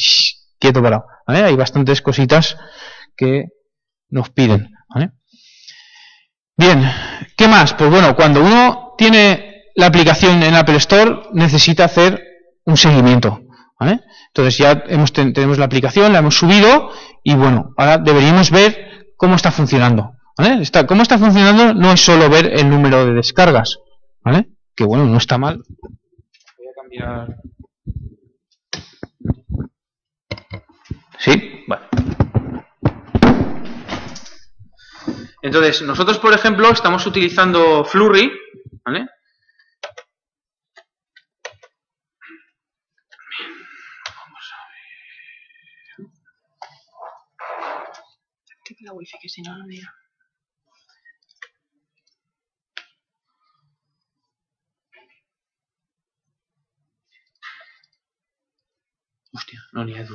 quieto 0.59 0.83
parado. 0.83 1.05
Hay 1.25 1.55
bastantes 1.55 2.01
cositas 2.01 2.57
que 3.15 3.45
nos 4.09 4.29
piden. 4.29 4.69
Bien, 6.55 6.87
¿qué 7.35 7.47
más? 7.47 7.73
Pues 7.73 7.89
bueno, 7.89 8.15
cuando 8.15 8.43
uno 8.43 8.93
tiene 8.95 9.63
la 9.73 9.87
aplicación 9.87 10.43
en 10.43 10.53
Apple 10.53 10.75
Store, 10.75 11.29
necesita 11.33 11.85
hacer 11.85 12.21
un 12.65 12.77
seguimiento. 12.77 13.43
Entonces 14.27 14.57
ya 14.57 14.83
hemos, 14.87 15.13
tenemos 15.13 15.57
la 15.57 15.65
aplicación, 15.65 16.13
la 16.13 16.19
hemos 16.19 16.37
subido 16.37 16.91
y 17.23 17.35
bueno, 17.35 17.73
ahora 17.77 17.97
deberíamos 17.97 18.51
ver 18.51 19.13
cómo 19.17 19.35
está 19.35 19.51
funcionando. 19.51 20.12
Está, 20.37 20.87
cómo 20.87 21.03
está 21.03 21.19
funcionando 21.19 21.75
no 21.75 21.91
es 21.91 22.01
solo 22.01 22.27
ver 22.27 22.47
el 22.47 22.67
número 22.67 23.05
de 23.05 23.13
descargas, 23.13 23.77
¿vale? 24.23 24.49
Que 24.75 24.83
bueno, 24.83 25.05
no 25.05 25.17
está 25.17 25.37
mal. 25.37 25.63
Voy 26.57 26.67
a 26.67 26.81
cambiar. 26.81 27.37
¿Sí? 31.19 31.63
Vale. 31.67 31.85
Entonces, 35.43 35.83
nosotros, 35.83 36.17
por 36.17 36.33
ejemplo, 36.33 36.71
estamos 36.71 37.05
utilizando 37.05 37.85
Flurry, 37.85 38.31
¿vale? 38.83 39.05
Vamos 44.15 44.51
a 44.51 44.67
ver. 45.99 46.07
la 48.81 48.93
wifi, 48.93 49.17
que 49.21 49.29
si 49.29 49.41
no, 49.43 49.57
no 49.57 49.65
mira. 49.65 49.93
Hostia, 59.33 59.61
no 59.73 59.83
ni 59.83 59.95
hay 59.95 60.05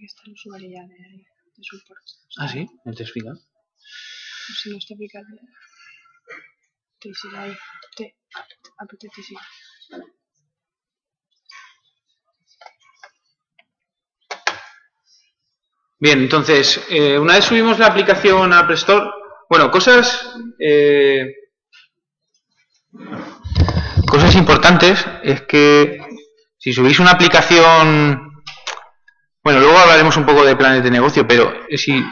que 0.00 0.06
está 0.06 0.22
el 0.26 0.32
usuario 0.32 0.68
ya 0.70 0.82
de, 0.86 0.96
de 1.56 1.62
support. 1.62 2.00
ah, 2.38 2.48
sí, 2.48 2.66
no 2.84 2.92
te 2.92 3.02
explica. 3.02 3.32
Si 4.62 4.70
no 4.70 4.78
está 4.78 4.94
aplicado. 4.94 5.26
TCI 7.00 7.36
ahí. 7.36 7.56
T, 7.96 8.16
apt 8.78 8.94
TCI. 8.98 9.36
Bien, 15.98 16.18
entonces, 16.20 16.84
eh, 16.90 17.16
una 17.18 17.34
vez 17.34 17.44
subimos 17.44 17.78
la 17.78 17.86
aplicación 17.86 18.52
a 18.52 18.60
App 18.60 18.70
Store, 18.72 19.08
bueno, 19.48 19.70
cosas 19.70 20.34
eh, 20.58 21.32
cosas 24.06 24.34
importantes 24.34 25.04
es 25.22 25.42
que 25.42 26.00
si 26.58 26.72
subís 26.72 26.98
una 26.98 27.12
aplicación 27.12 28.31
bueno, 29.44 29.60
luego 29.60 29.78
hablaremos 29.78 30.16
un 30.16 30.26
poco 30.26 30.44
de 30.44 30.56
planes 30.56 30.84
de 30.84 30.90
negocio, 30.90 31.26
pero 31.26 31.52
si, 31.76 32.04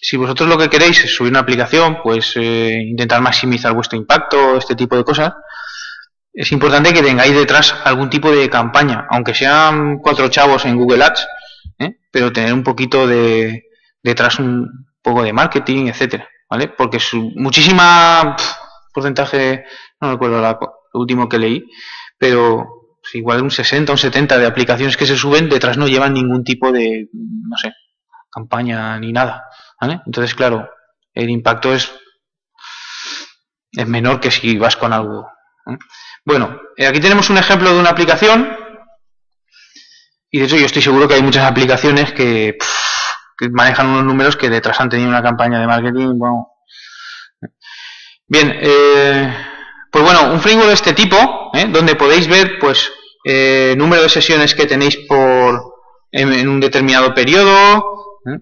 si 0.00 0.16
vosotros 0.16 0.48
lo 0.48 0.58
que 0.58 0.68
queréis 0.68 1.04
es 1.04 1.14
subir 1.14 1.30
una 1.30 1.40
aplicación, 1.40 1.98
pues 2.02 2.32
eh, 2.36 2.78
intentar 2.82 3.20
maximizar 3.20 3.72
vuestro 3.72 3.96
impacto, 3.96 4.56
este 4.56 4.74
tipo 4.74 4.96
de 4.96 5.04
cosas, 5.04 5.32
es 6.32 6.50
importante 6.50 6.92
que 6.92 7.02
tengáis 7.02 7.32
detrás 7.34 7.74
algún 7.84 8.10
tipo 8.10 8.30
de 8.30 8.50
campaña, 8.50 9.06
aunque 9.10 9.34
sean 9.34 9.98
cuatro 9.98 10.28
chavos 10.28 10.64
en 10.64 10.76
Google 10.76 11.04
Ads, 11.04 11.26
¿eh? 11.78 11.98
pero 12.10 12.32
tener 12.32 12.52
un 12.52 12.64
poquito 12.64 13.06
de 13.06 13.66
detrás 14.02 14.40
un 14.40 14.86
poco 15.00 15.22
de 15.22 15.32
marketing, 15.32 15.86
etcétera, 15.86 16.28
¿vale? 16.50 16.68
Porque 16.68 16.98
su 16.98 17.30
muchísima 17.36 18.34
porcentaje, 18.92 19.64
no 20.00 20.10
recuerdo 20.10 20.40
lo 20.40 21.00
último 21.00 21.28
que 21.28 21.38
leí, 21.38 21.64
pero 22.18 22.83
pues 23.04 23.16
igual 23.16 23.42
un 23.42 23.50
60, 23.50 23.92
un 23.92 23.98
70 23.98 24.38
de 24.38 24.46
aplicaciones 24.46 24.96
que 24.96 25.04
se 25.04 25.14
suben, 25.14 25.50
detrás 25.50 25.76
no 25.76 25.86
llevan 25.86 26.14
ningún 26.14 26.42
tipo 26.42 26.72
de, 26.72 27.10
no 27.12 27.58
sé, 27.58 27.74
campaña 28.30 28.98
ni 28.98 29.12
nada. 29.12 29.44
Entonces, 30.06 30.34
claro, 30.34 30.70
el 31.12 31.28
impacto 31.28 31.74
es, 31.74 31.92
es 33.72 33.86
menor 33.86 34.20
que 34.20 34.30
si 34.30 34.56
vas 34.56 34.76
con 34.76 34.94
algo. 34.94 35.28
Bueno, 36.24 36.58
eh, 36.78 36.86
aquí 36.86 36.98
tenemos 36.98 37.28
un 37.28 37.36
ejemplo 37.36 37.74
de 37.74 37.78
una 37.78 37.90
aplicación 37.90 38.56
y 40.30 40.38
de 40.38 40.46
hecho 40.46 40.56
yo 40.56 40.64
estoy 40.64 40.80
seguro 40.80 41.06
que 41.06 41.14
hay 41.14 41.22
muchas 41.22 41.44
aplicaciones 41.44 42.14
que, 42.14 42.56
manejan 43.50 43.88
unos 43.88 44.04
números 44.04 44.36
que 44.38 44.48
detrás 44.48 44.80
han 44.80 44.88
tenido 44.88 45.10
una 45.10 45.22
campaña 45.22 45.60
de 45.60 45.66
marketing. 45.66 46.18
Bien, 48.26 48.58
eh, 48.62 49.53
pues 49.94 50.04
bueno, 50.04 50.32
un 50.32 50.40
framework 50.40 50.66
de 50.66 50.74
este 50.74 50.92
tipo, 50.92 51.52
¿eh? 51.54 51.66
donde 51.68 51.94
podéis 51.94 52.26
ver 52.26 52.58
pues 52.58 52.90
eh, 53.24 53.76
número 53.78 54.02
de 54.02 54.08
sesiones 54.08 54.52
que 54.52 54.66
tenéis 54.66 54.96
por 54.96 55.72
en, 56.10 56.48
un 56.48 56.58
determinado 56.58 57.14
periodo, 57.14 58.18
¿eh? 58.26 58.40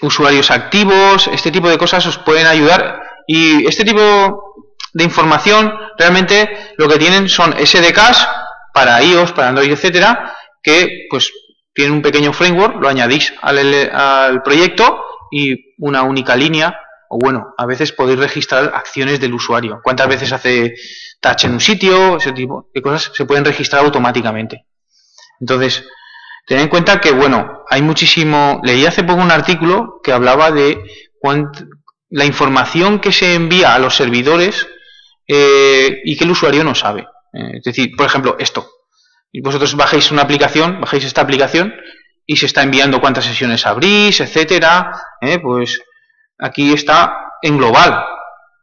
usuarios 0.00 0.50
activos, 0.50 1.28
este 1.28 1.52
tipo 1.52 1.68
de 1.68 1.78
cosas 1.78 2.04
os 2.04 2.18
pueden 2.18 2.48
ayudar 2.48 3.00
y 3.28 3.64
este 3.68 3.84
tipo 3.84 4.64
de 4.92 5.04
información 5.04 5.72
realmente 5.96 6.50
lo 6.78 6.88
que 6.88 6.98
tienen 6.98 7.28
son 7.28 7.52
SDKs 7.52 8.26
para 8.74 9.00
iOS, 9.04 9.30
para 9.30 9.50
Android, 9.50 9.70
etcétera, 9.70 10.34
que 10.60 11.06
pues 11.08 11.30
tienen 11.72 11.94
un 11.94 12.02
pequeño 12.02 12.32
framework, 12.32 12.82
lo 12.82 12.88
añadís 12.88 13.32
al, 13.40 13.56
al 13.92 14.42
proyecto 14.42 15.00
y 15.30 15.76
una 15.78 16.02
única 16.02 16.34
línea 16.34 16.76
o 17.12 17.18
bueno, 17.18 17.54
a 17.58 17.66
veces 17.66 17.92
podéis 17.92 18.18
registrar 18.20 18.72
acciones 18.74 19.18
del 19.20 19.34
usuario. 19.34 19.80
¿Cuántas 19.82 20.08
veces 20.08 20.32
hace 20.32 20.74
touch 21.20 21.44
en 21.44 21.52
un 21.54 21.60
sitio? 21.60 22.16
Ese 22.18 22.32
tipo 22.32 22.70
de 22.74 22.80
cosas 22.82 23.10
se 23.14 23.24
pueden 23.24 23.44
registrar 23.44 23.84
automáticamente. 23.84 24.66
Entonces, 25.40 25.84
Ten 26.46 26.58
en 26.58 26.68
cuenta 26.68 27.00
que, 27.00 27.12
bueno, 27.12 27.64
hay 27.70 27.80
muchísimo. 27.82 28.60
Leí 28.64 28.84
hace 28.84 29.04
poco 29.04 29.22
un 29.22 29.30
artículo 29.30 30.00
que 30.02 30.10
hablaba 30.10 30.50
de 30.50 30.82
cuánt- 31.22 31.68
la 32.08 32.24
información 32.24 32.98
que 32.98 33.12
se 33.12 33.34
envía 33.34 33.72
a 33.74 33.78
los 33.78 33.94
servidores 33.94 34.66
eh, 35.28 36.00
y 36.04 36.16
que 36.16 36.24
el 36.24 36.30
usuario 36.32 36.64
no 36.64 36.74
sabe. 36.74 37.02
Eh, 37.34 37.58
es 37.58 37.62
decir, 37.62 37.90
por 37.96 38.06
ejemplo, 38.06 38.34
esto. 38.40 38.68
Y 39.30 39.42
vosotros 39.42 39.76
bajáis 39.76 40.10
una 40.10 40.22
aplicación, 40.22 40.80
bajáis 40.80 41.04
esta 41.04 41.20
aplicación 41.20 41.72
y 42.26 42.36
se 42.38 42.46
está 42.46 42.62
enviando 42.64 43.00
cuántas 43.00 43.26
sesiones 43.26 43.64
abrís, 43.64 44.18
etcétera. 44.20 44.90
eh, 45.20 45.38
pues 45.38 45.80
aquí 46.40 46.72
está 46.72 47.16
en 47.42 47.58
global, 47.58 48.04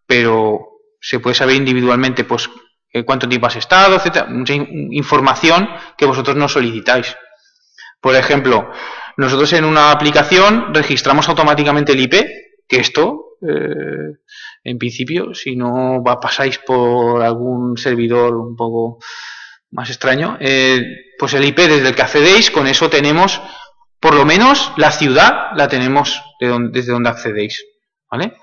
pero 0.05 0.59
se 0.99 1.19
puede 1.19 1.35
saber 1.35 1.55
individualmente, 1.55 2.23
pues 2.23 2.49
eh, 2.91 3.03
cuánto 3.03 3.27
tiempo 3.27 3.47
has 3.47 3.55
estado, 3.55 3.95
etcétera. 3.95 4.25
Mucha 4.29 4.53
in- 4.53 4.89
información 4.93 5.69
que 5.97 6.05
vosotros 6.05 6.35
no 6.35 6.47
solicitáis. 6.47 7.15
Por 8.01 8.15
ejemplo, 8.15 8.71
nosotros 9.17 9.51
en 9.53 9.65
una 9.65 9.91
aplicación 9.91 10.73
registramos 10.73 11.27
automáticamente 11.29 11.91
el 11.93 11.99
IP, 12.01 12.13
que 12.67 12.79
esto, 12.79 13.37
eh, 13.41 14.17
en 14.63 14.77
principio, 14.77 15.33
si 15.33 15.55
no 15.55 16.01
pasáis 16.21 16.59
por 16.59 17.21
algún 17.23 17.77
servidor 17.77 18.35
un 18.35 18.55
poco 18.55 18.99
más 19.71 19.89
extraño, 19.89 20.37
eh, 20.39 20.81
pues 21.19 21.33
el 21.33 21.43
IP 21.45 21.57
desde 21.57 21.89
el 21.89 21.95
que 21.95 22.01
accedéis, 22.01 22.51
con 22.51 22.67
eso 22.67 22.89
tenemos, 22.89 23.41
por 23.99 24.13
lo 24.13 24.25
menos 24.25 24.71
la 24.77 24.91
ciudad 24.91 25.49
la 25.55 25.67
tenemos 25.67 26.21
de 26.39 26.47
donde- 26.47 26.71
desde 26.79 26.91
donde 26.91 27.09
accedéis. 27.09 27.63
¿Vale? 28.09 28.37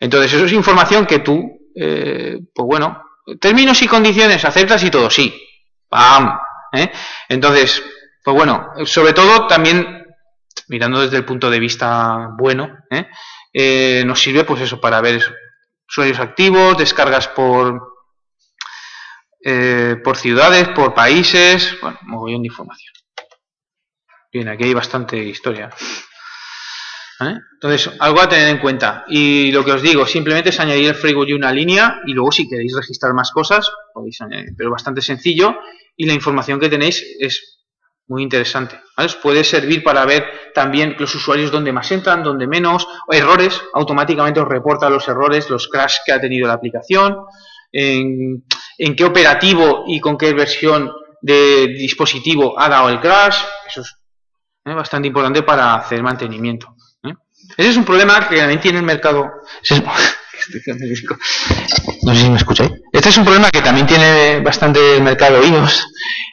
Entonces, 0.00 0.32
eso 0.32 0.44
es 0.44 0.52
información 0.52 1.06
que 1.06 1.18
tú, 1.18 1.42
eh, 1.74 2.38
pues 2.54 2.66
bueno, 2.66 3.02
términos 3.40 3.82
y 3.82 3.88
condiciones, 3.88 4.44
aceptas 4.44 4.82
y 4.84 4.90
todo, 4.90 5.10
sí. 5.10 5.34
¡Pam! 5.88 6.38
¿Eh? 6.72 6.90
Entonces, 7.28 7.82
pues 8.22 8.36
bueno, 8.36 8.68
sobre 8.84 9.12
todo 9.14 9.46
también, 9.46 10.06
mirando 10.68 11.00
desde 11.00 11.16
el 11.16 11.24
punto 11.24 11.50
de 11.50 11.58
vista 11.58 12.28
bueno, 12.38 12.78
¿eh? 12.90 13.08
Eh, 13.52 14.02
nos 14.06 14.20
sirve 14.20 14.44
pues 14.44 14.60
eso 14.60 14.80
para 14.80 15.00
ver 15.00 15.20
usuarios 15.88 16.20
activos, 16.20 16.76
descargas 16.76 17.26
por, 17.28 17.80
por 20.04 20.16
ciudades, 20.16 20.68
por 20.68 20.92
países, 20.94 21.74
bueno, 21.80 21.98
mogollón 22.02 22.42
de 22.42 22.48
información. 22.48 22.92
Bien, 24.32 24.48
aquí 24.48 24.64
hay 24.64 24.74
bastante 24.74 25.16
historia. 25.16 25.70
¿Vale? 27.18 27.40
Entonces, 27.54 27.90
algo 27.98 28.20
a 28.20 28.28
tener 28.28 28.48
en 28.48 28.58
cuenta. 28.58 29.04
Y 29.08 29.50
lo 29.50 29.64
que 29.64 29.72
os 29.72 29.82
digo, 29.82 30.06
simplemente 30.06 30.50
es 30.50 30.60
añadir 30.60 30.88
el 30.88 30.94
framework 30.94 31.30
y 31.30 31.32
una 31.32 31.50
línea 31.50 32.00
y 32.06 32.12
luego 32.12 32.30
si 32.30 32.48
queréis 32.48 32.76
registrar 32.76 33.14
más 33.14 33.32
cosas, 33.32 33.70
podéis 33.92 34.20
añadir, 34.20 34.50
pero 34.56 34.70
bastante 34.70 35.00
sencillo 35.00 35.56
y 35.96 36.06
la 36.06 36.12
información 36.12 36.60
que 36.60 36.68
tenéis 36.68 37.04
es 37.18 37.64
muy 38.06 38.22
interesante. 38.22 38.80
Os 38.96 39.16
puede 39.16 39.44
servir 39.44 39.82
para 39.82 40.04
ver 40.04 40.24
también 40.54 40.94
los 40.98 41.14
usuarios 41.14 41.50
donde 41.50 41.72
más 41.72 41.90
entran, 41.90 42.22
donde 42.22 42.46
menos, 42.46 42.86
errores, 43.10 43.60
automáticamente 43.74 44.40
os 44.40 44.48
reporta 44.48 44.88
los 44.88 45.08
errores, 45.08 45.50
los 45.50 45.68
crash 45.68 45.96
que 46.06 46.12
ha 46.12 46.20
tenido 46.20 46.46
la 46.46 46.54
aplicación, 46.54 47.16
en, 47.72 48.44
en 48.78 48.96
qué 48.96 49.04
operativo 49.04 49.84
y 49.88 50.00
con 50.00 50.16
qué 50.16 50.32
versión 50.32 50.90
de 51.20 51.66
dispositivo 51.66 52.58
ha 52.58 52.68
dado 52.68 52.88
el 52.88 53.00
crash, 53.00 53.36
eso 53.66 53.80
es 53.80 53.97
¿eh? 54.68 54.74
bastante 54.74 55.08
importante 55.08 55.42
para 55.42 55.74
hacer 55.74 56.02
mantenimiento. 56.02 56.74
¿eh? 57.04 57.14
Ese 57.56 57.70
es 57.70 57.76
un 57.76 57.84
problema 57.84 58.28
que 58.28 58.36
también 58.36 58.60
tiene 58.60 58.78
el 58.78 58.84
mercado. 58.84 59.30
No 62.02 62.14
sé 62.14 62.22
si 62.22 62.30
me 62.30 62.36
escucháis. 62.36 62.70
Este 62.92 63.08
es 63.08 63.18
un 63.18 63.24
problema 63.24 63.50
que 63.50 63.60
también 63.60 63.86
tiene 63.86 64.40
bastante 64.40 64.96
el 64.96 65.02
mercado 65.02 65.42
iOS 65.42 65.86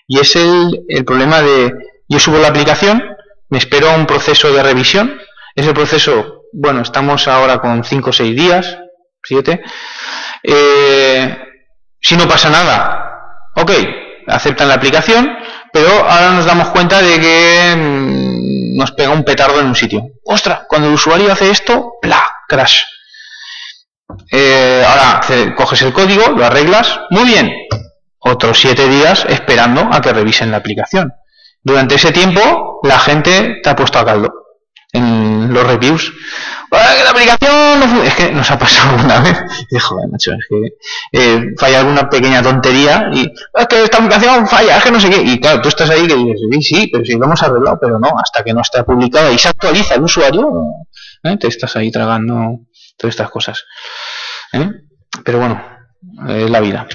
y 0.08 0.20
es 0.20 0.36
el, 0.36 0.86
el 0.88 1.04
problema 1.04 1.42
de 1.42 1.74
yo 2.08 2.20
subo 2.20 2.38
la 2.38 2.50
aplicación, 2.50 3.04
me 3.50 3.58
espero 3.58 3.94
un 3.96 4.06
proceso 4.06 4.52
de 4.52 4.62
revisión. 4.62 5.20
Ese 5.56 5.74
proceso, 5.74 6.44
bueno, 6.54 6.82
estamos 6.82 7.28
ahora 7.28 7.60
con 7.60 7.84
5 7.84 8.10
o 8.10 8.14
6 8.14 8.36
días, 8.36 8.78
7. 9.24 9.64
Eh, 10.44 11.38
si 12.00 12.16
no 12.16 12.28
pasa 12.28 12.50
nada, 12.50 13.52
ok, 13.56 13.72
aceptan 14.28 14.68
la 14.68 14.76
aplicación, 14.76 15.36
pero 15.76 15.90
ahora 15.90 16.32
nos 16.32 16.46
damos 16.46 16.70
cuenta 16.70 17.02
de 17.02 17.20
que 17.20 17.76
mm, 17.76 18.78
nos 18.78 18.94
pega 18.94 19.10
un 19.10 19.26
petardo 19.26 19.60
en 19.60 19.66
un 19.66 19.76
sitio. 19.76 20.08
¡Ostras! 20.24 20.62
Cuando 20.70 20.88
el 20.88 20.94
usuario 20.94 21.34
hace 21.34 21.52
esto, 21.52 21.96
¡pla! 22.02 22.26
Crash. 22.48 22.84
Eh, 24.32 24.86
ahora 24.88 25.54
coges 25.54 25.82
el 25.82 25.92
código, 25.92 26.30
lo 26.30 26.46
arreglas, 26.46 27.02
muy 27.10 27.26
bien. 27.26 27.52
Otros 28.20 28.58
siete 28.62 28.88
días 28.88 29.26
esperando 29.28 29.90
a 29.92 30.00
que 30.00 30.14
revisen 30.14 30.50
la 30.50 30.58
aplicación. 30.58 31.12
Durante 31.62 31.96
ese 31.96 32.14
tiempo, 32.14 32.80
la 32.84 32.98
gente 32.98 33.60
te 33.62 33.70
ha 33.70 33.76
puesto 33.76 34.00
a 34.00 34.06
caldo 34.06 34.32
los 35.50 35.66
reviews. 35.66 36.12
"Ah, 36.72 36.94
que 36.98 37.04
la 37.04 37.10
aplicación 37.12 37.80
no 37.80 37.88
fu-". 37.88 38.02
es 38.04 38.14
que 38.16 38.32
nos 38.32 38.50
ha 38.52 38.58
pasado 38.60 38.96
una 39.04 39.20
vez. 39.20 39.38
Y, 39.70 39.78
joder, 39.80 40.10
macho, 40.10 40.32
es 40.34 40.46
que 40.50 40.78
eh, 41.20 41.46
falla 41.58 41.80
alguna 41.80 42.10
pequeña 42.10 42.42
tontería 42.42 43.10
y 43.14 43.22
es 43.54 43.68
que 43.68 43.84
esta 43.84 43.98
aplicación 43.98 44.48
falla, 44.48 44.78
es 44.78 44.84
que 44.84 44.92
no 44.92 45.00
sé 45.00 45.10
qué. 45.10 45.22
Y 45.22 45.40
claro, 45.40 45.62
tú 45.62 45.70
estás 45.70 45.90
ahí 45.90 46.08
que 46.08 46.16
dices, 46.16 46.40
sí, 46.52 46.62
sí, 46.62 46.90
pero 46.92 47.06
si 47.06 47.14
lo 47.14 47.26
hemos 47.26 47.42
arreglado, 47.44 47.78
pero 47.82 48.00
no, 48.00 48.10
hasta 48.22 48.44
que 48.44 48.54
no 48.54 48.62
está 48.62 48.84
publicada 48.84 49.32
y 49.32 49.38
se 49.38 49.50
actualiza 49.50 49.96
el 49.96 50.04
usuario, 50.04 50.50
¿eh? 51.24 51.38
te 51.38 51.48
estás 51.48 51.76
ahí 51.76 51.92
tragando 51.92 52.60
todas 52.98 53.14
estas 53.14 53.30
cosas. 53.30 53.64
¿eh? 54.54 54.70
Pero 55.24 55.40
bueno, 55.40 55.62
es 56.28 56.50
la 56.50 56.60
vida. 56.60 56.88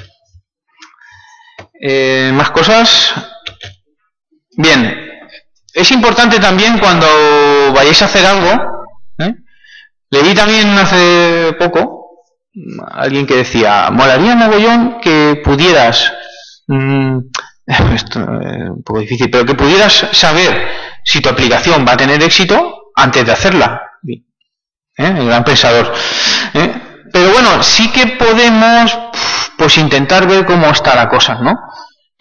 Más 2.33 2.51
cosas. 2.51 3.15
Bien, 4.57 5.00
es 5.75 5.91
importante 5.93 6.39
también 6.39 6.79
cuando 6.79 7.07
vayáis 7.75 8.03
a 8.03 8.07
hacer 8.07 8.27
algo. 8.27 8.63
¿eh? 9.19 9.35
Leí 10.11 10.35
también 10.35 10.69
hace 10.79 11.55
poco 11.59 12.25
mm, 12.55 12.81
alguien 12.93 13.27
que 13.27 13.37
decía, 13.37 13.91
molaría 13.91 14.35
mogollón 14.35 15.01
que 15.01 15.41
pudieras, 15.45 16.13
mm, 16.67 17.19
esto 17.95 18.21
es 18.41 18.71
un 18.71 18.83
poco 18.83 19.01
difícil, 19.01 19.31
pero 19.31 19.45
que 19.45 19.55
pudieras 19.55 20.07
saber 20.13 20.69
si 21.05 21.21
tu 21.21 21.29
aplicación 21.29 21.85
va 21.87 21.93
a 21.93 21.97
tener 21.97 22.23
éxito 22.23 22.93
antes 22.95 23.25
de 23.25 23.33
hacerla. 23.33 23.83
¿eh? 25.01 25.15
El 25.19 25.27
gran 25.27 25.45
pensador. 25.45 25.93
¿eh? 26.55 26.73
Pero 27.13 27.31
bueno, 27.33 27.63
sí 27.63 27.91
que 27.91 28.07
podemos 28.07 28.99
pues 29.57 29.79
intentar 29.79 30.27
ver 30.27 30.47
cómo 30.47 30.67
está 30.67 30.95
la 30.95 31.09
cosa, 31.09 31.35
¿no? 31.41 31.55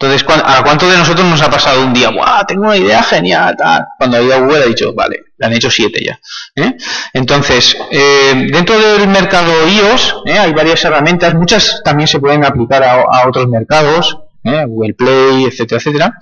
Entonces, 0.02 0.24
¿cuán- 0.24 0.42
¿a 0.42 0.62
cuánto 0.62 0.88
de 0.88 0.96
nosotros 0.96 1.26
nos 1.28 1.42
ha 1.42 1.50
pasado 1.50 1.84
un 1.84 1.92
día? 1.92 2.08
¡Guau! 2.10 2.44
Tengo 2.46 2.62
una 2.62 2.76
idea 2.76 3.02
genial, 3.02 3.54
tal. 3.58 3.84
Cuando 3.98 4.16
ha 4.16 4.22
ido 4.22 4.34
a 4.34 4.38
Google 4.38 4.62
ha 4.64 4.66
dicho, 4.66 4.94
vale, 4.94 5.24
le 5.36 5.46
han 5.46 5.52
hecho 5.52 5.70
siete 5.70 6.02
ya. 6.02 6.18
¿eh? 6.56 6.74
Entonces, 7.12 7.76
eh, 7.90 8.48
dentro 8.50 8.78
del 8.80 9.06
mercado 9.08 9.52
iOS 9.68 10.14
¿eh? 10.24 10.38
hay 10.38 10.54
varias 10.54 10.82
herramientas, 10.86 11.34
muchas 11.34 11.82
también 11.84 12.08
se 12.08 12.18
pueden 12.18 12.44
aplicar 12.46 12.82
a, 12.82 12.92
a 13.02 13.28
otros 13.28 13.46
mercados. 13.48 14.16
Google 14.42 14.94
Play, 14.94 15.44
etcétera, 15.44 15.76
etcétera, 15.78 16.12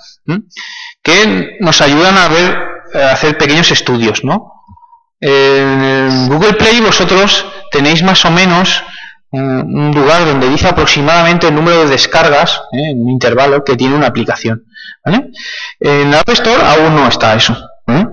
que 1.01 1.57
nos 1.61 1.81
ayudan 1.81 2.19
a 2.19 2.27
ver, 2.27 2.59
a 3.01 3.13
hacer 3.13 3.39
pequeños 3.39 3.71
estudios, 3.71 4.25
¿no? 4.25 4.55
En 5.21 6.29
Google 6.29 6.55
Play 6.55 6.81
vosotros 6.81 7.47
tenéis 7.71 8.03
más 8.03 8.25
o 8.25 8.33
menos 8.33 8.83
un 9.31 9.93
lugar 9.95 10.25
donde 10.25 10.49
dice 10.49 10.69
aproximadamente 10.69 11.49
el 11.49 11.55
número 11.55 11.81
de 11.81 11.91
descargas, 11.91 12.63
eh, 12.73 12.91
en 12.93 13.03
un 13.03 13.11
intervalo 13.11 13.63
que 13.65 13.77
tiene 13.77 13.95
una 13.95 14.07
aplicación. 14.07 14.65
¿vale? 15.05 15.31
En 15.81 16.11
la 16.11 16.21
App 16.21 16.29
Store 16.31 16.63
aún 16.63 16.95
no 16.95 17.07
está 17.07 17.35
eso. 17.35 17.57
¿eh? 17.87 18.07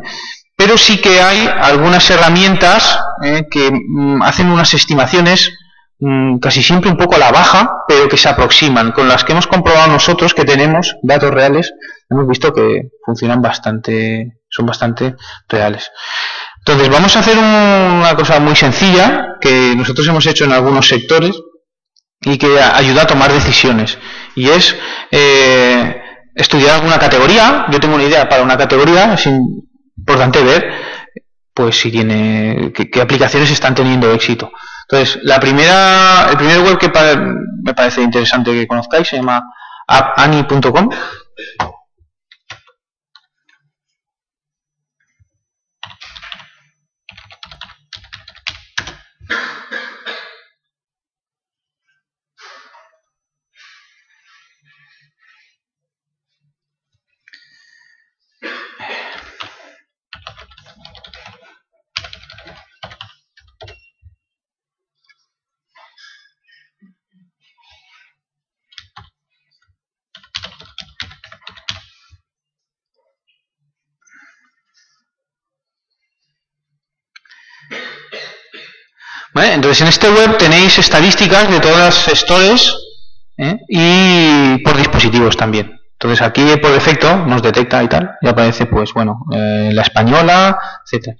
Pero 0.57 0.77
sí 0.77 1.01
que 1.01 1.21
hay 1.21 1.49
algunas 1.61 2.09
herramientas 2.09 2.99
eh, 3.23 3.47
que 3.49 3.71
mm, 3.71 4.21
hacen 4.23 4.49
unas 4.49 4.73
estimaciones 4.73 5.51
mm, 5.99 6.37
casi 6.39 6.63
siempre 6.63 6.89
un 6.89 6.97
poco 6.97 7.15
a 7.15 7.19
la 7.19 7.31
baja, 7.31 7.83
pero 7.87 8.07
que 8.07 8.17
se 8.17 8.29
aproximan. 8.29 8.91
Con 8.91 9.07
las 9.07 9.23
que 9.23 9.33
hemos 9.33 9.47
comprobado 9.47 9.91
nosotros 9.91 10.33
que 10.33 10.45
tenemos 10.45 10.95
datos 11.01 11.31
reales, 11.31 11.73
hemos 12.09 12.27
visto 12.27 12.53
que 12.53 12.89
funcionan 13.05 13.41
bastante, 13.41 14.39
son 14.49 14.65
bastante 14.65 15.15
reales. 15.49 15.91
Entonces 16.67 16.89
vamos 16.89 17.15
a 17.15 17.19
hacer 17.19 17.37
un- 17.37 17.43
una 17.45 18.15
cosa 18.15 18.39
muy 18.39 18.55
sencilla 18.55 19.35
que 19.39 19.75
nosotros 19.77 20.07
hemos 20.07 20.25
hecho 20.25 20.45
en 20.45 20.51
algunos 20.51 20.87
sectores 20.87 21.39
y 22.21 22.37
que 22.39 22.59
ayuda 22.59 23.03
a 23.03 23.07
tomar 23.07 23.31
decisiones. 23.31 23.99
Y 24.35 24.49
es 24.49 24.75
eh, 25.11 26.01
estudiar 26.33 26.75
alguna 26.75 26.97
categoría. 26.97 27.67
Yo 27.71 27.79
tengo 27.79 27.93
una 27.95 28.05
idea 28.05 28.27
para 28.27 28.41
una 28.41 28.57
categoría, 28.57 29.13
es 29.13 29.27
importante 29.97 30.43
ver 30.43 30.71
pues 31.53 31.79
si 31.79 31.91
tiene 31.91 32.73
qué, 32.73 32.99
aplicaciones 32.99 33.51
están 33.51 33.75
teniendo 33.75 34.11
éxito. 34.11 34.51
Entonces, 34.89 35.19
la 35.23 35.39
primera, 35.39 36.27
el 36.31 36.35
primer 36.37 36.61
web 36.61 36.77
que 36.79 36.91
me 37.63 37.73
parece 37.75 38.01
interesante 38.01 38.51
que 38.51 38.67
conozcáis 38.67 39.07
se 39.07 39.17
llama 39.17 39.41
appani.com. 39.87 40.89
Entonces 79.43 79.81
en 79.81 79.87
este 79.87 80.09
web 80.09 80.37
tenéis 80.37 80.79
estadísticas 80.79 81.49
de 81.49 81.59
todas 81.59 81.77
las 81.77 82.19
stores 82.19 82.73
¿eh? 83.37 83.57
y 83.67 84.57
por 84.63 84.77
dispositivos 84.77 85.35
también. 85.35 85.81
Entonces 85.93 86.21
aquí 86.21 86.43
por 86.61 86.71
defecto 86.71 87.17
nos 87.25 87.41
detecta 87.41 87.83
y 87.83 87.87
tal, 87.87 88.11
y 88.21 88.27
aparece 88.27 88.65
pues 88.65 88.93
bueno, 88.93 89.25
eh, 89.33 89.71
la 89.73 89.81
española, 89.81 90.57
etcétera. 90.85 91.17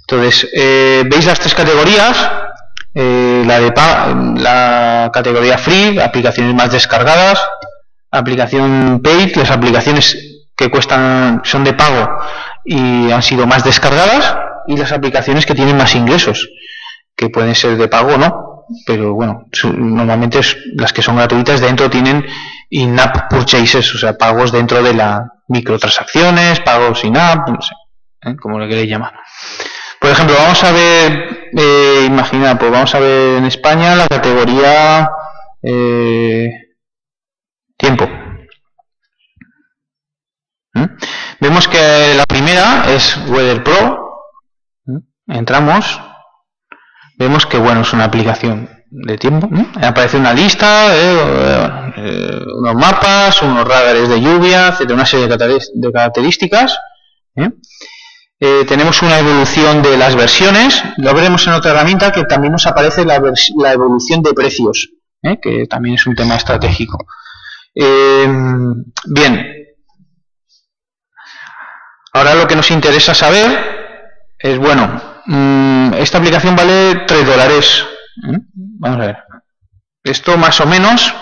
Entonces, 0.00 0.48
eh, 0.52 1.02
veis 1.06 1.26
las 1.26 1.40
tres 1.40 1.54
categorías, 1.54 2.30
la 2.94 3.60
de 3.60 3.72
la 4.40 5.10
categoría 5.12 5.56
free, 5.56 5.98
aplicaciones 5.98 6.54
más 6.54 6.70
descargadas, 6.72 7.40
aplicación 8.10 9.00
paid, 9.02 9.36
las 9.36 9.50
aplicaciones 9.50 10.16
que 10.56 10.70
cuestan 10.70 11.40
son 11.44 11.64
de 11.64 11.74
pago 11.74 12.08
y 12.64 13.10
han 13.10 13.22
sido 13.22 13.46
más 13.46 13.64
descargadas, 13.64 14.36
y 14.68 14.76
las 14.76 14.92
aplicaciones 14.92 15.46
que 15.46 15.54
tienen 15.54 15.78
más 15.78 15.94
ingresos, 15.94 16.46
que 17.18 17.30
pueden 17.30 17.54
ser 17.56 17.76
de 17.76 17.88
pago 17.88 18.16
no, 18.16 18.64
pero 18.86 19.12
bueno, 19.12 19.46
normalmente 19.74 20.40
las 20.76 20.92
que 20.92 21.02
son 21.02 21.16
gratuitas 21.16 21.60
dentro 21.60 21.90
tienen 21.90 22.24
in-app 22.70 23.28
purchases, 23.28 23.92
o 23.92 23.98
sea, 23.98 24.16
pagos 24.16 24.52
dentro 24.52 24.80
de 24.84 24.94
la 24.94 25.28
microtransacciones, 25.48 26.60
pagos 26.60 27.02
in-app, 27.04 27.48
no 27.48 27.60
sé, 27.60 27.74
¿eh? 28.22 28.36
como 28.40 28.60
lo 28.60 28.68
queréis 28.68 28.88
llamar. 28.88 29.14
Por 30.00 30.10
ejemplo, 30.10 30.36
vamos 30.38 30.62
a 30.62 30.70
ver, 30.70 31.50
eh, 31.56 32.04
imagina, 32.06 32.56
pues 32.56 32.70
vamos 32.70 32.94
a 32.94 33.00
ver 33.00 33.38
en 33.38 33.46
España 33.46 33.96
la 33.96 34.06
categoría 34.06 35.10
eh, 35.60 36.50
tiempo. 37.76 38.08
¿Mm? 40.74 40.84
Vemos 41.40 41.66
que 41.66 42.14
la 42.16 42.24
primera 42.26 42.84
es 42.92 43.18
Weather 43.28 43.64
Pro. 43.64 44.24
¿Mm? 44.84 45.32
Entramos, 45.32 46.00
vemos 47.18 47.46
que 47.46 47.58
bueno 47.58 47.80
es 47.82 47.92
una 47.92 48.04
aplicación 48.04 48.70
de 48.90 49.18
tiempo. 49.18 49.48
Aparece 49.82 50.16
una 50.16 50.32
lista, 50.32 50.94
eh, 50.96 51.92
eh, 51.96 52.40
unos 52.58 52.74
mapas, 52.74 53.42
unos 53.42 53.66
radares 53.66 54.08
de 54.08 54.20
lluvia, 54.20 54.68
etcétera, 54.68 54.94
una 54.94 55.06
serie 55.06 55.28
de 55.28 55.92
características. 55.92 56.78
¿eh? 57.36 57.50
Eh, 58.40 58.64
tenemos 58.66 59.02
una 59.02 59.18
evolución 59.18 59.82
de 59.82 59.96
las 59.98 60.14
versiones, 60.14 60.82
lo 60.96 61.12
veremos 61.12 61.46
en 61.46 61.54
otra 61.54 61.72
herramienta 61.72 62.12
que 62.12 62.24
también 62.24 62.52
nos 62.52 62.66
aparece 62.66 63.04
la, 63.04 63.20
la 63.56 63.72
evolución 63.72 64.22
de 64.22 64.32
precios, 64.32 64.90
que 65.42 65.66
también 65.66 65.96
es 65.96 66.06
un 66.06 66.14
tema 66.14 66.36
estratégico. 66.36 67.04
Bien, 67.74 68.86
ahora 72.12 72.34
lo 72.34 72.46
que 72.46 72.56
nos 72.56 72.70
interesa 72.70 73.12
saber 73.12 74.34
es, 74.38 74.58
bueno, 74.58 75.07
mm, 75.28 75.94
esta 75.94 76.18
aplicación 76.18 76.56
vale 76.56 77.04
3 77.06 77.26
dólares. 77.26 77.84
¿eh? 78.26 78.38
Vamos 78.54 79.00
a 79.00 79.06
ver. 79.06 79.24
Esto 80.02 80.36
más 80.36 80.60
o 80.60 80.66
menos, 80.66 81.14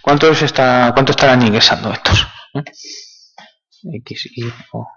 ¿cuánto, 0.00 0.30
está, 0.30 0.92
cuánto 0.94 1.12
estarán 1.12 1.42
ingresando 1.42 1.92
estos? 1.92 2.26
¿Eh? 2.54 2.64
X, 3.94 4.26
Y, 4.36 4.52
O. 4.72 4.88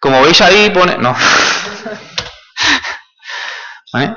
Como 0.00 0.22
veis 0.22 0.40
ahí 0.40 0.70
pone... 0.70 0.96
No. 0.98 1.16
¿Vale? 3.92 4.16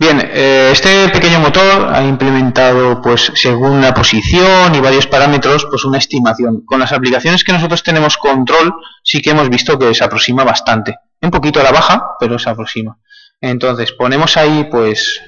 Bien, 0.00 0.18
eh, 0.18 0.70
este 0.72 1.10
pequeño 1.10 1.40
motor 1.40 1.94
ha 1.94 2.02
implementado, 2.02 3.02
pues, 3.02 3.32
según 3.34 3.82
la 3.82 3.92
posición 3.92 4.74
y 4.74 4.80
varios 4.80 5.06
parámetros, 5.06 5.66
pues 5.66 5.84
una 5.84 5.98
estimación. 5.98 6.64
Con 6.64 6.80
las 6.80 6.92
aplicaciones 6.92 7.44
que 7.44 7.52
nosotros 7.52 7.82
tenemos 7.82 8.16
control, 8.16 8.72
sí 9.04 9.20
que 9.20 9.32
hemos 9.32 9.50
visto 9.50 9.78
que 9.78 9.92
se 9.92 10.02
aproxima 10.02 10.42
bastante. 10.42 10.96
Un 11.20 11.30
poquito 11.30 11.60
a 11.60 11.64
la 11.64 11.70
baja, 11.70 12.16
pero 12.18 12.38
se 12.38 12.48
aproxima. 12.48 12.96
Entonces, 13.42 13.92
ponemos 13.92 14.38
ahí, 14.38 14.68
pues, 14.70 15.20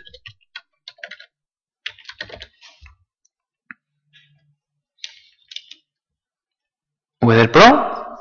Weather 7.21 7.53
Pro 7.53 8.17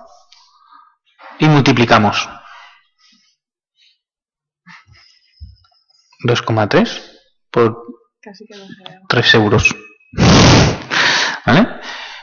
y 1.40 1.48
multiplicamos 1.48 2.28
2,3 6.26 7.02
por 7.50 7.78
Casi 8.22 8.46
que 8.46 8.56
no 8.58 8.66
se 8.66 8.92
ve. 8.92 9.00
3 9.10 9.34
euros. 9.36 9.76
¿Vale? 11.46 11.68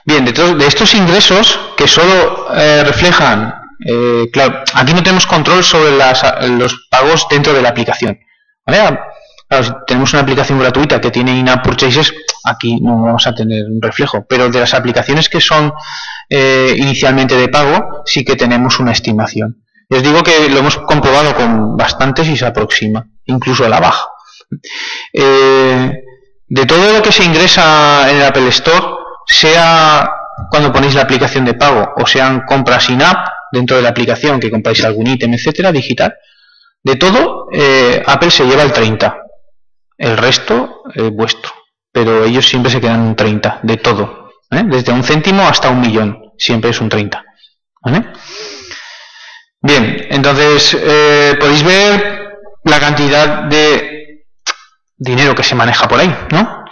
Bien, 0.05 0.25
de, 0.25 0.33
de 0.33 0.67
estos 0.67 0.95
ingresos 0.95 1.59
que 1.77 1.87
solo 1.89 2.47
eh, 2.55 2.83
reflejan, 2.85 3.53
eh, 3.85 4.29
claro, 4.33 4.63
aquí 4.75 4.95
no 4.95 5.03
tenemos 5.03 5.27
control 5.27 5.63
sobre 5.65 5.97
las- 5.97 6.25
los 6.49 6.87
pagos 6.91 7.27
dentro 7.31 7.53
de 7.53 7.63
la 7.63 7.71
aplicación. 7.71 8.19
¿Vale? 8.67 8.99
Claro, 9.49 9.65
si 9.65 9.71
tenemos 9.87 10.13
una 10.13 10.23
aplicación 10.23 10.59
gratuita 10.59 11.01
que 11.01 11.11
tiene 11.11 11.37
in-app 11.39 11.65
purchases, 11.65 12.13
aquí 12.45 12.81
no 12.81 13.03
vamos 13.03 13.27
a 13.27 13.35
tener 13.35 13.65
un 13.65 13.81
reflejo. 13.81 14.25
Pero 14.29 14.49
de 14.51 14.61
las 14.61 14.75
aplicaciones 14.75 15.29
que 15.29 15.41
son 15.41 15.73
eh, 16.29 16.75
inicialmente 16.79 17.35
de 17.35 17.49
pago, 17.49 18.03
sí 18.05 18.25
que 18.25 18.37
tenemos 18.37 18.79
una 18.79 18.93
estimación. 18.93 19.65
Os 19.91 20.03
digo 20.03 20.23
que 20.23 20.51
lo 20.51 20.59
hemos 20.59 20.77
comprobado 20.77 21.35
con 21.35 21.77
bastantes 21.77 22.29
y 22.29 22.37
se 22.37 22.45
aproxima, 22.45 23.07
incluso 23.29 23.65
a 23.65 23.69
la 23.69 23.81
baja. 23.81 24.07
Eh, 25.13 25.93
de 26.47 26.67
todo 26.67 26.93
lo 26.93 27.03
que 27.03 27.13
se 27.13 27.25
ingresa 27.25 28.11
en 28.11 28.17
el 28.17 28.25
Apple 28.25 28.49
Store, 28.49 28.87
sea 29.27 30.11
cuando 30.51 30.73
ponéis 30.73 30.95
la 30.95 31.03
aplicación 31.03 31.45
de 31.45 31.55
pago 31.55 31.95
o 31.97 32.07
sean 32.07 32.45
compras 32.47 32.89
in-app 32.91 33.29
dentro 33.53 33.77
de 33.77 33.83
la 33.83 33.91
aplicación 33.91 34.41
que 34.41 34.51
compráis 34.51 34.85
algún 34.85 35.07
ítem, 35.07 35.35
etcétera, 35.35 35.73
digital, 35.73 36.15
de 36.83 36.97
todo, 36.97 37.49
eh, 37.53 38.03
Apple 38.07 38.31
se 38.31 38.47
lleva 38.47 38.63
el 38.63 38.73
30. 38.73 39.19
El 39.99 40.17
resto 40.17 40.83
es 40.95 41.11
vuestro. 41.11 41.53
Pero 41.93 42.25
ellos 42.25 42.49
siempre 42.49 42.71
se 42.71 42.81
quedan 42.81 43.01
un 43.01 43.17
30 43.17 43.61
de 43.63 43.77
todo. 43.77 44.31
¿eh? 44.51 44.63
Desde 44.65 44.93
un 44.93 45.03
céntimo 45.03 45.43
hasta 45.43 45.71
un 45.71 45.81
millón. 45.81 46.33
Siempre 46.39 46.71
es 46.71 46.81
un 46.81 46.89
30. 46.89 47.25
¿vale? 47.83 48.07
Bien, 49.61 50.07
entonces 50.11 50.77
eh, 50.81 51.37
podéis 51.39 51.65
ver 51.65 52.18
la 52.79 52.87
cantidad 52.87 53.43
de 53.45 54.25
dinero 54.97 55.35
que 55.35 55.43
se 55.43 55.55
maneja 55.55 55.89
por 55.89 55.99
ahí, 56.01 56.15
¿no? 56.31 56.65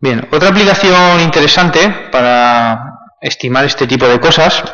Bien, 0.00 0.26
otra 0.32 0.48
aplicación 0.48 1.20
interesante 1.20 1.88
para 2.10 2.82
estimar 3.20 3.64
este 3.64 3.86
tipo 3.86 4.06
de 4.06 4.18
cosas 4.18 4.64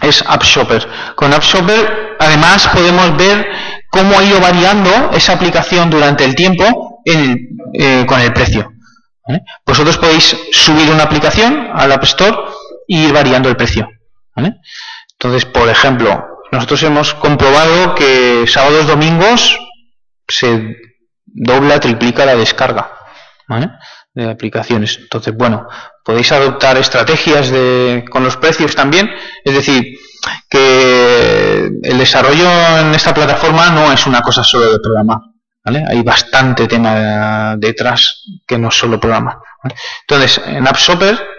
es 0.00 0.22
App 0.26 0.42
Shopper. 0.42 0.86
Con 1.16 1.32
App 1.32 1.42
Shopper, 1.42 2.16
además, 2.20 2.68
podemos 2.68 3.16
ver 3.16 3.46
cómo 3.90 4.18
ha 4.18 4.22
ido 4.24 4.40
variando 4.40 5.10
esa 5.12 5.32
aplicación 5.34 5.90
durante 5.90 6.24
el 6.24 6.34
tiempo 6.34 7.00
en- 7.04 7.38
eh, 7.74 8.04
con 8.06 8.20
el 8.20 8.32
precio. 8.32 8.70
¿vale? 9.26 9.40
Vosotros 9.66 9.98
podéis 9.98 10.36
subir 10.52 10.90
una 10.90 11.04
aplicación 11.04 11.70
al 11.74 11.90
App 11.92 12.04
Store 12.04 12.36
e 12.86 12.96
ir 12.96 13.12
variando 13.12 13.48
el 13.48 13.56
precio. 13.56 13.88
Entonces, 15.12 15.44
por 15.46 15.68
ejemplo, 15.68 16.24
nosotros 16.54 16.82
hemos 16.84 17.14
comprobado 17.14 17.94
que 17.94 18.44
sábados, 18.46 18.86
domingos 18.86 19.58
se 20.28 20.76
dobla, 21.26 21.80
triplica 21.80 22.24
la 22.24 22.36
descarga 22.36 22.92
¿vale? 23.48 23.70
de 24.14 24.30
aplicaciones. 24.30 24.98
Entonces, 25.00 25.34
bueno, 25.36 25.66
podéis 26.04 26.30
adoptar 26.32 26.78
estrategias 26.78 27.50
de, 27.50 28.04
con 28.08 28.22
los 28.22 28.36
precios 28.36 28.74
también. 28.76 29.10
Es 29.44 29.54
decir, 29.54 29.98
que 30.48 31.70
el 31.82 31.98
desarrollo 31.98 32.48
en 32.78 32.94
esta 32.94 33.12
plataforma 33.12 33.70
no 33.70 33.92
es 33.92 34.06
una 34.06 34.22
cosa 34.22 34.44
solo 34.44 34.72
de 34.72 34.78
programar. 34.78 35.18
Hay 35.64 36.02
bastante 36.02 36.68
tema 36.68 37.56
detrás 37.56 38.22
que 38.46 38.58
no 38.58 38.68
es 38.68 38.74
solo 38.74 39.00
programar. 39.00 39.38
Entonces, 40.06 40.40
en 40.46 40.68
AppShopper 40.68 41.33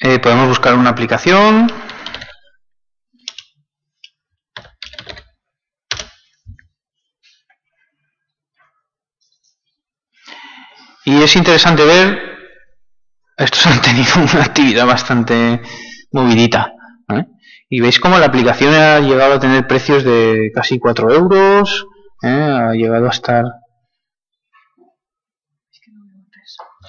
Eh, 0.00 0.20
podemos 0.20 0.48
buscar 0.48 0.74
una 0.74 0.90
aplicación. 0.90 1.66
Y 11.08 11.22
es 11.22 11.36
interesante 11.36 11.86
ver 11.86 12.20
tenido 13.82 14.16
una 14.16 14.44
actividad 14.44 14.84
bastante 14.84 15.62
movidita. 16.12 16.74
Y 17.70 17.80
veis 17.80 17.98
cómo 17.98 18.18
la 18.18 18.26
aplicación 18.26 18.74
ha 18.74 19.00
llegado 19.00 19.34
a 19.34 19.40
tener 19.40 19.66
precios 19.66 20.04
de 20.04 20.50
casi 20.54 20.78
4 20.78 21.10
euros, 21.14 21.86
¿eh? 22.22 22.28
ha 22.28 22.72
llegado 22.74 23.06
a 23.06 23.10
estar... 23.10 23.44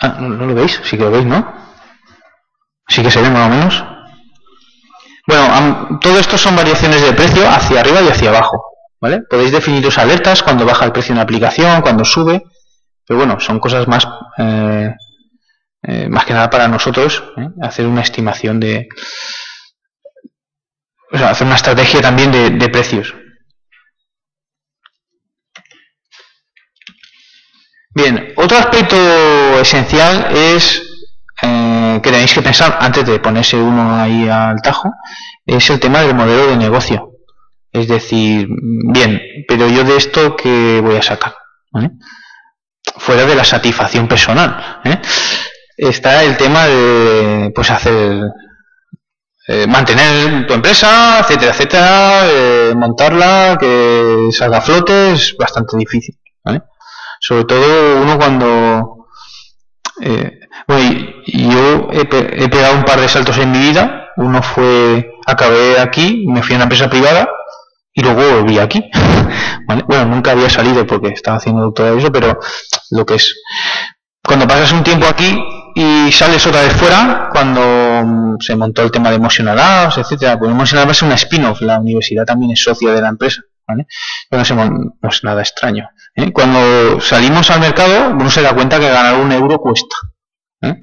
Ah, 0.01 0.17
¿no, 0.19 0.27
¿no 0.27 0.45
lo 0.47 0.55
veis? 0.55 0.81
Sí 0.83 0.97
que 0.97 1.03
lo 1.03 1.11
veis, 1.11 1.25
¿no? 1.25 1.53
Sí 2.89 3.01
que 3.01 3.11
se 3.11 3.21
ve 3.21 3.29
más 3.29 3.47
o 3.47 3.49
menos. 3.49 3.85
Bueno, 5.27 5.99
todo 6.01 6.19
esto 6.19 6.37
son 6.37 6.57
variaciones 6.57 7.01
de 7.01 7.13
precio 7.13 7.49
hacia 7.49 7.79
arriba 7.79 8.01
y 8.01 8.09
hacia 8.09 8.31
abajo. 8.31 8.63
¿Vale? 8.99 9.21
Podéis 9.29 9.53
definiros 9.53 9.97
alertas 9.97 10.43
cuando 10.43 10.65
baja 10.65 10.83
el 10.83 10.91
precio 10.91 11.13
de 11.13 11.19
una 11.19 11.23
aplicación, 11.23 11.81
cuando 11.81 12.03
sube. 12.03 12.43
Pero 13.09 13.17
bueno, 13.17 13.39
son 13.39 13.59
cosas 13.59 13.87
más, 13.87 14.07
eh, 14.37 14.93
eh, 15.81 16.07
más 16.09 16.25
que 16.25 16.33
nada 16.33 16.47
para 16.47 16.67
nosotros, 16.67 17.23
¿eh? 17.37 17.47
hacer 17.59 17.87
una 17.87 18.01
estimación 18.01 18.59
de. 18.59 18.87
O 21.11 21.17
sea, 21.17 21.31
hacer 21.31 21.47
una 21.47 21.55
estrategia 21.55 22.01
también 22.01 22.31
de, 22.31 22.69
precios. 22.69 23.15
Bien, 27.95 28.31
otro 28.37 28.59
aspecto 28.59 28.95
esencial 29.59 30.27
es 30.31 30.79
que 31.41 32.11
tenéis 32.11 32.35
que 32.35 32.43
pensar 32.43 32.77
antes 32.79 33.07
de 33.07 33.19
ponerse 33.19 33.57
uno 33.57 33.95
ahí 33.95 34.29
al 34.29 34.61
tajo, 34.61 34.93
es 35.47 35.67
el 35.71 35.79
tema 35.79 36.01
del 36.01 36.13
modelo 36.13 36.45
de 36.45 36.57
negocio. 36.57 37.13
Es 37.71 37.87
decir, 37.87 38.47
bien, 38.93 39.19
pero 39.47 39.67
yo 39.67 39.83
de 39.83 39.97
esto 39.97 40.35
qué 40.35 40.79
voy 40.79 40.95
a 40.95 41.01
sacar, 41.01 41.33
¿Vale? 41.71 41.89
Fuera 42.97 43.25
de 43.25 43.35
la 43.35 43.43
satisfacción 43.43 44.07
personal. 44.07 44.81
¿eh? 44.85 44.99
Está 45.77 46.23
el 46.23 46.37
tema 46.37 46.65
de, 46.65 47.51
pues 47.55 47.71
hacer, 47.71 48.21
eh, 49.47 49.65
mantener 49.67 50.45
tu 50.47 50.53
empresa, 50.53 51.19
etcétera, 51.19 51.51
etcétera, 51.51 52.21
eh, 52.27 52.73
montarla, 52.75 53.57
que 53.59 54.29
salga 54.31 54.57
a 54.57 54.61
flote 54.61 55.13
es 55.13 55.35
bastante 55.37 55.77
difícil, 55.77 56.15
¿vale? 56.43 56.63
Sobre 57.19 57.45
todo 57.45 58.01
uno 58.01 58.17
cuando 58.17 58.95
bueno, 60.67 61.11
yo 61.25 61.89
he, 61.91 62.05
pe- 62.05 62.43
he 62.43 62.47
pegado 62.47 62.75
un 62.75 62.83
par 62.83 62.99
de 63.01 63.07
saltos 63.09 63.37
en 63.37 63.51
mi 63.51 63.59
vida. 63.59 64.05
Uno 64.17 64.41
fue, 64.41 65.11
acabé 65.25 65.79
aquí, 65.79 66.25
me 66.27 66.41
fui 66.43 66.53
a 66.53 66.57
una 66.57 66.63
empresa 66.63 66.89
privada 66.89 67.27
y 67.99 68.01
luego 68.01 68.41
volví 68.41 68.57
aquí. 68.57 68.89
Bueno, 69.87 70.05
nunca 70.05 70.31
había 70.31 70.49
salido 70.49 70.87
porque 70.87 71.09
estaba 71.09 71.37
haciendo 71.37 71.61
doctorado 71.61 71.99
eso, 71.99 72.11
pero 72.11 72.39
lo 72.89 73.05
que 73.05 73.15
es, 73.15 73.35
cuando 74.25 74.47
pasas 74.47 74.71
un 74.71 74.83
tiempo 74.83 75.05
aquí 75.05 75.39
y 75.75 76.11
sales 76.11 76.47
otra 76.47 76.63
vez 76.63 76.73
fuera, 76.73 77.29
cuando 77.31 77.61
mm, 78.03 78.37
se 78.39 78.55
montó 78.55 78.81
el 78.81 78.89
tema 78.89 79.11
de 79.11 79.17
Emotional 79.17 79.55
Labs, 79.55 79.99
etcétera, 79.99 80.39
pues 80.39 80.49
Emotional 80.49 80.85
Labs 80.85 80.97
es 80.97 81.01
una 81.03 81.13
spin-off, 81.13 81.61
la 81.61 81.79
universidad 81.79 82.25
también 82.25 82.51
es 82.53 82.63
socia 82.63 82.91
de 82.91 83.01
la 83.01 83.09
empresa. 83.09 83.43
¿vale? 83.67 83.85
No 84.31 85.09
es 85.09 85.23
nada 85.23 85.41
extraño. 85.41 85.87
¿eh? 86.15 86.31
Cuando 86.31 86.99
salimos 86.99 87.51
al 87.51 87.59
mercado, 87.59 88.09
uno 88.11 88.29
se 88.31 88.41
da 88.41 88.55
cuenta 88.55 88.79
que 88.79 88.89
ganar 88.89 89.21
un 89.21 89.31
euro 89.31 89.59
cuesta. 89.59 89.95
¿eh? 90.63 90.81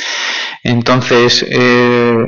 Entonces, 0.62 1.44
eh, 1.48 2.24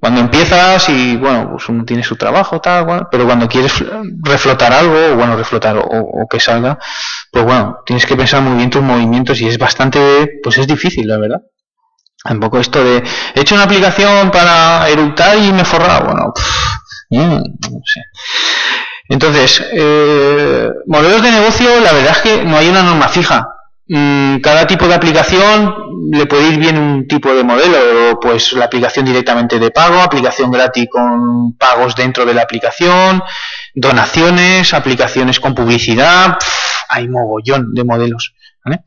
cuando 0.00 0.20
empiezas 0.20 0.88
y, 0.88 1.16
bueno, 1.16 1.50
pues 1.52 1.68
uno 1.68 1.84
tiene 1.84 2.02
su 2.02 2.16
trabajo, 2.16 2.60
tal, 2.60 2.84
bueno, 2.84 3.08
pero 3.10 3.26
cuando 3.26 3.48
quieres 3.48 3.84
reflotar 4.22 4.72
algo, 4.72 4.94
o 5.12 5.16
bueno, 5.16 5.36
reflotar 5.36 5.76
o, 5.76 5.82
o 5.82 6.28
que 6.28 6.38
salga, 6.38 6.78
pues 7.32 7.44
bueno, 7.44 7.78
tienes 7.84 8.06
que 8.06 8.16
pensar 8.16 8.42
muy 8.42 8.56
bien 8.56 8.70
tus 8.70 8.82
movimientos 8.82 9.40
y 9.40 9.48
es 9.48 9.58
bastante, 9.58 10.38
pues 10.42 10.58
es 10.58 10.66
difícil, 10.66 11.08
la 11.08 11.18
verdad. 11.18 11.40
Tampoco 12.24 12.58
esto 12.58 12.82
de, 12.82 13.02
he 13.34 13.40
hecho 13.40 13.54
una 13.54 13.64
aplicación 13.64 14.30
para 14.30 14.88
eructar 14.88 15.38
y 15.38 15.52
me 15.52 15.62
he 15.62 15.64
forrado, 15.64 16.06
bueno, 16.06 16.32
pff, 16.34 16.76
mm, 17.10 17.42
no 17.72 17.80
sé. 17.84 18.02
Entonces, 19.08 19.64
eh, 19.72 20.70
modelos 20.86 21.22
de 21.22 21.30
negocio, 21.30 21.80
la 21.80 21.92
verdad 21.92 22.12
es 22.12 22.18
que 22.18 22.44
no 22.44 22.56
hay 22.56 22.68
una 22.68 22.82
norma 22.82 23.08
fija. 23.08 23.48
Mm, 23.88 24.40
Cada 24.40 24.66
tipo 24.66 24.86
de 24.86 24.94
aplicación 24.94 25.74
le 26.12 26.26
puede 26.26 26.48
ir 26.48 26.58
bien 26.58 26.78
un 26.78 27.08
tipo 27.08 27.32
de 27.34 27.42
modelo, 27.42 28.20
pues 28.20 28.52
la 28.52 28.66
aplicación 28.66 29.06
directamente 29.06 29.58
de 29.58 29.70
pago, 29.70 30.00
aplicación 30.00 30.50
gratis 30.50 30.88
con 30.90 31.56
pagos 31.56 31.96
dentro 31.96 32.24
de 32.24 32.34
la 32.34 32.42
aplicación, 32.42 33.22
donaciones, 33.74 34.74
aplicaciones 34.74 35.40
con 35.40 35.54
publicidad, 35.54 36.38
pf, 36.38 36.52
hay 36.90 37.08
mogollón 37.08 37.72
de 37.74 37.84
modelos. 37.84 38.34
¿vale? 38.64 38.82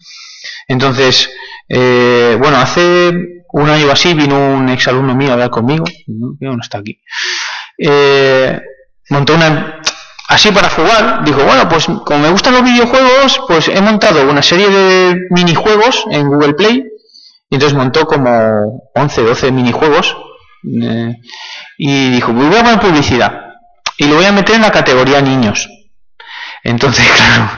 Entonces, 0.67 1.29
eh, 1.67 2.37
bueno, 2.39 2.57
hace 2.57 3.11
un 3.53 3.69
año 3.69 3.91
así 3.91 4.13
vino 4.13 4.53
un 4.53 4.69
exalumno 4.69 5.15
mío 5.15 5.29
a 5.31 5.33
hablar 5.33 5.49
conmigo, 5.49 5.85
¿no? 6.07 6.37
no 6.39 6.61
está 6.61 6.77
aquí. 6.77 7.01
Eh, 7.77 8.59
montó 9.09 9.35
una, 9.35 9.81
así 10.27 10.51
para 10.51 10.69
jugar, 10.69 11.23
dijo, 11.23 11.43
bueno, 11.43 11.67
pues 11.69 11.85
como 11.85 12.19
me 12.19 12.29
gustan 12.29 12.53
los 12.53 12.63
videojuegos, 12.63 13.41
pues 13.47 13.67
he 13.67 13.81
montado 13.81 14.29
una 14.29 14.41
serie 14.41 14.69
de 14.69 15.15
minijuegos 15.29 16.05
en 16.09 16.27
Google 16.27 16.53
Play, 16.53 16.83
y 17.49 17.55
entonces 17.55 17.77
montó 17.77 18.05
como 18.05 18.91
11, 18.95 19.23
12 19.23 19.51
minijuegos, 19.51 20.15
eh, 20.81 21.15
y 21.77 22.09
dijo, 22.11 22.33
voy 22.33 22.55
a 22.55 22.63
poner 22.63 22.79
publicidad, 22.79 23.31
y 23.97 24.05
lo 24.05 24.15
voy 24.15 24.25
a 24.25 24.31
meter 24.31 24.55
en 24.55 24.61
la 24.61 24.71
categoría 24.71 25.21
niños. 25.21 25.67
Entonces, 26.63 27.05
claro, 27.15 27.49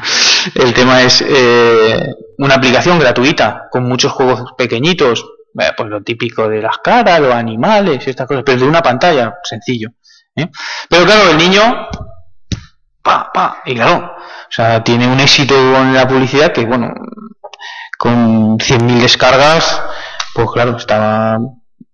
el 0.56 0.74
tema 0.74 1.02
es 1.02 1.24
eh, 1.28 2.06
una 2.38 2.56
aplicación 2.56 3.00
gratuita, 3.00 3.68
con 3.72 3.84
muchos 3.84 4.12
juegos 4.12 4.54
pequeñitos, 4.58 5.26
eh, 5.60 5.72
pues 5.76 5.90
lo 5.90 6.02
típico 6.02 6.48
de 6.50 6.62
las 6.62 6.78
caras, 6.80 7.20
los 7.20 7.34
animales, 7.34 8.08
estas 8.08 8.28
cosas, 8.28 8.44
pero 8.46 8.60
de 8.60 8.68
una 8.68 8.82
pantalla, 8.82 9.36
sencillo. 9.44 9.90
¿eh? 10.36 10.48
Pero 10.90 11.06
claro, 11.06 11.30
el 11.30 11.38
niño 11.38 11.88
pa, 13.04 13.32
pa, 13.32 13.62
y 13.66 13.76
claro, 13.76 14.16
o 14.18 14.52
sea, 14.52 14.84
tiene 14.84 15.08
un 15.08 15.20
éxito 15.20 15.54
con 15.54 15.94
la 15.94 16.08
publicidad 16.08 16.54
que, 16.54 16.66
bueno, 16.66 16.94
con 17.98 18.58
100.000 18.58 19.02
descargas, 19.02 19.82
pues 20.34 20.50
claro, 20.52 20.78
estaba 20.78 21.38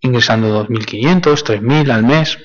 ingresando 0.01 0.65
2.500, 0.65 1.43
3.000 1.43 1.91
al 1.91 2.03
mes. 2.03 2.37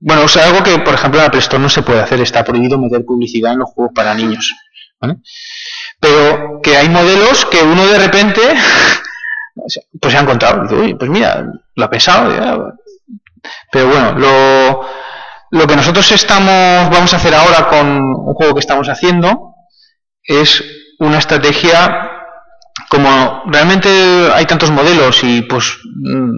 Bueno, 0.00 0.22
o 0.24 0.28
sea, 0.28 0.46
algo 0.46 0.62
que, 0.62 0.78
por 0.80 0.94
ejemplo, 0.94 1.20
en 1.20 1.26
Apple 1.26 1.40
Store 1.40 1.62
no 1.62 1.68
se 1.68 1.82
puede 1.82 2.00
hacer, 2.00 2.20
está 2.20 2.42
prohibido 2.42 2.78
meter 2.78 3.04
publicidad 3.04 3.52
en 3.52 3.60
los 3.60 3.70
juegos 3.70 3.92
para 3.94 4.14
niños. 4.14 4.52
¿vale? 5.00 5.18
Pero 6.00 6.60
que 6.62 6.76
hay 6.76 6.88
modelos 6.88 7.44
que 7.46 7.62
uno 7.62 7.86
de 7.86 7.98
repente, 7.98 8.40
pues 10.00 10.12
se 10.12 10.18
ha 10.18 10.22
encontrado, 10.22 10.62
pues 10.98 11.10
mira, 11.10 11.46
lo 11.74 11.84
ha 11.84 11.90
pensado, 11.90 12.34
ya". 12.34 12.58
pero 13.70 13.88
bueno, 13.88 14.18
lo, 14.18 14.86
lo 15.50 15.66
que 15.66 15.76
nosotros 15.76 16.10
estamos, 16.12 16.90
vamos 16.90 17.12
a 17.12 17.16
hacer 17.16 17.34
ahora 17.34 17.68
con 17.68 17.86
un 18.00 18.34
juego 18.34 18.54
que 18.54 18.60
estamos 18.60 18.88
haciendo 18.88 19.54
es 20.22 20.64
una 20.98 21.18
estrategia 21.18 22.10
como 22.88 23.42
realmente 23.46 23.88
hay 24.32 24.44
tantos 24.46 24.70
modelos 24.70 25.22
y 25.22 25.42
pues 25.42 25.76
mm, 25.84 26.30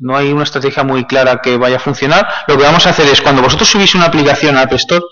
no 0.00 0.16
hay 0.16 0.32
una 0.32 0.44
estrategia 0.44 0.82
muy 0.82 1.04
clara 1.04 1.40
que 1.42 1.56
vaya 1.56 1.76
a 1.76 1.80
funcionar, 1.80 2.26
lo 2.48 2.56
que 2.56 2.64
vamos 2.64 2.86
a 2.86 2.90
hacer 2.90 3.06
es 3.06 3.20
cuando 3.20 3.42
vosotros 3.42 3.68
subís 3.68 3.94
una 3.94 4.06
aplicación 4.06 4.56
a 4.56 4.62
App 4.62 4.72
Store, 4.74 5.04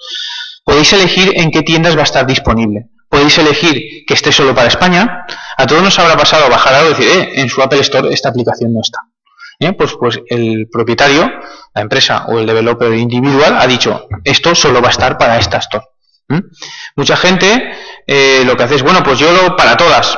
podéis 0.65 0.93
elegir 0.93 1.33
en 1.37 1.51
qué 1.51 1.63
tiendas 1.63 1.97
va 1.97 2.01
a 2.01 2.05
estar 2.05 2.27
disponible. 2.27 2.87
Podéis 3.09 3.39
elegir 3.39 4.05
que 4.07 4.15
esté 4.15 4.31
solo 4.31 4.55
para 4.55 4.69
España. 4.69 5.27
A 5.57 5.67
todos 5.67 5.83
nos 5.83 5.99
habrá 5.99 6.17
pasado 6.17 6.49
bajar 6.49 6.75
algo 6.75 6.91
y 6.91 6.95
decir, 6.95 7.09
eh, 7.09 7.41
en 7.41 7.49
su 7.49 7.61
Apple 7.61 7.81
Store 7.81 8.13
esta 8.13 8.29
aplicación 8.29 8.73
no 8.73 8.81
está. 8.81 9.01
¿Eh? 9.61 9.75
Pues, 9.75 9.93
pues 10.01 10.21
el 10.27 10.69
propietario, 10.73 11.31
la 11.75 11.83
empresa 11.83 12.25
o 12.29 12.39
el 12.39 12.47
developer 12.47 12.93
individual 12.95 13.57
ha 13.59 13.67
dicho, 13.67 14.09
esto 14.25 14.55
solo 14.55 14.81
va 14.81 14.89
a 14.89 14.93
estar 14.93 15.19
para 15.19 15.39
esta 15.39 15.59
store. 15.59 15.85
Mucha 16.97 17.17
gente 17.17 17.73
eh, 18.07 18.43
lo 18.47 18.57
que 18.57 18.63
hace 18.63 18.77
es, 18.77 18.83
bueno, 18.83 19.03
pues 19.03 19.19
yo 19.19 19.31
lo 19.33 19.57
para 19.57 19.77
todas, 19.77 20.17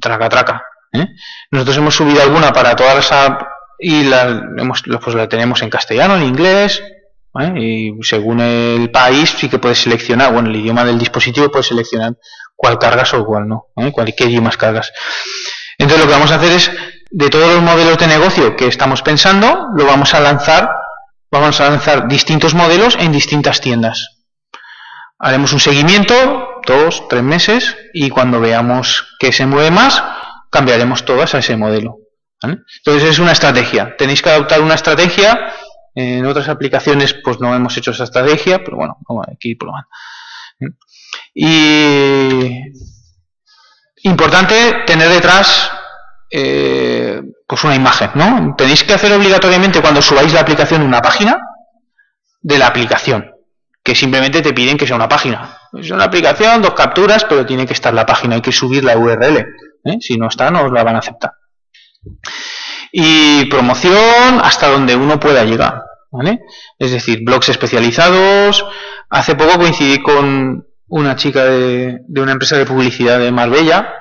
traca, 0.00 0.28
traca. 0.28 0.62
¿eh? 0.92 1.06
Nosotros 1.50 1.76
hemos 1.78 1.94
subido 1.94 2.22
alguna 2.22 2.52
para 2.52 2.76
todas 2.76 2.94
las 2.94 3.12
app 3.12 3.42
y 3.78 4.04
la, 4.04 4.42
hemos, 4.56 4.82
pues 5.02 5.16
la 5.16 5.28
tenemos 5.28 5.62
en 5.62 5.70
castellano, 5.70 6.16
en 6.16 6.22
inglés, 6.22 6.82
¿vale? 7.32 7.60
y 7.60 7.92
según 8.02 8.40
el 8.40 8.90
país 8.90 9.34
sí 9.36 9.48
que 9.48 9.58
puedes 9.58 9.78
seleccionar, 9.78 10.32
bueno, 10.32 10.50
el 10.50 10.56
idioma 10.56 10.84
del 10.84 10.98
dispositivo 10.98 11.50
puedes 11.50 11.66
seleccionar 11.66 12.14
cuál 12.54 12.78
cargas 12.78 13.12
o 13.14 13.24
cuál 13.24 13.48
no, 13.48 13.66
¿eh? 13.76 13.90
cuál, 13.90 14.14
qué 14.14 14.24
idiomas 14.24 14.56
cargas. 14.56 14.92
Entonces 15.78 16.04
lo 16.04 16.08
que 16.08 16.16
vamos 16.16 16.30
a 16.30 16.36
hacer 16.36 16.52
es, 16.52 16.70
de 17.16 17.30
todos 17.30 17.54
los 17.54 17.62
modelos 17.62 17.96
de 17.98 18.08
negocio 18.08 18.56
que 18.56 18.66
estamos 18.66 19.00
pensando, 19.02 19.68
lo 19.76 19.86
vamos 19.86 20.14
a 20.14 20.20
lanzar, 20.20 20.68
vamos 21.30 21.60
a 21.60 21.70
lanzar 21.70 22.08
distintos 22.08 22.54
modelos 22.54 22.96
en 22.98 23.12
distintas 23.12 23.60
tiendas. 23.60 24.24
Haremos 25.20 25.52
un 25.52 25.60
seguimiento, 25.60 26.60
dos, 26.66 27.06
tres 27.08 27.22
meses, 27.22 27.76
y 27.92 28.10
cuando 28.10 28.40
veamos 28.40 29.14
que 29.20 29.30
se 29.30 29.46
mueve 29.46 29.70
más, 29.70 30.02
cambiaremos 30.50 31.04
todas 31.04 31.36
a 31.36 31.38
ese 31.38 31.56
modelo. 31.56 31.98
Entonces 32.42 33.10
es 33.10 33.20
una 33.20 33.30
estrategia. 33.30 33.94
Tenéis 33.96 34.20
que 34.20 34.30
adoptar 34.30 34.60
una 34.60 34.74
estrategia. 34.74 35.52
En 35.94 36.26
otras 36.26 36.48
aplicaciones 36.48 37.14
pues 37.22 37.38
no 37.38 37.54
hemos 37.54 37.76
hecho 37.76 37.92
esa 37.92 38.04
estrategia, 38.04 38.58
pero 38.64 38.76
bueno, 38.76 38.98
vamos 39.08 39.28
a 39.28 39.30
ir 39.38 39.56
probando. 39.56 39.88
Y 41.32 42.60
importante 44.02 44.82
tener 44.84 45.08
detrás 45.08 45.70
eh, 46.36 47.22
pues 47.46 47.62
una 47.62 47.76
imagen, 47.76 48.10
¿no? 48.16 48.56
Tenéis 48.58 48.82
que 48.82 48.92
hacer 48.92 49.12
obligatoriamente 49.12 49.80
cuando 49.80 50.02
subáis 50.02 50.32
la 50.32 50.40
aplicación 50.40 50.82
una 50.82 51.00
página 51.00 51.38
de 52.42 52.58
la 52.58 52.66
aplicación, 52.66 53.30
que 53.84 53.94
simplemente 53.94 54.42
te 54.42 54.52
piden 54.52 54.76
que 54.76 54.84
sea 54.84 54.96
una 54.96 55.08
página. 55.08 55.56
Es 55.72 55.92
una 55.92 56.02
aplicación, 56.02 56.60
dos 56.60 56.74
capturas, 56.74 57.24
pero 57.24 57.46
tiene 57.46 57.66
que 57.66 57.72
estar 57.72 57.94
la 57.94 58.04
página, 58.04 58.34
hay 58.34 58.42
que 58.42 58.50
subir 58.50 58.82
la 58.82 58.98
URL. 58.98 59.46
¿eh? 59.84 59.96
Si 60.00 60.16
no 60.16 60.26
está, 60.26 60.50
no 60.50 60.64
os 60.64 60.72
la 60.72 60.82
van 60.82 60.96
a 60.96 60.98
aceptar. 60.98 61.34
Y 62.90 63.44
promoción 63.44 64.40
hasta 64.42 64.66
donde 64.66 64.96
uno 64.96 65.20
pueda 65.20 65.44
llegar. 65.44 65.82
¿vale? 66.10 66.40
Es 66.80 66.90
decir, 66.90 67.20
blogs 67.24 67.48
especializados. 67.50 68.66
Hace 69.08 69.36
poco 69.36 69.56
coincidí 69.56 70.02
con 70.02 70.66
una 70.88 71.14
chica 71.14 71.44
de, 71.44 72.00
de 72.08 72.20
una 72.20 72.32
empresa 72.32 72.56
de 72.56 72.66
publicidad 72.66 73.20
de 73.20 73.30
Marbella, 73.30 73.94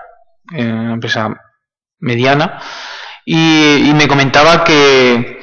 eh, 0.51 0.65
una 0.65 0.93
empresa 0.93 1.29
mediana, 2.03 2.61
y, 3.25 3.91
me 3.95 4.07
comentaba 4.07 4.63
que, 4.63 5.39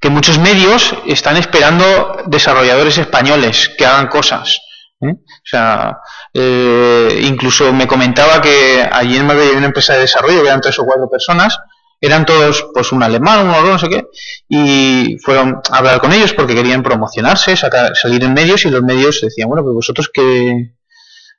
que 0.00 0.10
muchos 0.10 0.38
medios 0.38 0.94
están 1.06 1.36
esperando 1.36 2.22
desarrolladores 2.26 2.98
españoles 2.98 3.70
que 3.78 3.86
hagan 3.86 4.08
cosas. 4.08 4.60
¿eh? 5.00 5.14
O 5.14 5.44
sea, 5.44 5.98
eh, 6.34 7.20
incluso 7.24 7.72
me 7.72 7.86
comentaba 7.86 8.40
que 8.40 8.86
allí 8.90 9.16
en 9.16 9.26
Marbella 9.26 9.50
hay 9.50 9.56
una 9.56 9.66
empresa 9.66 9.94
de 9.94 10.00
desarrollo, 10.00 10.42
que 10.42 10.48
eran 10.48 10.60
tres 10.60 10.78
o 10.78 10.84
cuatro 10.84 11.08
personas, 11.08 11.58
eran 12.00 12.26
todos, 12.26 12.66
pues 12.74 12.90
un 12.90 13.02
alemán, 13.04 13.46
uno 13.46 13.62
no 13.62 13.78
sé 13.78 13.88
qué, 13.88 14.06
y 14.48 15.18
fueron 15.22 15.60
a 15.70 15.78
hablar 15.78 16.00
con 16.00 16.12
ellos 16.12 16.32
porque 16.32 16.54
querían 16.54 16.82
promocionarse, 16.82 17.56
sacar, 17.56 17.94
salir 17.96 18.24
en 18.24 18.34
medios, 18.34 18.64
y 18.64 18.70
los 18.70 18.82
medios 18.82 19.20
decían, 19.20 19.48
bueno, 19.48 19.62
pues 19.62 19.74
vosotros 19.74 20.10
que, 20.12 20.72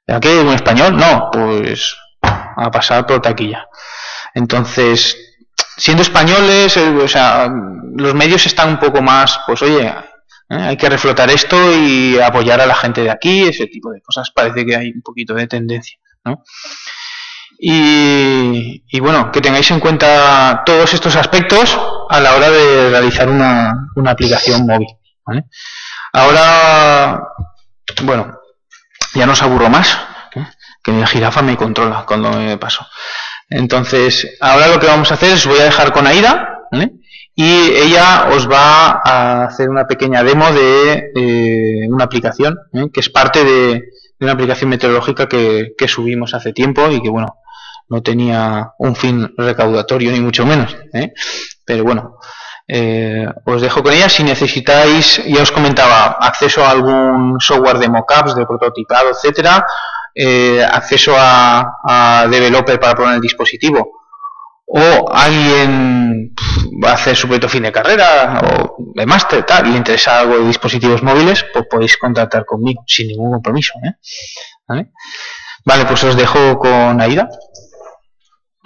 ¿a 0.07 0.19
qué? 0.21 0.39
¿Un 0.39 0.53
español? 0.53 0.95
No, 0.95 1.29
pues 1.33 1.97
a 2.21 2.71
pasar 2.71 3.05
por 3.05 3.21
taquilla. 3.21 3.67
Entonces, 4.33 5.17
siendo 5.77 6.03
españoles, 6.03 6.77
eh, 6.77 6.89
o 6.89 7.07
sea, 7.07 7.49
los 7.95 8.13
medios 8.13 8.45
están 8.45 8.69
un 8.69 8.79
poco 8.79 9.01
más, 9.01 9.39
pues 9.45 9.61
oye, 9.61 9.87
¿eh? 9.87 9.95
hay 10.49 10.77
que 10.77 10.89
reflotar 10.89 11.29
esto 11.29 11.57
y 11.75 12.19
apoyar 12.19 12.61
a 12.61 12.65
la 12.65 12.75
gente 12.75 13.03
de 13.03 13.11
aquí, 13.11 13.43
ese 13.43 13.67
tipo 13.67 13.91
de 13.91 14.01
cosas, 14.01 14.31
parece 14.31 14.65
que 14.65 14.75
hay 14.75 14.89
un 14.89 15.01
poquito 15.01 15.33
de 15.33 15.47
tendencia, 15.47 15.97
¿no? 16.25 16.43
Y, 17.65 18.99
bueno, 18.99 19.31
que 19.31 19.39
tengáis 19.39 19.71
en 19.71 19.79
cuenta 19.79 20.63
todos 20.65 20.93
estos 20.93 21.15
aspectos 21.15 21.79
a 22.09 22.19
la 22.19 22.35
hora 22.35 22.49
de 22.49 22.89
realizar 22.89 23.29
una, 23.29 23.87
aplicación 24.05 24.65
móvil. 24.65 24.89
Ahora, 26.11 27.21
bueno, 28.01 28.37
ya 29.13 29.25
no 29.25 29.31
os 29.31 29.41
aburro 29.41 29.69
más, 29.69 29.97
¿eh? 30.35 30.45
que 30.83 30.91
mi 30.91 31.05
jirafa 31.05 31.41
me 31.41 31.55
controla 31.55 32.03
cuando 32.05 32.31
me 32.31 32.57
paso. 32.57 32.85
Entonces, 33.49 34.37
ahora 34.39 34.67
lo 34.67 34.79
que 34.79 34.87
vamos 34.87 35.11
a 35.11 35.15
hacer 35.15 35.33
es 35.33 35.45
voy 35.45 35.59
a 35.59 35.65
dejar 35.65 35.93
con 35.93 36.07
Aida, 36.07 36.53
y 37.35 37.71
ella 37.71 38.29
os 38.35 38.49
va 38.49 39.01
a 39.03 39.45
hacer 39.45 39.69
una 39.69 39.87
pequeña 39.87 40.23
demo 40.23 40.51
de 40.51 41.11
eh, 41.15 41.87
una 41.89 42.05
aplicación, 42.05 42.59
¿eh? 42.73 42.87
que 42.93 42.99
es 42.99 43.09
parte 43.09 43.43
de, 43.43 43.83
una 44.19 44.33
aplicación 44.33 44.69
meteorológica 44.69 45.27
que, 45.27 45.73
subimos 45.87 46.33
hace 46.33 46.53
tiempo 46.53 46.89
y 46.89 47.01
que, 47.01 47.09
bueno, 47.09 47.39
no 47.89 48.01
tenía 48.01 48.73
un 48.77 48.95
fin 48.95 49.33
recaudatorio 49.37 50.11
ni 50.11 50.19
mucho 50.19 50.45
menos. 50.45 50.77
¿eh? 50.93 51.11
Pero 51.65 51.83
bueno, 51.83 52.17
os 53.45 53.61
dejo 53.61 53.83
con 53.83 53.93
ella. 53.93 54.07
Si 54.07 54.23
necesitáis, 54.23 55.21
ya 55.25 55.41
os 55.41 55.51
comentaba, 55.51 56.17
acceso 56.21 56.63
a 56.63 56.69
algún 56.69 57.41
software 57.41 57.79
de 57.79 57.89
mockups, 57.89 58.35
de 58.35 58.45
prototipado, 58.45 59.09
etcétera, 59.09 59.65
eh, 60.15 60.63
acceso 60.63 61.13
a, 61.17 62.27
developer 62.29 62.79
para 62.79 62.95
poner 62.95 63.15
el 63.15 63.21
dispositivo, 63.21 63.91
o 64.65 65.09
alguien 65.11 66.33
va 66.83 66.91
a 66.91 66.93
hacer 66.93 67.15
su 67.15 67.27
proyecto 67.27 67.49
fin 67.49 67.63
de 67.63 67.71
carrera 67.71 68.41
o 68.41 68.75
de 68.95 69.05
máster, 69.05 69.43
tal, 69.45 69.67
y 69.67 69.71
le 69.71 69.77
interesa 69.77 70.19
algo 70.19 70.39
de 70.39 70.47
dispositivos 70.47 71.03
móviles, 71.03 71.45
pues 71.53 71.65
podéis 71.69 71.97
contactar 71.97 72.45
conmigo 72.45 72.83
sin 72.87 73.07
ningún 73.07 73.33
compromiso. 73.33 73.73
¿eh? 73.83 73.93
¿Vale? 74.67 74.91
vale, 75.65 75.85
pues 75.85 76.03
os 76.03 76.15
dejo 76.15 76.57
con 76.57 77.01
Aida. 77.01 77.29